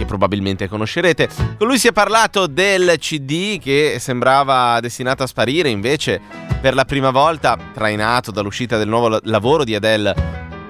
che 0.00 0.06
probabilmente 0.06 0.66
conoscerete. 0.66 1.28
Con 1.58 1.66
lui 1.66 1.78
si 1.78 1.86
è 1.86 1.92
parlato 1.92 2.46
del 2.46 2.94
CD 2.96 3.60
che 3.60 3.98
sembrava 3.98 4.80
destinato 4.80 5.22
a 5.22 5.26
sparire, 5.26 5.68
invece 5.68 6.18
per 6.58 6.74
la 6.74 6.86
prima 6.86 7.10
volta, 7.10 7.58
trainato 7.74 8.30
dall'uscita 8.30 8.78
del 8.78 8.88
nuovo 8.88 9.18
lavoro 9.24 9.62
di 9.62 9.74
Adele, 9.74 10.14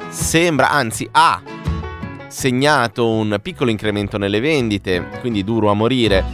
sembra, 0.08 0.70
anzi 0.70 1.08
ha 1.12 1.40
segnato 2.26 3.08
un 3.08 3.38
piccolo 3.40 3.70
incremento 3.70 4.18
nelle 4.18 4.40
vendite, 4.40 5.06
quindi 5.20 5.44
duro 5.44 5.70
a 5.70 5.74
morire. 5.74 6.24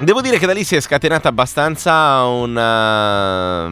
Devo 0.00 0.20
dire 0.20 0.38
che 0.38 0.44
da 0.44 0.52
lì 0.52 0.62
si 0.62 0.76
è 0.76 0.80
scatenata 0.80 1.28
abbastanza 1.28 2.24
una... 2.24 3.64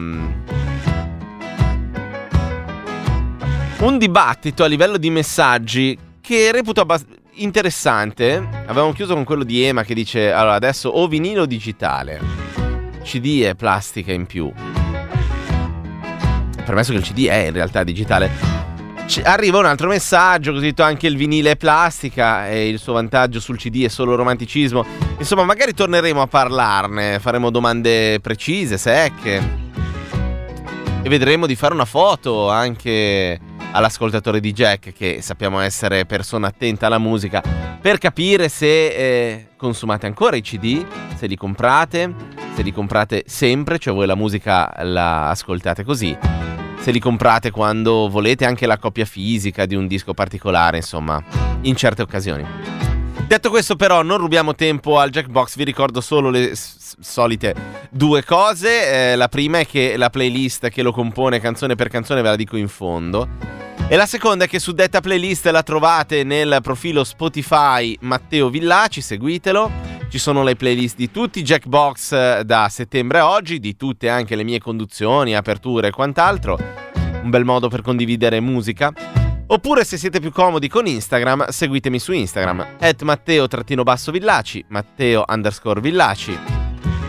un 3.77 3.97
dibattito 3.99 4.63
a 4.63 4.67
livello 4.67 4.97
di 4.97 5.11
messaggi 5.11 5.95
che 6.19 6.51
reputo 6.51 6.81
abbastanza 6.81 7.21
interessante. 7.35 8.35
Avevamo 8.65 8.93
chiuso 8.93 9.13
con 9.13 9.23
quello 9.23 9.43
di 9.43 9.63
Ema 9.63 9.83
che 9.83 9.93
dice: 9.93 10.31
Allora, 10.31 10.55
adesso 10.55 10.89
o 10.89 11.07
vinilo 11.07 11.45
digitale, 11.45 12.19
CD 13.03 13.43
e 13.45 13.55
plastica 13.55 14.11
in 14.11 14.25
più. 14.25 14.51
Permesso 16.63 16.91
che 16.91 16.97
il 16.97 17.03
CD 17.03 17.27
è 17.27 17.47
in 17.47 17.53
realtà 17.53 17.83
digitale. 17.83 18.61
C- 19.05 19.21
arriva 19.23 19.59
un 19.59 19.65
altro 19.65 19.89
messaggio, 19.89 20.53
così 20.53 20.67
detto 20.67 20.83
anche 20.83 21.07
il 21.07 21.17
vinile 21.17 21.51
è 21.51 21.55
plastica 21.57 22.47
e 22.47 22.69
il 22.69 22.79
suo 22.79 22.93
vantaggio 22.93 23.39
sul 23.39 23.57
CD 23.57 23.83
è 23.83 23.89
solo 23.89 24.15
romanticismo. 24.15 24.85
Insomma, 25.17 25.43
magari 25.43 25.73
torneremo 25.73 26.21
a 26.21 26.27
parlarne, 26.27 27.19
faremo 27.19 27.49
domande 27.49 28.19
precise, 28.21 28.77
secche. 28.77 29.61
E 31.01 31.09
vedremo 31.09 31.47
di 31.47 31.55
fare 31.55 31.73
una 31.73 31.85
foto 31.85 32.49
anche 32.49 33.39
all'ascoltatore 33.73 34.39
di 34.39 34.53
Jack, 34.53 34.93
che 34.93 35.21
sappiamo 35.21 35.59
essere 35.59 36.05
persona 36.05 36.47
attenta 36.47 36.85
alla 36.85 36.99
musica, 36.99 37.41
per 37.81 37.97
capire 37.97 38.47
se 38.47 38.87
eh, 38.87 39.47
consumate 39.57 40.05
ancora 40.05 40.35
i 40.35 40.41
CD, 40.41 40.85
se 41.15 41.27
li 41.27 41.35
comprate, 41.35 42.13
se 42.55 42.61
li 42.61 42.71
comprate 42.71 43.23
sempre, 43.25 43.79
cioè 43.79 43.93
voi 43.93 44.07
la 44.07 44.15
musica 44.15 44.71
la 44.83 45.29
ascoltate 45.29 45.83
così, 45.83 46.15
se 46.79 46.91
li 46.91 46.99
comprate 46.99 47.51
quando 47.51 48.07
volete 48.09 48.45
anche 48.45 48.65
la 48.65 48.77
copia 48.77 49.05
fisica 49.05 49.65
di 49.65 49.75
un 49.75 49.87
disco 49.87 50.13
particolare, 50.13 50.77
insomma, 50.77 51.21
in 51.61 51.75
certe 51.75 52.01
occasioni. 52.01 52.45
Detto 53.27 53.49
questo 53.49 53.75
però 53.75 54.03
non 54.03 54.17
rubiamo 54.17 54.53
tempo 54.53 54.99
al 54.99 55.09
Jackbox, 55.09 55.55
vi 55.55 55.63
ricordo 55.63 56.01
solo 56.01 56.29
le 56.29 56.55
s- 56.55 56.95
solite 56.99 57.55
due 57.89 58.23
cose. 58.23 59.11
Eh, 59.11 59.15
la 59.15 59.27
prima 59.27 59.59
è 59.59 59.65
che 59.65 59.97
la 59.97 60.09
playlist 60.09 60.69
che 60.69 60.83
lo 60.83 60.91
compone 60.91 61.39
canzone 61.39 61.75
per 61.75 61.89
canzone 61.89 62.21
ve 62.21 62.29
la 62.29 62.35
dico 62.35 62.57
in 62.57 62.67
fondo. 62.67 63.27
E 63.87 63.95
la 63.95 64.05
seconda 64.05 64.45
è 64.45 64.47
che 64.47 64.59
su 64.59 64.71
detta 64.71 65.01
playlist 65.01 65.47
la 65.47 65.63
trovate 65.63 66.23
nel 66.23 66.59
profilo 66.61 67.03
Spotify 67.03 67.97
Matteo 68.01 68.49
Villaci, 68.49 69.01
seguitelo. 69.01 69.71
Ci 70.09 70.19
sono 70.19 70.43
le 70.43 70.55
playlist 70.55 70.95
di 70.95 71.09
tutti 71.09 71.39
i 71.39 71.43
Jackbox 71.43 72.11
eh, 72.11 72.41
da 72.45 72.67
settembre 72.69 73.19
a 73.19 73.29
oggi, 73.29 73.59
di 73.59 73.75
tutte 73.75 74.09
anche 74.09 74.35
le 74.35 74.43
mie 74.43 74.59
conduzioni, 74.59 75.35
aperture 75.35 75.87
e 75.87 75.91
quant'altro. 75.91 76.57
Un 77.23 77.29
bel 77.29 77.45
modo 77.45 77.67
per 77.67 77.81
condividere 77.81 78.39
musica. 78.39 78.93
Oppure 79.53 79.83
se 79.83 79.97
siete 79.97 80.19
più 80.19 80.31
comodi 80.31 80.67
con 80.67 80.87
Instagram, 80.87 81.49
seguitemi 81.49 81.99
su 81.99 82.11
Instagram, 82.11 82.77
at 82.79 83.03
matteo-villaci, 83.03 84.65
matteo 84.69 85.23
underscore 85.27 85.79
villaci. 85.79 86.35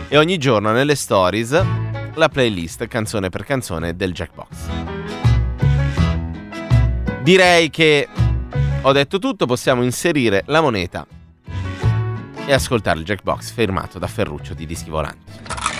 E 0.07 0.15
ogni 0.15 0.37
giorno 0.37 0.71
nelle 0.71 0.93
stories 0.93 1.59
la 2.13 2.29
playlist 2.29 2.85
canzone 2.85 3.29
per 3.29 3.45
canzone 3.45 3.95
del 3.95 4.13
Jackbox. 4.13 4.47
Direi 7.23 7.71
che 7.71 8.07
ho 8.79 8.91
detto 8.91 9.17
tutto, 9.17 9.47
possiamo 9.47 9.81
inserire 9.81 10.43
la 10.45 10.61
moneta 10.61 11.07
e 12.45 12.53
ascoltare 12.53 12.99
il 12.99 13.05
Jackbox 13.05 13.53
firmato 13.53 13.97
da 13.97 14.05
Ferruccio 14.05 14.53
di 14.53 14.67
Dischi 14.67 14.91
Volanti. 14.91 15.74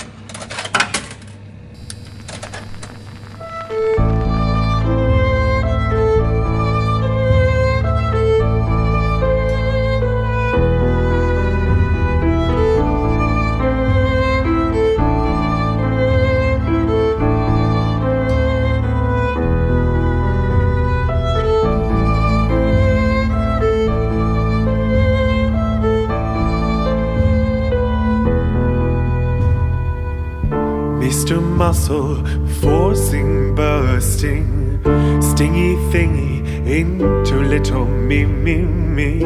Muscle 31.68 32.24
forcing, 32.62 33.56
bursting, 33.56 34.80
stingy 35.20 35.74
thingy 35.92 36.46
into 36.68 37.38
little 37.38 37.86
me, 37.86 38.24
me, 38.24 38.58
me. 38.62 39.22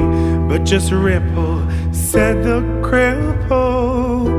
But 0.47 0.63
just 0.63 0.93
ripple, 0.93 1.67
said 1.91 2.45
the 2.45 2.61
cripple, 2.81 4.29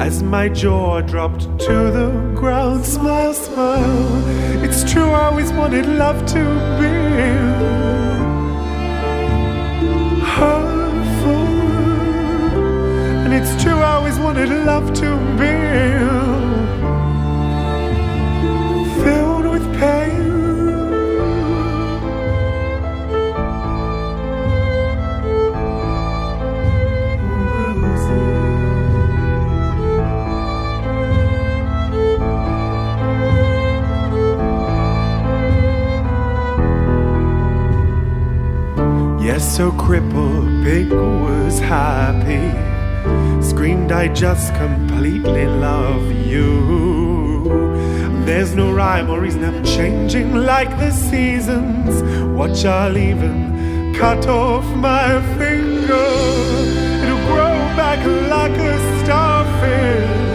as 0.00 0.22
my 0.22 0.48
jaw 0.48 1.02
dropped 1.02 1.42
to 1.66 1.74
the 1.98 2.08
ground. 2.34 2.86
Smile, 2.86 3.34
smile. 3.34 4.64
It's 4.64 4.90
true, 4.90 5.10
I 5.10 5.26
always 5.26 5.52
wanted 5.52 5.84
love 5.84 6.24
to 6.28 6.42
be. 6.80 6.88
And 13.24 13.34
it's 13.34 13.62
true, 13.62 13.78
I 13.80 13.96
always 13.96 14.18
wanted 14.18 14.48
love 14.48 14.94
to 14.94 15.08
be 15.38 16.39
so 39.60 39.70
crippled, 39.72 40.64
Pig 40.64 40.90
was 40.90 41.58
happy. 41.58 42.46
Screamed, 43.42 43.92
I 43.92 44.08
just 44.08 44.54
completely 44.54 45.46
love 45.46 46.10
you. 46.10 47.44
There's 48.24 48.54
no 48.54 48.72
rhyme 48.72 49.10
or 49.10 49.20
reason, 49.20 49.44
I'm 49.44 49.62
changing 49.62 50.34
like 50.34 50.70
the 50.78 50.90
seasons. 50.90 52.02
Watch, 52.38 52.64
I'll 52.64 52.96
even 52.96 53.94
cut 53.94 54.26
off 54.26 54.64
my 54.76 55.20
finger. 55.36 56.08
It'll 57.02 57.24
grow 57.30 57.54
back 57.76 58.00
like 58.30 58.56
a 58.72 59.04
starfish. 59.04 60.29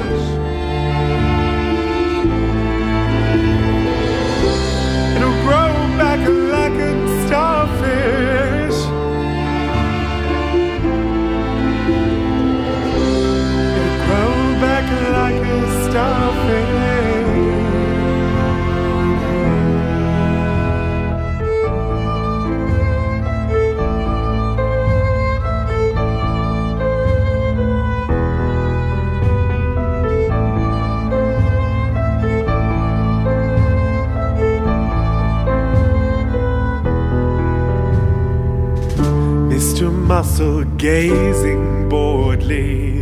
muscle 40.07 40.63
gazing 40.77 41.89
boredly, 41.89 43.01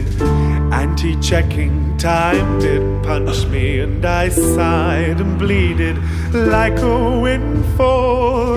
anti 0.71 1.15
checking 1.19 1.83
Time 2.04 2.60
did 2.60 2.82
punch 3.01 3.45
me, 3.47 3.80
and 3.80 4.06
I 4.06 4.28
sighed 4.28 5.22
and 5.22 5.39
bleeded 5.39 5.95
like 6.34 6.78
a 6.80 7.18
windfall. 7.18 8.56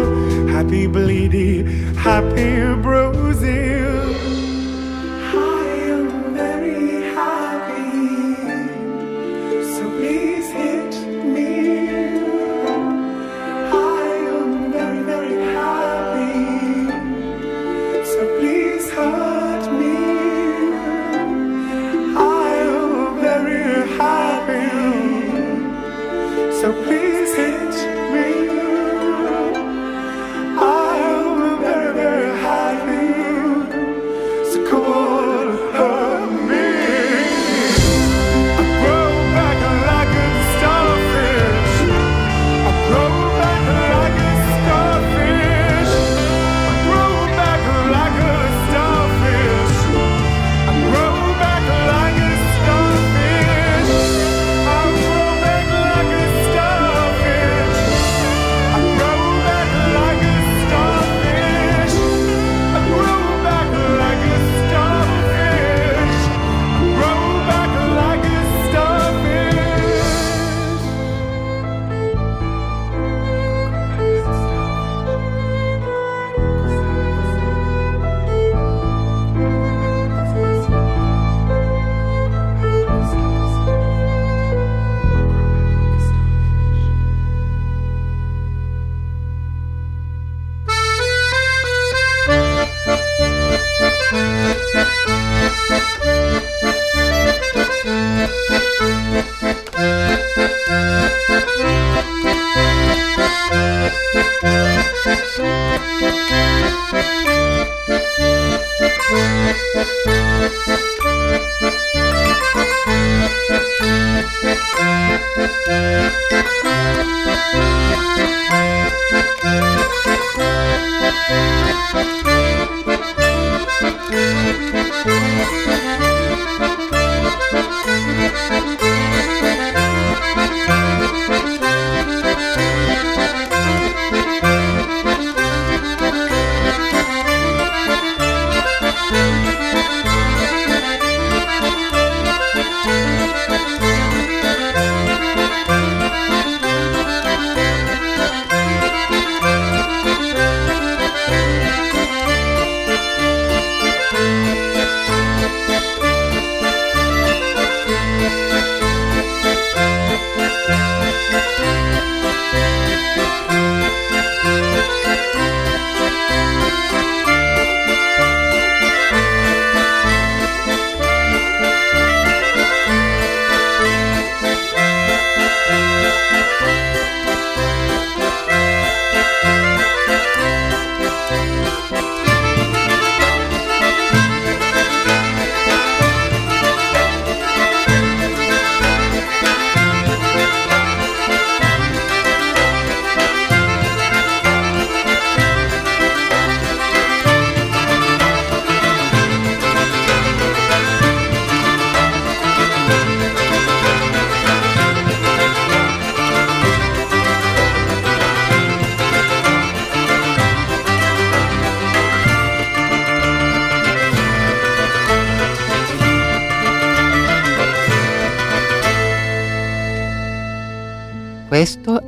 Happy 0.49 0.88
bleedy, 0.88 1.62
happy 1.94 2.74
bruising. 2.82 4.36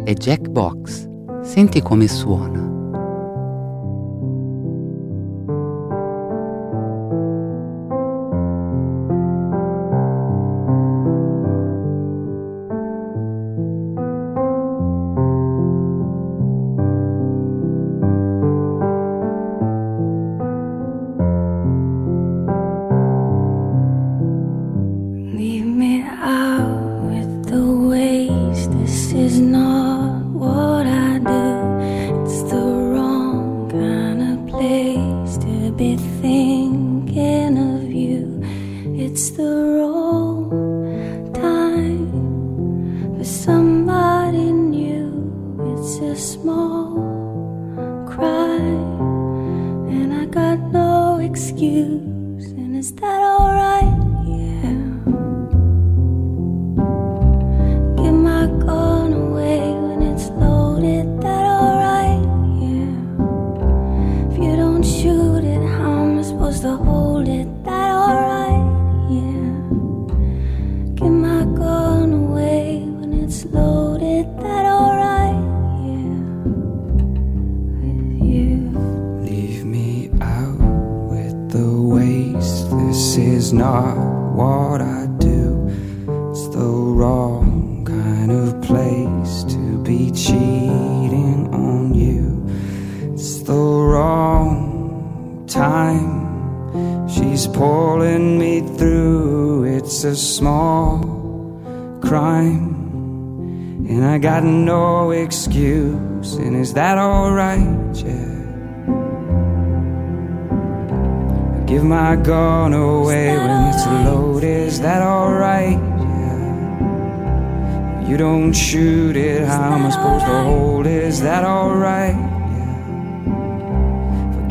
è 0.08 0.14
Jack 0.14 0.48
Box. 0.48 1.06
Senti 1.42 1.82
come 1.82 2.08
suona. 2.08 2.67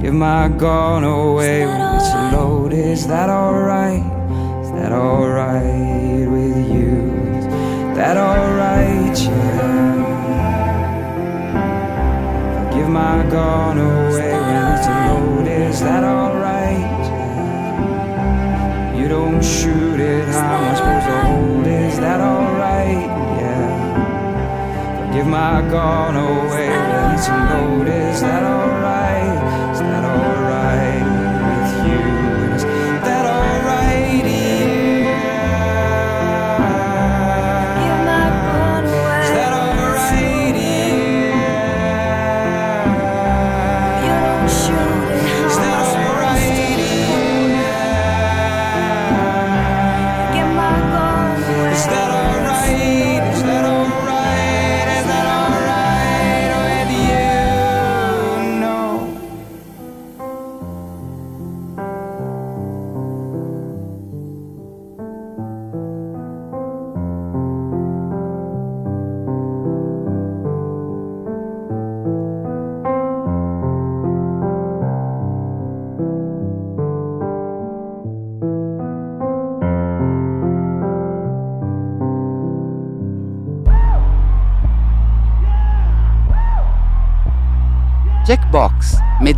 Give 0.01 0.13
my 0.13 0.47
gun 0.47 1.03
away 1.03 1.65
when 1.65 1.81
it's 1.95 2.13
loaded. 2.31 2.85
Is 2.85 3.07
that 3.07 3.29
alright? 3.29 4.05
Is 4.63 4.71
that 4.71 4.91
alright 4.91 6.27
with 6.29 6.57
you? 6.69 7.11
Is 7.39 7.45
that 7.97 8.15
alright? 8.15 9.19
Yeah. 9.19 9.97
Give 12.75 12.87
my 12.87 13.23
gun 13.29 13.77
away 13.79 14.33
when 14.33 14.73
it's 14.77 14.87
loaded. 14.87 15.61
Is 15.71 15.79
that 15.81 16.03
alright? 16.03 16.79
Yeah. 17.09 18.95
You 18.99 19.07
don't 19.07 19.43
shoot 19.43 19.99
it. 19.99 20.27
How 20.29 20.57
am 20.57 20.63
I 20.63 20.75
supposed 20.75 21.07
to 21.07 21.21
hold 21.25 21.65
it? 21.65 21.81
Is 21.91 21.97
that 21.99 22.21
alright? 22.21 23.09
Yeah. 23.41 25.11
Give 25.11 25.25
my 25.25 25.61
gun 25.71 26.15
away 26.15 26.69
when 26.69 27.15
it's 27.15 27.27
loaded. 27.27 28.13
Is 28.13 28.21
that 28.21 28.43
alright? 28.43 28.96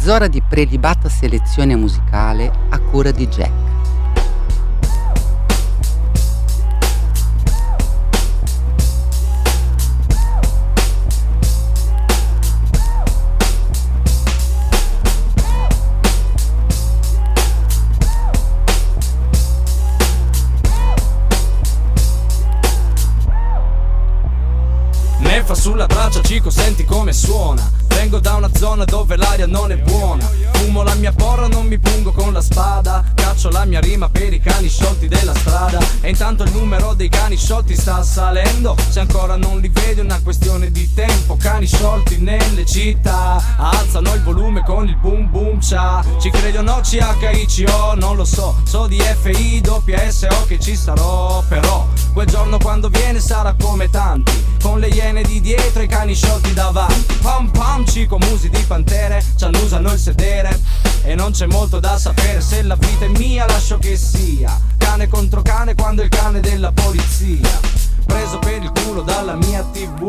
Mezz'ora 0.09 0.27
di 0.27 0.41
prelibata 0.41 1.07
selezione 1.07 1.75
musicale 1.75 2.51
a 2.69 2.79
cura 2.79 3.11
di 3.11 3.27
Jack. 3.27 3.68
Ancora 38.99 39.37
non 39.37 39.59
li 39.59 39.69
vedi 39.69 40.01
è 40.01 40.03
una 40.03 40.19
questione 40.21 40.71
di 40.71 40.93
tempo. 40.93 41.37
Cani 41.37 41.65
sciolti 41.65 42.17
nelle 42.17 42.65
città. 42.65 43.41
Alzano 43.57 44.13
il 44.13 44.21
volume 44.23 44.63
con 44.65 44.87
il 44.87 44.97
boom 44.97 45.29
boom 45.29 45.59
cha. 45.61 46.03
Ci 46.19 46.29
credi 46.29 46.57
o 46.57 46.61
no, 46.61 46.81
CHICO, 46.81 47.95
non 47.95 48.17
lo 48.17 48.25
so. 48.25 48.57
So 48.65 48.87
di 48.87 48.99
FI, 48.99 49.61
doppia 49.61 50.11
SO 50.11 50.45
che 50.47 50.59
ci 50.59 50.75
sarò. 50.75 51.41
Però 51.47 51.87
quel 52.13 52.27
giorno 52.27 52.57
quando 52.57 52.89
viene 52.89 53.21
sarà 53.21 53.55
come 53.57 53.89
tanti. 53.89 54.45
Con 54.61 54.79
le 54.79 54.89
iene 54.89 55.21
di 55.23 55.39
dietro 55.39 55.81
e 55.81 55.85
i 55.85 55.87
cani 55.87 56.13
sciolti 56.13 56.53
davanti. 56.53 57.15
Pam 57.21 57.49
pam, 57.51 57.85
cico, 57.85 58.17
musi 58.17 58.49
di 58.49 58.63
pantere. 58.67 59.23
Ci 59.35 59.45
annusano 59.45 59.93
il 59.93 59.99
sedere. 59.99 60.59
E 61.03 61.15
non 61.15 61.31
c'è 61.31 61.45
molto 61.45 61.79
da 61.79 61.97
sapere 61.97 62.41
se 62.41 62.61
la 62.63 62.75
vita 62.75 63.05
è 63.05 63.07
mia, 63.07 63.45
lascio 63.47 63.77
che 63.77 63.95
sia. 63.95 64.59
Cane 64.77 65.07
contro 65.07 65.41
cane 65.41 65.73
quando 65.73 66.01
è 66.01 66.05
il 66.05 66.09
cane 66.11 66.41
della 66.41 66.71
polizia. 66.73 67.78
Preso 68.09 68.39
per 68.39 68.63
il 68.63 68.71
culo 68.83 69.03
dalla 69.03 69.35
mia 69.35 69.63
tv. 69.71 70.03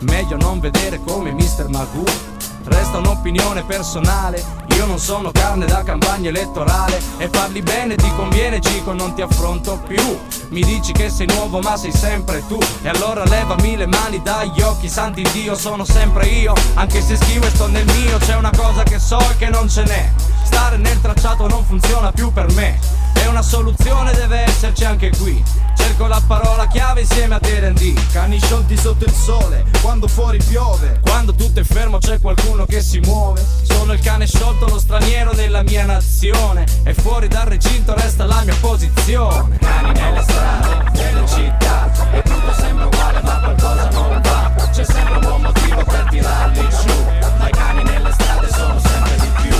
Meglio 0.00 0.36
non 0.38 0.60
vedere 0.60 0.98
come 1.04 1.30
Mr. 1.30 1.68
Magoo. 1.68 2.32
Resta 2.64 2.96
un'opinione 2.96 3.62
personale, 3.64 4.42
io 4.76 4.86
non 4.86 4.98
sono 4.98 5.30
carne 5.30 5.66
da 5.66 5.82
campagna 5.82 6.30
elettorale. 6.30 6.98
E 7.18 7.28
parli 7.28 7.60
bene 7.60 7.96
ti 7.96 8.10
conviene 8.16 8.60
Cico, 8.60 8.94
non 8.94 9.14
ti 9.14 9.20
affronto 9.20 9.78
più. 9.86 10.18
Mi 10.48 10.62
dici 10.62 10.92
che 10.92 11.10
sei 11.10 11.26
nuovo 11.26 11.60
ma 11.60 11.76
sei 11.76 11.92
sempre 11.92 12.42
tu. 12.46 12.58
E 12.82 12.88
allora 12.88 13.24
levami 13.24 13.76
le 13.76 13.86
mani 13.86 14.22
dagli 14.22 14.62
occhi, 14.62 14.88
santi 14.88 15.22
Dio 15.32 15.54
sono 15.54 15.84
sempre 15.84 16.26
io. 16.26 16.54
Anche 16.74 17.02
se 17.02 17.16
schivo 17.16 17.44
e 17.44 17.50
sto 17.50 17.66
nel 17.66 17.84
mio, 17.84 18.16
c'è 18.18 18.36
una 18.36 18.52
cosa 18.56 18.82
che 18.84 18.98
so 18.98 19.18
e 19.20 19.36
che 19.36 19.50
non 19.50 19.68
ce 19.68 19.82
n'è. 19.84 20.10
Stare 20.44 20.78
nel 20.78 20.98
tracciato 21.02 21.46
non 21.46 21.62
funziona 21.66 22.10
più 22.10 22.32
per 22.32 22.50
me. 22.52 22.80
E 23.12 23.26
una 23.26 23.42
soluzione 23.42 24.12
deve 24.14 24.44
esserci 24.44 24.84
anche 24.86 25.10
qui 25.10 25.42
Cerco 25.84 26.06
la 26.06 26.22
parola 26.26 26.66
chiave 26.66 27.02
insieme 27.02 27.34
a 27.34 27.38
D&D 27.38 28.10
Cani 28.10 28.40
sciolti 28.40 28.74
sotto 28.74 29.04
il 29.04 29.12
sole, 29.12 29.66
quando 29.82 30.08
fuori 30.08 30.38
piove. 30.42 30.98
Quando 31.02 31.34
tutto 31.34 31.60
è 31.60 31.62
fermo 31.62 31.98
c'è 31.98 32.20
qualcuno 32.20 32.64
che 32.64 32.80
si 32.80 33.00
muove. 33.00 33.44
Sono 33.62 33.92
il 33.92 34.00
cane 34.00 34.26
sciolto, 34.26 34.66
lo 34.66 34.78
straniero 34.78 35.32
nella 35.34 35.62
mia 35.62 35.84
nazione. 35.84 36.64
E 36.84 36.94
fuori 36.94 37.28
dal 37.28 37.44
recinto 37.44 37.94
resta 37.94 38.24
la 38.24 38.40
mia 38.44 38.56
posizione. 38.60 39.58
Cani 39.58 39.92
nelle 39.92 40.22
strade, 40.22 40.90
nelle 40.92 41.28
città. 41.28 41.90
E 42.12 42.22
tutto 42.22 42.52
sembra 42.54 42.86
uguale 42.86 43.20
ma 43.22 43.38
qualcosa 43.40 43.88
non 43.90 44.20
va. 44.22 44.68
C'è 44.72 44.84
sempre 44.84 45.14
un 45.14 45.20
buon 45.20 45.42
motivo 45.42 45.84
per 45.84 46.06
tirarli 46.08 46.68
giù. 46.70 47.04
Ma 47.36 47.48
i 47.48 47.52
cani 47.52 47.82
nelle 47.82 48.10
strade 48.10 48.48
sono 48.48 48.80
sempre 48.80 49.16
di 49.16 49.28
più. 49.42 49.56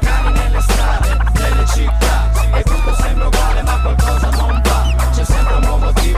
Cani 0.00 0.32
nelle 0.32 0.60
strade, 0.62 1.16
nelle 1.34 1.66
città. 1.66 2.28
E 2.58 2.62
tutto 2.64 2.94
sembra 2.96 3.26
uguale 3.28 3.62
ma 3.62 3.80
qualcosa 3.80 4.30
non 4.30 4.48
va 4.48 4.49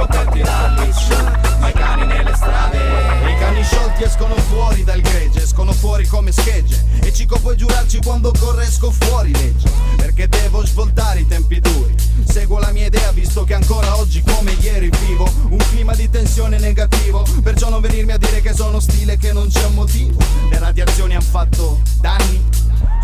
motivo 0.07 0.51
per 0.77 0.89
giù 0.89 1.59
Ma 1.59 1.69
i 1.69 1.73
cani 1.73 2.07
nelle 2.07 2.35
strade 2.35 2.79
I 2.79 3.39
cani 3.39 3.62
sciolti 3.62 4.03
escono 4.03 4.35
fuori 4.35 4.85
dal 4.85 5.01
gregge, 5.01 5.43
escono 5.43 5.73
fuori 5.73 6.07
come 6.07 6.33
schegge. 6.33 6.85
E 7.03 7.12
Cico 7.12 7.39
puoi 7.39 7.57
giurarci 7.57 8.01
quando 8.03 8.33
corre 8.39 8.65
esco 8.65 8.91
fuori 8.91 9.33
legge. 9.33 9.70
Perché 9.97 10.29
devo 10.29 10.65
svoltare 10.66 11.20
i 11.20 11.27
tempi 11.27 11.61
duri. 11.61 11.95
Seguo 12.24 12.59
la 12.59 12.70
mia 12.70 12.87
idea 12.87 13.11
visto 13.12 13.45
che 13.45 13.55
ancora 13.55 13.97
oggi 13.97 14.23
come 14.23 14.53
ieri 14.61 14.91
vivo 15.07 15.31
un 15.51 15.59
clima 15.70 15.95
di 15.95 16.09
tensione 16.11 16.59
negativo. 16.59 17.24
Perciò 17.43 17.69
non 17.69 17.81
venirmi 17.81 18.12
a 18.12 18.19
dire 18.19 18.41
che 18.41 18.55
sono 18.55 18.81
stile 18.81 19.16
che 19.16 19.33
non 19.33 19.49
c'è 19.49 19.65
un 19.65 19.74
motivo. 19.74 20.19
Le 20.51 20.59
radiazioni 20.59 21.15
hanno 21.15 21.23
fatto 21.23 21.81
danni. 22.01 22.43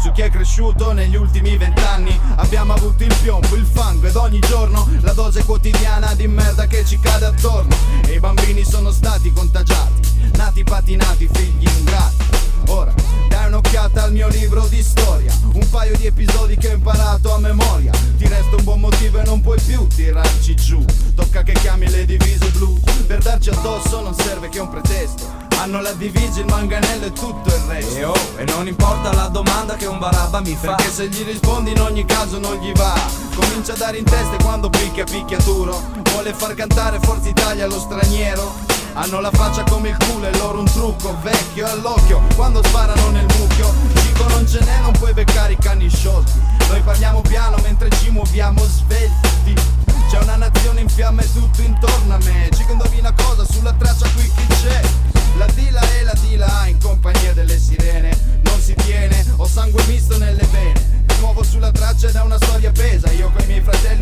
Su 0.00 0.12
chi 0.12 0.22
è 0.22 0.30
cresciuto 0.30 0.92
negli 0.92 1.16
ultimi 1.16 1.56
vent'anni. 1.56 2.18
Abbiamo 2.36 2.72
avuto 2.72 3.02
il 3.02 3.14
piombo, 3.20 3.56
il 3.56 3.66
fango 3.66 4.06
ed 4.06 4.14
ogni 4.14 4.38
giorno 4.38 4.88
la 5.00 5.12
dose 5.12 5.44
quotidiana 5.44 6.14
di 6.14 6.28
merda 6.28 6.66
che 6.66 6.84
ci 6.84 6.98
cade 7.00 7.26
attorno. 7.26 7.74
E 8.06 8.14
i 8.14 8.20
bambini 8.20 8.64
sono 8.64 8.92
stati 8.92 9.32
contagiati, 9.32 10.30
nati 10.36 10.62
patinati, 10.62 11.28
figli 11.32 11.68
ingrati. 11.78 12.26
Ora 12.68 12.94
dai 13.28 13.46
un'occhiata 13.46 14.04
al 14.04 14.12
mio 14.12 14.28
libro 14.28 14.66
di 14.68 14.82
storia, 14.82 15.32
un 15.52 15.68
paio 15.68 15.96
di 15.96 16.06
episodi 16.06 16.56
che 16.56 16.68
ho 16.68 16.74
imparato 16.74 17.34
a 17.34 17.38
memoria, 17.38 17.90
ti 18.16 18.28
resta 18.28 18.56
un 18.56 18.64
buon 18.64 18.80
motivo 18.80 19.18
e 19.20 19.24
non 19.24 19.40
puoi 19.40 19.60
più 19.60 19.86
tirarci 19.88 20.54
giù. 20.54 20.84
Tocca 21.14 21.42
che 21.42 21.54
chiami 21.54 21.88
le 21.90 22.04
divise 22.04 22.48
blu. 22.50 22.78
Per 23.06 23.18
darci 23.18 23.50
addosso 23.50 24.00
non 24.00 24.14
serve 24.14 24.48
che 24.48 24.60
un 24.60 24.68
pretesto 24.68 25.47
hanno 25.58 25.80
la 25.80 25.92
divisa, 25.92 26.40
il 26.40 26.46
manganello 26.46 27.06
e 27.06 27.12
tutto 27.12 27.48
il 27.48 27.62
resto. 27.66 27.96
E 27.96 28.04
oh, 28.04 28.14
e 28.36 28.44
non 28.44 28.66
importa 28.66 29.12
la 29.12 29.26
domanda 29.26 29.74
che 29.74 29.86
un 29.86 29.98
barabba 29.98 30.40
mi 30.40 30.54
fa. 30.54 30.74
Perché 30.74 30.90
se 30.90 31.08
gli 31.08 31.24
rispondi 31.24 31.72
in 31.72 31.80
ogni 31.80 32.04
caso 32.04 32.38
non 32.38 32.56
gli 32.56 32.72
va. 32.72 32.94
Comincia 33.34 33.72
a 33.72 33.76
dare 33.76 33.98
in 33.98 34.04
testa 34.04 34.36
e 34.36 34.42
quando 34.42 34.70
picchia 34.70 35.04
picchia 35.04 35.38
duro. 35.38 35.82
Vuole 36.10 36.32
far 36.32 36.54
cantare 36.54 36.98
Forza 37.00 37.28
Italia 37.28 37.64
allo 37.64 37.78
straniero. 37.78 38.54
Hanno 38.94 39.20
la 39.20 39.30
faccia 39.30 39.62
come 39.64 39.90
il 39.90 39.96
culo 39.96 40.26
e 40.26 40.36
loro 40.38 40.58
un 40.60 40.64
trucco 40.64 41.16
vecchio 41.22 41.66
all'occhio. 41.66 42.22
Quando 42.34 42.62
sparano 42.64 43.10
nel 43.10 43.26
mucchio 43.36 43.72
Dico 43.92 44.28
non 44.28 44.46
ce 44.46 44.60
n'è, 44.60 44.80
non 44.80 44.92
puoi 44.92 45.12
beccare 45.12 45.52
i 45.52 45.58
cani 45.58 45.88
sciolti. 45.88 46.32
Noi 46.68 46.80
parliamo 46.82 47.20
piano 47.20 47.56
mentre 47.62 47.90
ci 47.90 48.10
muoviamo 48.10 48.64
svelti 48.64 49.87
C'è 50.08 50.18
una 50.22 50.36
nazione 50.36 50.80
in 50.80 50.88
fiamme 50.88 51.22
tutto 51.34 51.60
intorno 51.60 52.14
a 52.14 52.18
me. 52.24 52.48
Ci 52.54 52.64
indovina 52.68 53.12
cosa? 53.12 53.44
Sulla 53.44 53.74
traccia 53.74 54.08
qui 54.14 54.22
chi 54.22 54.46
c'è? 54.62 54.80
La 55.36 55.46
dila 55.54 55.80
e 55.80 56.02
la 56.02 56.14
dila 56.20 56.66
in 56.66 56.78
compagnia 56.80 57.34
delle 57.34 57.58
sirene. 57.58 58.16
Non 58.42 58.58
si 58.58 58.74
tiene, 58.74 59.24
ho 59.36 59.46
sangue 59.46 59.84
misto 59.86 60.16
nelle 60.16 60.46
vene. 60.50 61.04
Mi 61.08 61.14
muovo 61.20 61.42
sulla 61.42 61.70
traccia 61.70 62.08
ed 62.08 62.14
è 62.14 62.22
una 62.22 62.36
storia 62.36 62.72
pesa. 62.72 63.10
Io 63.12 63.30
con 63.30 63.42
i 63.42 63.46
miei 63.46 63.60
fratelli 63.60 63.97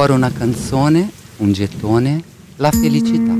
Ancora 0.00 0.16
una 0.16 0.32
canzone, 0.32 1.10
un 1.40 1.52
gettone, 1.52 2.22
la 2.56 2.70
felicità. 2.70 3.39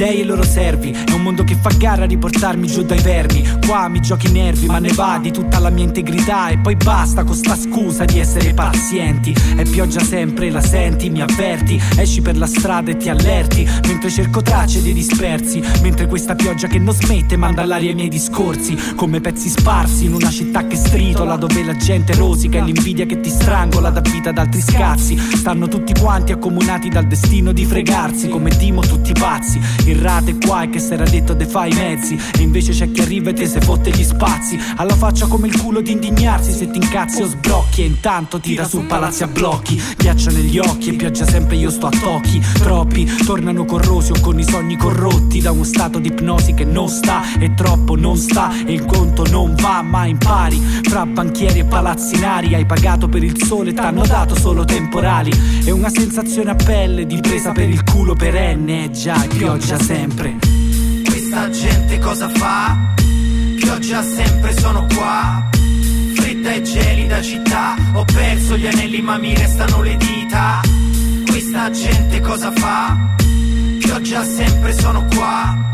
Dei 0.00 0.16
e 0.16 0.20
i 0.22 0.24
loro 0.24 0.42
servi. 0.42 0.92
È 0.92 1.12
un 1.12 1.20
mondo 1.20 1.44
che 1.44 1.54
fa 1.60 1.68
gara 1.76 2.04
a 2.04 2.06
riportarmi 2.06 2.66
giù 2.66 2.82
dai 2.82 3.00
vermi. 3.00 3.46
Qua 3.66 3.86
mi 3.88 4.00
giochi 4.00 4.28
i 4.28 4.32
nervi 4.32 4.64
ma 4.64 4.78
ne 4.78 4.92
va 4.92 5.18
di 5.20 5.30
tutta 5.30 5.58
la 5.58 5.68
mia 5.68 5.84
integrità. 5.84 6.48
E 6.48 6.58
poi 6.58 6.74
basta 6.74 7.22
con 7.22 7.36
sta 7.36 7.54
scusa 7.54 8.06
di 8.06 8.18
essere 8.18 8.54
pazienti. 8.54 9.34
È 9.56 9.62
pioggia 9.64 10.00
sempre, 10.00 10.50
la 10.50 10.62
senti, 10.62 11.10
mi 11.10 11.20
avverti. 11.20 11.78
Esci 11.98 12.22
per 12.22 12.38
la 12.38 12.46
strada 12.46 12.90
e 12.90 12.96
ti 12.96 13.10
allerti. 13.10 13.68
Mentre 13.88 14.08
cerco 14.08 14.40
tracce 14.40 14.80
dei 14.80 14.94
dispersi. 14.94 15.62
Mentre 15.82 16.06
questa 16.06 16.34
pioggia 16.34 16.66
che 16.66 16.78
non 16.78 16.94
smette 16.94 17.36
manda 17.36 17.60
all'aria 17.60 17.90
i 17.90 17.94
miei 17.94 18.08
discorsi. 18.08 18.74
Come 18.96 19.20
pezzi 19.20 19.50
sparsi 19.50 20.06
in 20.06 20.14
una 20.14 20.30
città 20.30 20.66
che 20.66 20.76
stritola 20.76 21.36
Dove 21.36 21.62
la 21.62 21.76
gente 21.76 22.14
rosica 22.14 22.56
e 22.56 22.62
l'invidia 22.62 23.04
che 23.04 23.20
ti 23.20 23.28
strangola 23.28 23.90
Da 23.90 24.00
vita 24.00 24.30
ad 24.30 24.38
altri 24.38 24.60
scazzi 24.62 25.18
Stanno 25.18 25.68
tutti 25.68 25.92
quanti 25.98 26.32
accomunati 26.32 26.88
dal 26.88 27.06
destino 27.06 27.52
di 27.52 27.64
fregarsi 27.64 28.28
Come 28.28 28.50
Dimo 28.56 28.80
tutti 28.80 29.12
pazzi 29.12 29.60
Il 29.90 29.96
rate 29.96 30.36
qua 30.38 30.62
è 30.62 30.70
che 30.70 30.78
s'era 30.78 31.02
detto 31.02 31.34
de 31.34 31.46
fai 31.46 31.72
i 31.72 31.74
mezzi. 31.74 32.16
E 32.38 32.42
invece 32.42 32.70
c'è 32.70 32.92
chi 32.92 33.00
arriva 33.00 33.30
e 33.30 33.32
te 33.32 33.48
se 33.48 33.60
fotte 33.60 33.90
gli 33.90 34.04
spazi. 34.04 34.56
Alla 34.76 34.94
faccia 34.94 35.26
come 35.26 35.48
il 35.48 35.60
culo 35.60 35.80
di 35.80 35.90
indignarsi 35.90 36.52
Se 36.52 36.70
ti 36.70 36.78
incazzi 36.78 37.22
o 37.22 37.26
sbrocchi 37.26 37.82
E 37.82 37.86
intanto 37.86 38.38
tira 38.38 38.64
su 38.68 38.86
palazzi 38.86 39.24
a 39.24 39.26
blocchi. 39.26 39.82
Ghiaccia 39.96 40.30
negli 40.30 40.58
occhi 40.58 40.90
e 40.90 40.92
pioggia 40.92 41.26
sempre 41.26 41.56
io 41.56 41.70
sto 41.70 41.88
a 41.88 41.90
tocchi. 41.90 42.40
Troppi 42.60 43.04
tornano 43.24 43.64
corrosi 43.64 44.12
o 44.12 44.20
con 44.20 44.38
i 44.38 44.44
sogni 44.44 44.76
corrotti 44.76 45.40
Da 45.40 45.50
uno 45.50 45.64
stato 45.64 45.98
di 45.98 46.06
ipnosi 46.08 46.54
che 46.54 46.64
non 46.64 46.88
sta 46.88 47.22
E 47.40 47.54
troppo 47.54 47.96
non 47.96 48.16
sta. 48.16 48.52
E 48.64 48.72
il 48.72 48.84
conto 48.84 49.26
non 49.28 49.56
va 49.56 49.82
Ma 49.82 50.06
impari. 50.06 50.60
Fra 50.84 51.04
banchieri 51.04 51.58
e 51.58 51.64
palazzinari 51.64 52.54
Hai 52.54 52.64
pagato 52.64 53.08
per 53.08 53.24
il 53.24 53.42
sole, 53.42 53.72
t'hanno 53.72 54.06
dato 54.06 54.36
solo 54.36 54.64
temporali. 54.64 55.32
È 55.64 55.70
una 55.70 55.90
sensazione 55.90 56.50
a 56.52 56.54
pelle 56.54 57.06
di 57.06 57.18
presa 57.20 57.50
per 57.50 57.68
il 57.68 57.82
culo 57.82 58.14
perenne 58.14 58.84
E 58.84 58.90
già, 58.92 59.18
pioggia 59.28 59.78
sempre. 59.80 60.36
Questa 61.04 61.50
gente 61.50 61.98
cosa 61.98 62.28
fa? 62.28 62.94
Pioggia 63.56 64.02
sempre 64.02 64.58
sono 64.58 64.86
qua. 64.94 65.48
Fredda 66.14 66.52
e 66.52 66.62
gelida 66.62 67.22
città. 67.22 67.76
Ho 67.94 68.04
perso 68.04 68.56
gli 68.56 68.66
anelli 68.66 69.00
ma 69.00 69.18
mi 69.18 69.34
restano 69.34 69.82
le 69.82 69.96
dita. 69.96 70.60
Questa 71.26 71.70
gente 71.70 72.20
cosa 72.20 72.52
fa? 72.52 72.96
Pioggia 73.78 74.24
sempre 74.24 74.72
sono 74.72 75.06
qua. 75.14 75.70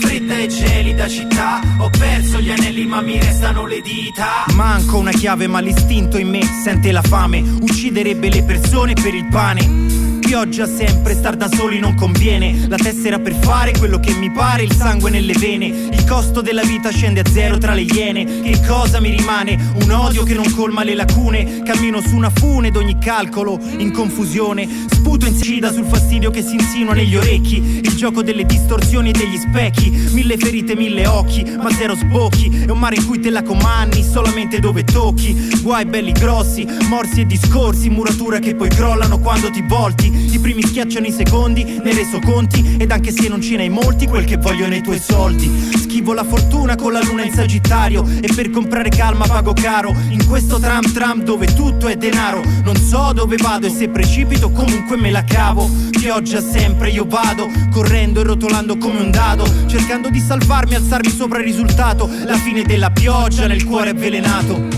Fredda 0.00 0.36
e 0.38 0.48
gelida 0.48 1.08
città. 1.08 1.60
Ho 1.78 1.90
perso 1.90 2.40
gli 2.40 2.50
anelli 2.50 2.86
ma 2.86 3.00
mi 3.00 3.18
restano 3.18 3.66
le 3.66 3.80
dita. 3.80 4.44
Manco 4.54 4.98
una 4.98 5.12
chiave 5.12 5.46
ma 5.46 5.60
l'istinto 5.60 6.18
in 6.18 6.28
me 6.28 6.42
sente 6.62 6.92
la 6.92 7.02
fame. 7.02 7.40
Ucciderebbe 7.40 8.28
le 8.30 8.42
persone 8.44 8.94
per 8.94 9.14
il 9.14 9.26
pane 9.26 9.93
Pioggia 10.34 10.66
sempre, 10.66 11.14
star 11.14 11.36
da 11.36 11.48
soli 11.48 11.78
non 11.78 11.94
conviene. 11.94 12.66
La 12.66 12.74
tessera 12.74 13.20
per 13.20 13.36
fare 13.36 13.70
quello 13.70 14.00
che 14.00 14.12
mi 14.14 14.32
pare 14.32 14.64
Il 14.64 14.72
sangue 14.72 15.08
nelle 15.08 15.32
vene. 15.34 15.66
Il 15.66 16.04
costo 16.08 16.40
della 16.40 16.64
vita 16.64 16.90
scende 16.90 17.20
a 17.20 17.30
zero 17.30 17.56
tra 17.56 17.72
le 17.72 17.82
iene. 17.82 18.24
Che 18.24 18.60
cosa 18.66 18.98
mi 18.98 19.10
rimane? 19.10 19.56
Un 19.80 19.90
odio 19.92 20.24
che 20.24 20.34
non 20.34 20.52
colma 20.52 20.82
le 20.82 20.96
lacune. 20.96 21.62
Cammino 21.62 22.00
su 22.00 22.16
una 22.16 22.32
fune 22.34 22.72
d'ogni 22.72 22.98
calcolo 22.98 23.60
In 23.78 23.92
confusione. 23.92 24.68
Sputo 24.90 25.24
incida 25.24 25.72
sul 25.72 25.84
fastidio 25.84 26.32
che 26.32 26.42
si 26.42 26.54
insinua 26.54 26.94
negli 26.94 27.14
orecchi. 27.14 27.80
Il 27.84 27.94
gioco 27.94 28.20
delle 28.24 28.44
distorsioni 28.44 29.10
e 29.10 29.12
degli 29.12 29.38
specchi. 29.38 29.88
Mille 30.10 30.36
ferite, 30.36 30.74
mille 30.74 31.06
occhi 31.06 31.44
Ma 31.44 31.70
zero 31.70 31.94
sbocchi. 31.94 32.64
È 32.66 32.70
un 32.70 32.80
mare 32.80 32.96
in 32.96 33.06
cui 33.06 33.20
te 33.20 33.30
la 33.30 33.44
comanni 33.44 34.02
Solamente 34.02 34.58
dove 34.58 34.82
tocchi. 34.82 35.60
Guai 35.62 35.84
belli 35.84 36.10
grossi 36.10 36.66
Morsi 36.88 37.20
e 37.20 37.26
discorsi 37.26 37.88
Muratura 37.88 38.40
che 38.40 38.56
poi 38.56 38.68
crollano 38.68 39.20
quando 39.20 39.48
ti 39.48 39.62
volti 39.62 40.23
I 40.30 40.38
primi 40.38 40.62
schiacciano 40.62 41.06
i 41.06 41.12
secondi 41.12 41.80
Ne 41.82 41.92
reso 41.92 42.18
conti 42.20 42.76
Ed 42.78 42.90
anche 42.90 43.12
se 43.12 43.28
non 43.28 43.40
ce 43.40 43.56
n'hai 43.56 43.68
molti 43.68 44.06
Quel 44.06 44.24
che 44.24 44.36
vogliono 44.36 44.74
i 44.74 44.82
tuoi 44.82 44.98
soldi. 44.98 45.50
Schivo 45.76 46.12
la 46.12 46.24
fortuna 46.24 46.74
con 46.76 46.92
la 46.92 47.00
luna 47.02 47.24
in 47.24 47.32
sagittario 47.32 48.04
E 48.20 48.32
per 48.34 48.50
comprare 48.50 48.88
calma 48.88 49.26
pago 49.26 49.52
caro. 49.52 49.94
In 50.08 50.26
questo 50.26 50.58
tram 50.58 50.92
tram 50.92 51.22
dove 51.22 51.46
tutto 51.54 51.86
è 51.88 51.96
denaro. 51.96 52.42
Non 52.64 52.76
so 52.76 53.12
dove 53.12 53.36
vado 53.36 53.66
e 53.66 53.70
se 53.70 53.88
precipito 53.88 54.50
comunque 54.50 54.96
me 54.96 55.10
la 55.10 55.24
cavo. 55.24 55.68
Pioggia 55.90 56.40
sempre 56.40 56.90
io 56.90 57.06
vado 57.06 57.48
Correndo 57.70 58.20
e 58.20 58.24
rotolando 58.24 58.76
come 58.76 59.00
un 59.00 59.10
dado 59.10 59.44
Cercando 59.66 60.10
di 60.10 60.20
salvarmi, 60.20 60.74
alzarmi 60.74 61.10
sopra 61.10 61.38
il 61.38 61.44
risultato. 61.44 62.08
La 62.26 62.36
fine 62.36 62.62
della 62.62 62.90
pioggia 62.90 63.46
nel 63.46 63.64
cuore 63.64 63.90
avvelenato. 63.90 64.68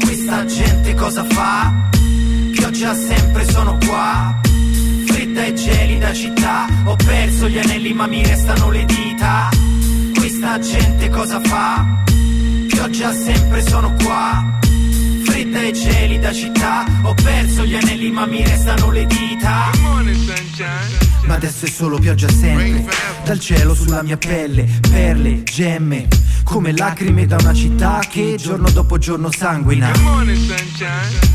Questa 0.00 0.44
gente 0.46 0.94
cosa 0.94 1.24
fa? 1.24 1.88
Pioggia 2.80 2.94
sempre 2.94 3.44
sono 3.44 3.76
qua. 3.86 4.40
Fredda 5.04 5.44
e 5.44 5.52
gelida 5.52 6.14
città 6.14 6.66
Ho 6.86 6.96
perso 6.96 7.46
gli 7.46 7.58
anelli 7.58 7.92
ma 7.92 8.06
mi 8.06 8.22
restano 8.22 8.70
le 8.70 8.86
dita. 8.86 9.50
Questa 10.14 10.58
gente 10.60 11.10
cosa 11.10 11.42
fa? 11.42 12.02
Pioggia 12.68 13.12
sempre 13.12 13.60
sono 13.68 13.94
qua. 14.02 14.58
Fredda 15.24 15.60
e 15.60 15.72
gelida 15.72 16.32
città 16.32 16.86
Ho 17.02 17.12
perso 17.12 17.66
gli 17.66 17.74
anelli 17.74 18.10
ma 18.10 18.24
mi 18.24 18.42
restano 18.42 18.90
le 18.90 19.04
dita 19.04 19.70
Ma 21.26 21.34
adesso 21.34 21.66
è 21.66 21.68
solo 21.68 21.98
pioggia 21.98 22.28
sempre 22.28 22.84
Dal 23.24 23.38
cielo 23.38 23.74
sulla 23.74 24.02
mia 24.02 24.16
pelle 24.16 24.66
Perle, 24.80 25.42
gemme 25.44 26.08
Come 26.44 26.72
lacrime 26.76 27.26
da 27.26 27.36
una 27.38 27.52
città 27.54 28.00
che 28.08 28.36
giorno 28.36 28.70
dopo 28.70 28.98
giorno 28.98 29.30
sanguina. 29.30 29.92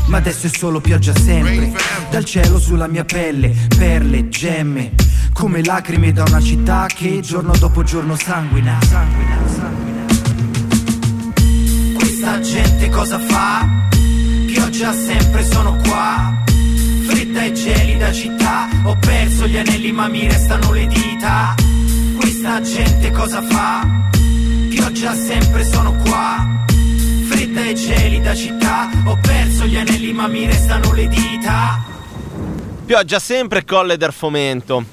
Ma 0.06 0.16
adesso 0.18 0.46
è 0.46 0.50
solo 0.50 0.80
pioggia 0.80 1.14
sempre 1.16 1.72
Dal 2.10 2.24
cielo 2.24 2.58
sulla 2.58 2.86
mia 2.86 3.04
pelle 3.04 3.54
Perle, 3.76 4.28
gemme 4.28 4.92
Come 5.32 5.64
lacrime 5.64 6.12
da 6.12 6.24
una 6.26 6.40
città 6.40 6.86
che 6.86 7.20
giorno 7.20 7.56
dopo 7.56 7.82
giorno 7.82 8.16
sanguina. 8.16 8.78
Questa 11.94 12.40
gente 12.40 12.88
cosa 12.88 13.18
fa? 13.18 13.68
Pioggia 14.46 14.92
sempre 14.92 15.44
sono 15.44 15.76
qua 15.86 16.44
Fredda 17.36 17.44
e 17.44 17.52
gelida 17.52 18.12
città. 18.12 18.68
Ho 18.84 18.96
perso 18.96 19.46
gli 19.46 19.58
anelli 19.58 19.92
ma 19.92 20.08
mi 20.08 20.26
restano 20.26 20.72
le 20.72 20.86
dita. 20.86 21.54
Questa 22.16 22.62
gente 22.62 23.10
cosa 23.10 23.42
fa? 23.42 24.08
Pioggia 24.70 25.14
sempre 25.14 25.62
sono 25.62 25.94
qua. 25.96 26.64
Fredda 27.28 27.62
e 27.66 27.74
gelida 27.74 28.34
città. 28.34 28.88
Ho 29.04 29.18
perso 29.20 29.66
gli 29.66 29.76
anelli 29.76 30.14
ma 30.14 30.26
mi 30.28 30.46
restano 30.46 30.94
le 30.94 31.08
dita. 31.08 31.84
Pioggia 32.86 33.18
sempre 33.18 33.66
colle 33.66 33.98
del 33.98 34.12
fomento. 34.12 34.84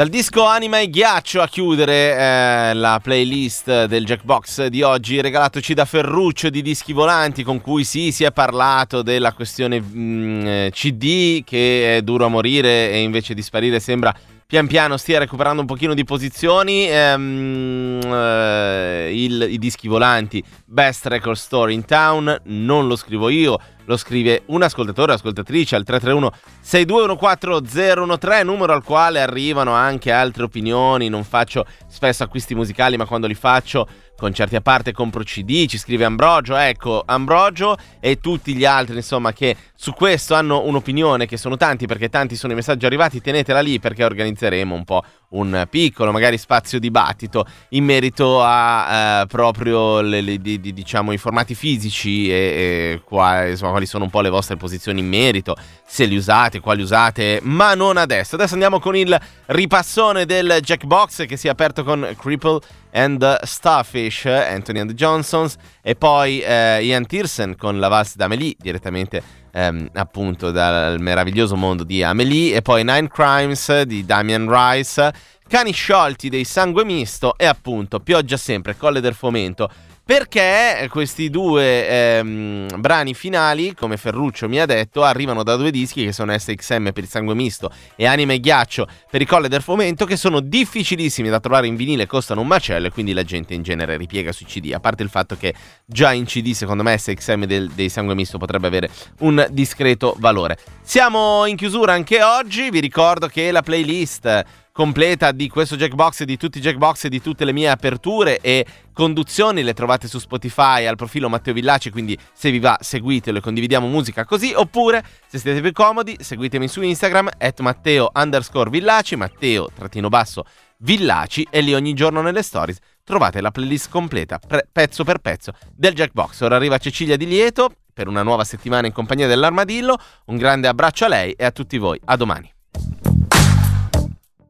Dal 0.00 0.08
disco 0.08 0.46
Anima 0.46 0.80
e 0.80 0.88
Ghiaccio 0.88 1.42
a 1.42 1.46
chiudere 1.46 2.16
eh, 2.16 2.72
la 2.72 3.00
playlist 3.02 3.84
del 3.84 4.06
Jackbox 4.06 4.68
di 4.68 4.80
oggi, 4.80 5.20
regalatoci 5.20 5.74
da 5.74 5.84
Ferruccio 5.84 6.48
di 6.48 6.62
Dischi 6.62 6.94
Volanti, 6.94 7.42
con 7.42 7.60
cui 7.60 7.84
sì, 7.84 8.10
si 8.10 8.24
è 8.24 8.32
parlato 8.32 9.02
della 9.02 9.34
questione 9.34 9.78
mm, 9.78 10.46
eh, 10.46 10.70
CD 10.72 11.44
che 11.44 11.98
è 11.98 12.00
duro 12.00 12.24
a 12.24 12.28
morire 12.28 12.90
e 12.90 13.02
invece 13.02 13.34
di 13.34 13.42
sparire 13.42 13.78
sembra 13.78 14.14
pian 14.50 14.66
piano 14.66 14.96
stia 14.96 15.20
recuperando 15.20 15.60
un 15.60 15.66
pochino 15.68 15.94
di 15.94 16.02
posizioni. 16.02 16.88
Ehm, 16.88 18.00
eh, 18.02 19.10
il- 19.14 19.46
I 19.48 19.58
dischi 19.58 19.86
volanti, 19.86 20.42
Best 20.66 21.06
Record 21.06 21.36
Store 21.36 21.72
in 21.72 21.84
Town, 21.84 22.36
non 22.46 22.88
lo 22.88 22.96
scrivo 22.96 23.28
io, 23.28 23.56
lo 23.84 23.96
scrive 23.96 24.42
un 24.46 24.62
ascoltatore 24.62 25.12
o 25.12 25.14
ascoltatrice 25.14 25.76
al 25.76 25.84
331 25.84 26.32
6214 26.62 28.18
013, 28.18 28.44
numero 28.44 28.72
al 28.72 28.82
quale 28.82 29.20
arrivano 29.20 29.72
anche 29.72 30.10
altre 30.10 30.42
opinioni. 30.42 31.08
Non 31.08 31.22
faccio 31.22 31.64
spesso 31.86 32.24
acquisti 32.24 32.56
musicali, 32.56 32.96
ma 32.96 33.06
quando 33.06 33.28
li 33.28 33.34
faccio, 33.34 33.86
concerti 34.20 34.54
a 34.54 34.60
parte, 34.60 34.92
compro 34.92 35.24
CD. 35.24 35.66
Ci 35.66 35.78
scrive 35.78 36.04
Ambrogio. 36.04 36.54
Ecco, 36.54 37.02
Ambrogio 37.04 37.76
e 37.98 38.20
tutti 38.20 38.54
gli 38.54 38.64
altri, 38.64 38.94
insomma, 38.96 39.32
che 39.32 39.56
su 39.74 39.92
questo 39.92 40.34
hanno 40.34 40.62
un'opinione, 40.64 41.26
che 41.26 41.36
sono 41.36 41.56
tanti, 41.56 41.86
perché 41.86 42.08
tanti 42.08 42.36
sono 42.36 42.52
i 42.52 42.56
messaggi 42.56 42.86
arrivati. 42.86 43.20
Tenetela 43.20 43.60
lì 43.60 43.80
perché 43.80 44.04
organizzeremo 44.04 44.74
un 44.74 44.84
po' 44.84 45.02
un 45.30 45.66
piccolo, 45.70 46.12
magari 46.12 46.36
spazio 46.38 46.78
dibattito 46.78 47.46
in 47.70 47.84
merito 47.84 48.42
a 48.42 49.22
eh, 49.22 49.26
proprio 49.26 50.00
le- 50.00 50.20
le- 50.20 50.38
di- 50.38 50.60
di- 50.60 50.72
diciamo, 50.72 51.12
i 51.12 51.18
formati 51.18 51.54
fisici 51.54 52.28
e, 52.28 52.34
e 52.34 53.02
qua- 53.04 53.46
insomma, 53.46 53.70
quali 53.70 53.86
sono 53.86 54.04
un 54.04 54.10
po' 54.10 54.20
le 54.20 54.28
vostre 54.28 54.56
posizioni 54.56 55.00
in 55.00 55.08
merito, 55.08 55.56
se 55.86 56.04
li 56.04 56.16
usate, 56.16 56.60
quali 56.60 56.82
usate, 56.82 57.40
ma 57.42 57.74
non 57.74 57.96
adesso. 57.96 58.34
Adesso 58.34 58.52
andiamo 58.54 58.80
con 58.80 58.96
il 58.96 59.18
ripassone 59.46 60.26
del 60.26 60.58
Jackbox 60.60 61.26
che 61.26 61.36
si 61.36 61.46
è 61.46 61.50
aperto 61.50 61.84
con 61.84 62.14
Cripple 62.18 62.58
and 62.92 63.42
Starfish, 63.42 64.24
Anthony 64.26 64.80
and 64.80 64.92
Johnsons, 64.92 65.56
e 65.82 65.94
poi 65.94 66.40
eh, 66.40 66.84
Ian 66.84 67.06
Tiersen 67.06 67.56
con 67.56 67.78
la 67.78 67.88
valse 67.88 68.14
d'Amelie, 68.16 68.56
direttamente 68.58 69.22
ehm, 69.52 69.88
appunto 69.94 70.50
dal 70.50 71.00
meraviglioso 71.00 71.56
mondo 71.56 71.84
di 71.84 72.02
Amelie, 72.02 72.56
e 72.56 72.62
poi 72.62 72.84
Nine 72.84 73.08
Crimes 73.08 73.82
di 73.82 74.04
Damian 74.04 74.48
Rice, 74.48 75.12
Cani 75.48 75.72
sciolti 75.72 76.28
dei 76.28 76.44
Sangue 76.44 76.84
Misto 76.84 77.36
e 77.36 77.44
appunto 77.44 77.98
Pioggia 77.98 78.36
sempre, 78.36 78.76
Colle 78.76 79.00
del 79.00 79.14
Fomento. 79.14 79.68
Perché 80.10 80.88
questi 80.90 81.30
due 81.30 81.88
ehm, 81.88 82.80
brani 82.80 83.14
finali, 83.14 83.76
come 83.76 83.96
Ferruccio 83.96 84.48
mi 84.48 84.58
ha 84.58 84.66
detto, 84.66 85.04
arrivano 85.04 85.44
da 85.44 85.54
due 85.54 85.70
dischi 85.70 86.04
che 86.04 86.10
sono 86.10 86.36
SXM 86.36 86.90
per 86.90 87.04
il 87.04 87.08
sangue 87.08 87.36
misto 87.36 87.70
e 87.94 88.06
Anime 88.06 88.34
e 88.34 88.40
Ghiaccio 88.40 88.88
per 89.08 89.20
i 89.20 89.24
Colle 89.24 89.46
del 89.46 89.62
Fomento, 89.62 90.06
che 90.06 90.16
sono 90.16 90.40
difficilissimi 90.40 91.28
da 91.28 91.38
trovare 91.38 91.68
in 91.68 91.76
vinile, 91.76 92.08
costano 92.08 92.40
un 92.40 92.48
macello 92.48 92.88
e 92.88 92.90
quindi 92.90 93.12
la 93.12 93.22
gente 93.22 93.54
in 93.54 93.62
genere 93.62 93.96
ripiega 93.96 94.32
sui 94.32 94.46
CD. 94.46 94.72
A 94.72 94.80
parte 94.80 95.04
il 95.04 95.10
fatto 95.10 95.36
che 95.36 95.54
già 95.86 96.12
in 96.12 96.24
CD, 96.24 96.54
secondo 96.54 96.82
me, 96.82 96.98
SXM 96.98 97.44
del- 97.44 97.70
dei 97.70 97.88
sangue 97.88 98.16
misto 98.16 98.36
potrebbe 98.36 98.66
avere 98.66 98.90
un 99.20 99.46
discreto 99.52 100.16
valore. 100.18 100.58
Siamo 100.82 101.46
in 101.46 101.54
chiusura 101.54 101.92
anche 101.92 102.20
oggi, 102.20 102.68
vi 102.70 102.80
ricordo 102.80 103.28
che 103.28 103.52
la 103.52 103.62
playlist 103.62 104.44
completa 104.80 105.30
di 105.32 105.50
questo 105.50 105.76
Jackbox 105.76 106.22
e 106.22 106.24
di 106.24 106.38
tutti 106.38 106.56
i 106.56 106.60
Jackbox 106.62 107.04
e 107.04 107.10
di 107.10 107.20
tutte 107.20 107.44
le 107.44 107.52
mie 107.52 107.68
aperture 107.68 108.40
e 108.40 108.64
conduzioni 108.94 109.62
le 109.62 109.74
trovate 109.74 110.08
su 110.08 110.18
Spotify 110.18 110.86
al 110.86 110.96
profilo 110.96 111.28
Matteo 111.28 111.52
Villaci, 111.52 111.90
quindi 111.90 112.16
se 112.32 112.50
vi 112.50 112.60
va 112.60 112.78
seguitelo 112.80 113.36
e 113.36 113.40
condividiamo 113.42 113.86
musica 113.86 114.24
così, 114.24 114.54
oppure 114.54 115.04
se 115.26 115.36
siete 115.36 115.60
più 115.60 115.72
comodi 115.72 116.16
seguitemi 116.18 116.66
su 116.66 116.80
Instagram 116.80 117.28
at 117.36 117.60
Matteo 117.60 118.10
underscore 118.14 118.70
Villaci, 118.70 119.16
Matteo 119.16 119.68
trattino 119.70 120.08
basso 120.08 120.44
Villaci 120.78 121.46
e 121.50 121.60
lì 121.60 121.74
ogni 121.74 121.92
giorno 121.92 122.22
nelle 122.22 122.42
stories 122.42 122.78
trovate 123.04 123.42
la 123.42 123.50
playlist 123.50 123.90
completa, 123.90 124.38
pre- 124.38 124.66
pezzo 124.72 125.04
per 125.04 125.18
pezzo, 125.18 125.52
del 125.74 125.92
Jackbox. 125.92 126.40
Ora 126.40 126.56
arriva 126.56 126.78
Cecilia 126.78 127.18
Di 127.18 127.26
Lieto 127.26 127.70
per 127.92 128.08
una 128.08 128.22
nuova 128.22 128.44
settimana 128.44 128.86
in 128.86 128.94
compagnia 128.94 129.26
dell'Armadillo, 129.26 129.98
un 130.28 130.38
grande 130.38 130.68
abbraccio 130.68 131.04
a 131.04 131.08
lei 131.08 131.32
e 131.32 131.44
a 131.44 131.50
tutti 131.50 131.76
voi, 131.76 132.00
a 132.06 132.16
domani. 132.16 132.50